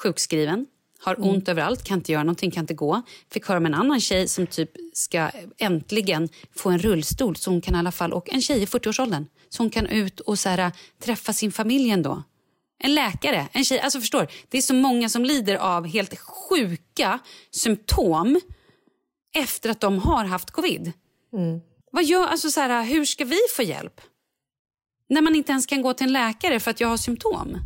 Sjukskriven, 0.02 0.66
har 1.00 1.26
ont 1.26 1.48
överallt, 1.48 1.84
kan 1.84 1.98
inte 1.98 2.12
göra 2.12 2.22
någonting, 2.22 2.50
kan 2.50 2.62
inte 2.62 2.74
gå. 2.74 3.02
Fick 3.30 3.48
höra 3.48 3.58
om 3.58 3.66
en 3.66 3.74
annan 3.74 4.00
tjej 4.00 4.28
som 4.28 4.46
typ 4.46 4.70
ska 4.92 5.30
äntligen 5.58 6.28
få 6.56 6.70
en 6.70 6.78
rullstol 6.78 7.36
så 7.36 7.50
hon 7.50 7.60
kan 7.60 7.74
i 7.74 7.78
alla 7.78 7.92
fall... 7.92 8.12
Och 8.12 8.34
en 8.34 8.42
tjej 8.42 8.62
i 8.62 8.66
40-årsåldern 8.66 9.26
så 9.48 9.62
hon 9.62 9.70
kan 9.70 9.86
ut 9.86 10.20
och 10.20 10.38
så 10.38 10.48
här, 10.48 10.72
träffa 11.02 11.32
sin 11.32 11.52
familj 11.52 11.90
ändå. 11.90 12.22
En 12.78 12.94
läkare, 12.94 13.48
en 13.52 13.64
tjej. 13.64 13.80
Alltså 13.80 14.00
förstår, 14.00 14.26
det 14.48 14.58
är 14.58 14.62
så 14.62 14.74
många 14.74 15.08
som 15.08 15.24
lider 15.24 15.56
av 15.56 15.86
helt 15.86 16.18
sjuka 16.18 17.18
symptom 17.50 18.40
efter 19.36 19.70
att 19.70 19.80
de 19.80 19.98
har 19.98 20.24
haft 20.24 20.50
covid. 20.50 20.92
Vad 21.92 22.04
gör, 22.04 22.26
alltså 22.26 22.50
så 22.50 22.60
här, 22.60 22.84
hur 22.84 23.04
ska 23.04 23.24
vi 23.24 23.38
få 23.56 23.62
hjälp? 23.62 24.00
När 25.08 25.22
man 25.22 25.34
inte 25.34 25.52
ens 25.52 25.66
kan 25.66 25.82
gå 25.82 25.94
till 25.94 26.06
en 26.06 26.12
läkare 26.12 26.60
för 26.60 26.70
att 26.70 26.80
jag 26.80 26.88
har 26.88 26.96
symptom. 26.96 27.58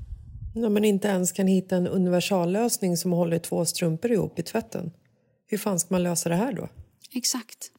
När 0.55 0.69
man 0.69 0.85
inte 0.85 1.09
ens 1.09 1.33
kan 1.33 1.47
hitta 1.47 1.77
en 1.77 1.87
universallösning 1.87 2.97
som 2.97 3.13
håller 3.13 3.39
två 3.39 3.65
strumpor 3.65 4.13
ihop 4.13 4.39
i 4.39 4.43
tvätten. 4.43 4.93
Hur 5.47 5.59
fan 5.59 5.81
ska 5.81 5.95
man 5.95 6.03
lösa 6.03 6.29
det 6.29 6.35
här 6.35 6.53
då? 6.53 6.69
Exakt. 7.15 7.71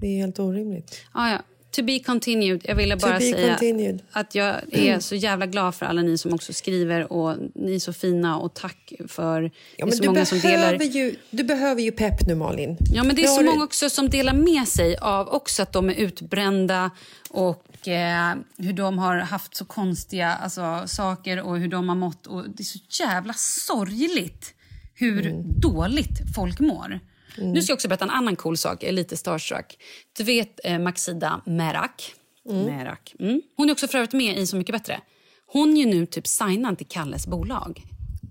Det 0.00 0.06
är 0.06 0.16
helt 0.16 0.38
orimligt. 0.38 1.00
Ah, 1.12 1.30
ja. 1.30 1.38
To 1.70 1.82
be 1.82 1.98
continued. 1.98 2.60
Jag 2.64 2.74
ville 2.74 2.96
bara 2.96 3.20
säga 3.20 3.48
continued. 3.48 4.02
att 4.12 4.34
jag 4.34 4.54
är 4.72 5.00
så 5.00 5.14
jävla 5.14 5.46
glad 5.46 5.74
för 5.74 5.86
alla 5.86 6.02
ni 6.02 6.18
som 6.18 6.32
också 6.34 6.52
skriver 6.52 7.12
och 7.12 7.36
ni 7.54 7.74
är 7.74 7.78
så 7.78 7.92
fina 7.92 8.38
och 8.38 8.54
tack 8.54 8.92
för 9.08 9.50
Ja, 9.76 9.86
men 9.86 9.96
så 9.96 10.02
du, 10.02 10.08
många 10.08 10.24
som 10.26 10.38
delar. 10.40 10.74
ju, 10.82 11.16
du 11.30 11.44
behöver 11.44 11.82
ju 11.82 11.92
pepp 11.92 12.26
nu, 12.26 12.34
Malin. 12.34 12.76
Ja, 12.92 13.04
men 13.04 13.16
det 13.16 13.22
är 13.22 13.26
så 13.26 13.42
många 13.44 13.64
också 13.64 13.90
som 13.90 14.10
delar 14.10 14.32
med 14.34 14.68
sig 14.68 14.96
av 14.96 15.28
också 15.28 15.62
att 15.62 15.72
de 15.72 15.90
är 15.90 15.94
utbrända 15.94 16.90
och 17.30 17.88
eh, 17.88 18.34
hur 18.58 18.72
de 18.72 18.98
har 18.98 19.16
haft 19.16 19.56
så 19.56 19.64
konstiga 19.64 20.32
alltså, 20.34 20.82
saker 20.86 21.42
och 21.42 21.58
hur 21.58 21.68
de 21.68 21.88
har 21.88 21.96
mått. 21.96 22.26
Och 22.26 22.44
det 22.50 22.62
är 22.62 22.64
så 22.64 22.78
jävla 23.04 23.32
sorgligt 23.36 24.54
hur 24.94 25.26
Mm. 25.26 25.60
dåligt 25.60 26.34
folk 26.34 26.60
mår. 26.60 27.00
Nu 27.40 27.62
ska 27.62 27.70
jag 27.70 27.76
också 27.76 27.88
berätta 27.88 28.04
en 28.04 28.10
annan 28.10 28.36
cool 28.36 28.56
sak. 28.56 28.82
Jag 28.82 28.88
är 28.88 28.92
lite 28.92 29.16
starstruck. 29.16 29.78
Du 30.12 30.24
vet 30.24 30.60
eh, 30.64 30.78
Maxida 30.78 31.42
Merak. 31.46 32.14
Merak. 32.44 33.14
Mm. 33.20 33.42
Hon 33.56 33.68
är 33.68 33.72
också 33.72 33.88
för 33.88 34.16
med 34.16 34.38
i 34.38 34.46
Så 34.46 34.56
mycket 34.56 34.72
bättre. 34.72 35.00
Hon 35.46 35.76
är 35.76 35.86
nu 35.86 36.06
typ 36.06 36.26
signad 36.26 36.78
till 36.78 36.86
Kalles 36.86 37.26
bolag. 37.26 37.82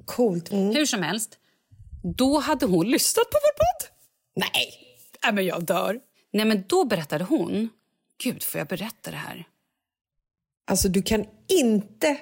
Coolt. 0.05 0.51
Mm. 0.51 0.75
Hur 0.75 0.85
som 0.85 1.01
helst, 1.01 1.37
då 2.03 2.39
hade 2.39 2.65
hon 2.65 2.89
lyssnat 2.89 3.29
på 3.29 3.37
vår 3.43 3.51
podd. 3.57 3.89
Nej! 4.35 4.73
Nej, 5.23 5.33
men 5.33 5.45
jag 5.45 5.63
dör. 5.63 5.99
Nej, 6.33 6.45
men 6.45 6.63
då 6.67 6.85
berättade 6.85 7.23
hon... 7.23 7.69
Gud, 8.23 8.43
får 8.43 8.59
jag 8.59 8.67
berätta 8.67 9.11
det 9.11 9.17
här? 9.17 9.47
Alltså, 10.65 10.87
du 10.89 11.01
kan 11.01 11.25
inte 11.47 12.17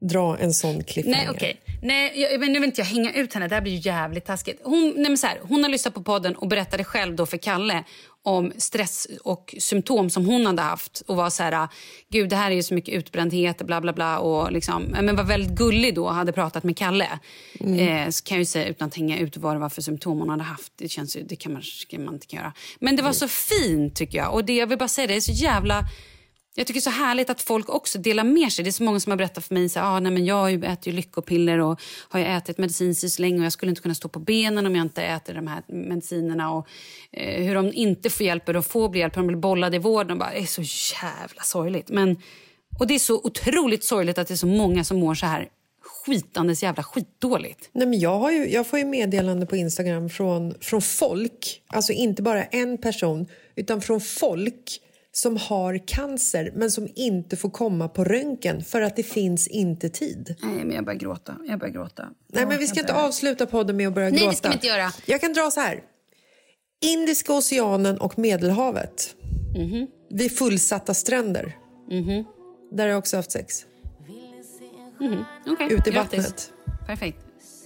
dra 0.00 0.38
en 0.38 0.52
sån 0.52 0.84
cliffhanger. 0.84 1.18
Nej, 1.18 1.30
okej. 1.30 1.60
Nej, 1.82 2.12
jag, 2.20 2.40
men 2.40 2.52
nu 2.52 2.58
vill 2.58 2.68
inte 2.68 2.80
jag 2.80 2.86
hänga 2.86 3.12
ut 3.12 3.34
henne. 3.34 3.48
Det 3.48 3.54
här 3.54 3.62
blir 3.62 3.72
ju 3.72 3.78
jävligt 3.78 4.24
taskigt. 4.24 4.60
Hon, 4.64 4.92
nej, 4.96 5.08
men 5.08 5.18
så 5.18 5.26
här, 5.26 5.38
hon 5.42 5.62
har 5.62 5.70
lyssnat 5.70 5.94
på 5.94 6.02
podden 6.02 6.36
och 6.36 6.48
berättade 6.48 6.84
själv 6.84 7.16
då 7.16 7.26
för 7.26 7.36
Kalle 7.36 7.84
om 8.22 8.52
stress 8.56 9.06
och 9.24 9.54
symptom 9.58 10.10
som 10.10 10.26
hon 10.26 10.46
hade 10.46 10.62
haft. 10.62 11.02
Och 11.06 11.16
var 11.16 11.30
så 11.30 11.42
här, 11.42 11.68
gud 12.10 12.30
det 12.30 12.36
här 12.36 12.50
är 12.50 12.54
ju 12.54 12.62
så 12.62 12.74
mycket 12.74 12.94
utbrändhet, 12.94 13.62
bla 13.62 13.80
bla 13.80 13.92
bla. 13.92 14.18
Och 14.18 14.52
liksom, 14.52 14.82
men 14.82 15.16
var 15.16 15.24
väldigt 15.24 15.58
gullig 15.58 15.94
då 15.94 16.04
och 16.04 16.14
hade 16.14 16.32
pratat 16.32 16.64
med 16.64 16.76
Kalle. 16.76 17.18
Eh, 17.60 18.08
så 18.10 18.24
kan 18.24 18.34
jag 18.34 18.38
ju 18.38 18.44
säga 18.44 18.66
utan 18.66 18.88
att 18.88 18.94
hänga 18.94 19.18
ut 19.18 19.36
vad 19.36 19.54
det 19.54 19.60
var 19.60 19.68
för 19.68 19.82
symptom 19.82 20.18
hon 20.18 20.28
hade 20.28 20.42
haft. 20.42 20.72
Det, 20.76 20.88
känns 20.88 21.16
ju, 21.16 21.22
det 21.22 21.36
kan 21.36 21.52
man, 21.52 21.62
kan 21.88 22.04
man 22.04 22.14
inte 22.14 22.36
göra. 22.36 22.52
Men 22.78 22.96
det 22.96 23.02
var 23.02 23.12
så 23.12 23.28
fint 23.28 23.96
tycker 23.96 24.18
jag. 24.18 24.34
Och 24.34 24.44
det, 24.44 24.56
jag 24.56 24.66
vill 24.66 24.78
bara 24.78 24.88
säga 24.88 25.06
det, 25.06 25.12
det 25.12 25.18
är 25.18 25.20
så 25.20 25.32
jävla... 25.32 25.84
Jag 26.58 26.66
tycker 26.66 26.80
det 26.80 26.82
är 26.88 26.92
så 26.92 27.04
härligt 27.04 27.30
att 27.30 27.42
folk 27.42 27.68
också 27.68 27.98
delar 27.98 28.24
med 28.24 28.52
sig. 28.52 28.64
Det 28.64 28.70
är 28.70 28.72
så 28.72 28.82
många 28.82 29.00
som 29.00 29.10
har 29.10 29.16
berättat 29.16 29.44
för 29.44 29.54
mig 29.54 29.68
så 29.68 29.80
ah, 29.80 30.00
nej, 30.00 30.12
men 30.12 30.24
jag 30.24 30.64
äter 30.64 30.88
ju 30.88 30.92
lyckopiller 30.92 31.58
och 31.58 31.80
har 32.08 32.20
jag 32.20 32.36
ätit 32.36 32.58
medicin 32.58 32.94
så 32.94 33.22
länge 33.22 33.38
och 33.38 33.44
jag 33.44 33.52
skulle 33.52 33.70
inte 33.70 33.82
kunna 33.82 33.94
stå 33.94 34.08
på 34.08 34.18
benen 34.18 34.66
om 34.66 34.76
jag 34.76 34.84
inte 34.84 35.02
äter 35.02 35.34
de 35.34 35.46
här 35.46 35.62
medicinerna. 35.66 36.52
Och 36.52 36.68
eh, 37.12 37.44
hur 37.44 37.54
de 37.54 37.72
inte 37.72 38.10
får 38.10 38.26
hjälp, 38.26 38.46
de 38.46 38.62
får 38.62 38.88
bli 38.88 39.00
hjälp, 39.00 39.14
de 39.14 39.26
blir 39.26 39.36
bollade 39.36 39.76
i 39.76 39.78
vården. 39.78 40.12
Och 40.12 40.18
bara, 40.18 40.30
det 40.30 40.38
är 40.38 40.46
så 40.46 40.62
jävla 41.02 41.42
sorgligt. 41.42 41.88
Men, 41.88 42.16
och 42.78 42.86
det 42.86 42.94
är 42.94 42.98
så 42.98 43.14
otroligt 43.14 43.84
sorgligt 43.84 44.18
att 44.18 44.28
det 44.28 44.34
är 44.34 44.36
så 44.36 44.46
många 44.46 44.84
som 44.84 44.98
mår 44.98 45.14
så 45.14 45.26
här 45.26 45.48
skitandes 45.82 46.62
jävla 46.62 46.82
skitdåligt. 46.82 47.70
Nej, 47.72 47.86
men 47.86 48.00
jag, 48.00 48.18
har 48.18 48.30
ju, 48.30 48.50
jag 48.50 48.66
får 48.66 48.78
ju 48.78 48.84
meddelande 48.84 49.46
på 49.46 49.56
Instagram 49.56 50.10
från, 50.10 50.54
från 50.60 50.82
folk, 50.82 51.62
alltså 51.66 51.92
inte 51.92 52.22
bara 52.22 52.44
en 52.44 52.78
person, 52.78 53.26
utan 53.54 53.80
från 53.80 54.00
folk 54.00 54.80
som 55.20 55.36
har 55.36 55.86
cancer 55.86 56.52
men 56.56 56.70
som 56.70 56.88
inte 56.94 57.36
får 57.36 57.50
komma 57.50 57.88
på 57.88 58.04
röntgen 58.04 58.64
för 58.64 58.80
att 58.80 58.96
det 58.96 59.02
finns 59.02 59.48
inte 59.48 59.88
tid. 59.88 60.36
Nej, 60.42 60.64
men 60.64 60.76
jag 60.76 60.84
börjar 60.84 60.98
gråta. 60.98 61.36
Jag 61.48 61.58
börjar 61.58 61.72
gråta. 61.74 62.08
Nej, 62.32 62.46
men 62.46 62.58
vi 62.58 62.66
ska 62.66 62.80
inte 62.80 62.94
avsluta 62.94 63.46
podden 63.46 63.76
med 63.76 63.88
att 63.88 63.94
börja 63.94 64.10
Nej, 64.10 64.18
gråta. 64.18 64.30
det 64.30 64.36
ska 64.36 64.48
vi 64.48 64.54
inte 64.54 64.66
göra. 64.66 64.92
Jag 65.06 65.20
kan 65.20 65.32
dra 65.32 65.50
så 65.50 65.60
här. 65.60 65.82
Indiska 66.82 67.32
oceanen 67.32 67.98
och 67.98 68.18
Medelhavet. 68.18 69.14
Mhm. 69.56 69.86
Vid 70.10 70.38
fullsatta 70.38 70.94
stränder. 70.94 71.56
Där 72.72 72.82
har 72.84 72.90
jag 72.90 72.98
också 72.98 73.16
haft 73.16 73.32
sex. 73.32 73.66
Okej, 75.46 75.66
Ute 75.70 75.90
i 75.90 75.92
grattis. 75.92 76.18
vattnet. 76.18 76.52
Perfekt. 76.86 77.18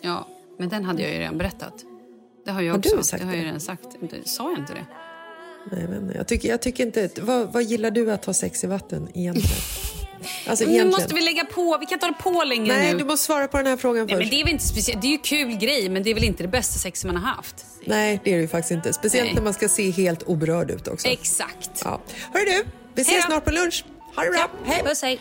Ja, 0.03 0.29
men 0.59 0.69
den 0.69 0.85
hade 0.85 1.03
jag 1.03 1.13
ju 1.13 1.19
redan 1.19 1.39
berättat. 1.39 1.75
Det 2.45 2.51
har 2.51 2.63
jag 2.63 2.73
Har 2.73 2.79
också. 2.79 2.97
du 2.97 3.03
sagt 3.03 3.23
det 3.23 3.29
har 3.29 3.35
jag 3.37 3.45
redan 3.45 3.61
sagt. 3.61 3.87
Sa 4.25 4.51
jag 4.51 4.59
inte 4.59 4.75
det? 4.75 4.87
Nej, 5.71 5.85
inte. 5.85 6.15
jag, 6.17 6.29
tycker, 6.29 6.49
jag 6.49 6.63
tycker 6.63 6.87
inte... 6.87 7.11
Vad, 7.21 7.53
vad 7.53 7.63
gillar 7.63 7.91
du 7.91 8.13
att 8.13 8.25
ha 8.25 8.35
sex 8.35 8.65
i 8.65 8.67
vatten 8.67 9.09
egentligen? 9.15 9.51
Alltså, 10.47 10.65
Nu 10.65 10.85
måste 10.85 11.15
vi 11.15 11.21
lägga 11.21 11.45
på. 11.45 11.79
Vi 11.81 11.87
kan 11.87 11.97
inte 11.97 12.07
hålla 12.07 12.39
på 12.39 12.45
längre 12.45 12.77
Nej, 12.77 12.93
nu. 12.93 12.99
du 12.99 13.05
måste 13.05 13.27
svara 13.27 13.49
på 13.49 13.57
den 13.57 13.67
här 13.67 13.77
frågan 13.77 14.07
Nej, 14.07 14.15
men 14.17 14.23
först. 14.23 14.31
det 14.31 14.41
är 14.41 14.45
väl 14.45 14.53
inte 14.53 14.65
speciellt. 14.65 15.03
Det 15.03 15.07
är 15.09 15.13
ju 15.13 15.19
kul 15.19 15.57
grej, 15.57 15.89
men 15.89 16.03
det 16.03 16.11
är 16.11 16.15
väl 16.15 16.25
inte 16.25 16.43
det 16.43 16.49
bästa 16.49 16.79
sex 16.79 17.05
man 17.05 17.17
har 17.17 17.35
haft. 17.35 17.67
Nej, 17.85 18.21
det 18.25 18.31
är 18.31 18.35
det 18.35 18.41
ju 18.41 18.49
faktiskt 18.49 18.71
inte. 18.71 18.93
Speciellt 18.93 19.27
Nej. 19.27 19.35
när 19.35 19.43
man 19.43 19.55
ska 19.55 19.69
se 19.69 19.91
helt 19.91 20.23
oberörd 20.23 20.71
ut 20.71 20.89
också. 20.89 21.09
Exakt. 21.09 21.71
Ja. 21.85 22.01
Hörru 22.33 22.45
du, 22.45 22.65
vi 22.95 23.03
ses 23.03 23.25
snart 23.25 23.45
på 23.45 23.51
lunch. 23.51 23.85
Ha 24.17 24.23
det 24.25 24.31
bra. 24.31 24.51
Hej. 24.65 24.83
Puss, 24.85 25.03
hej. 25.03 25.21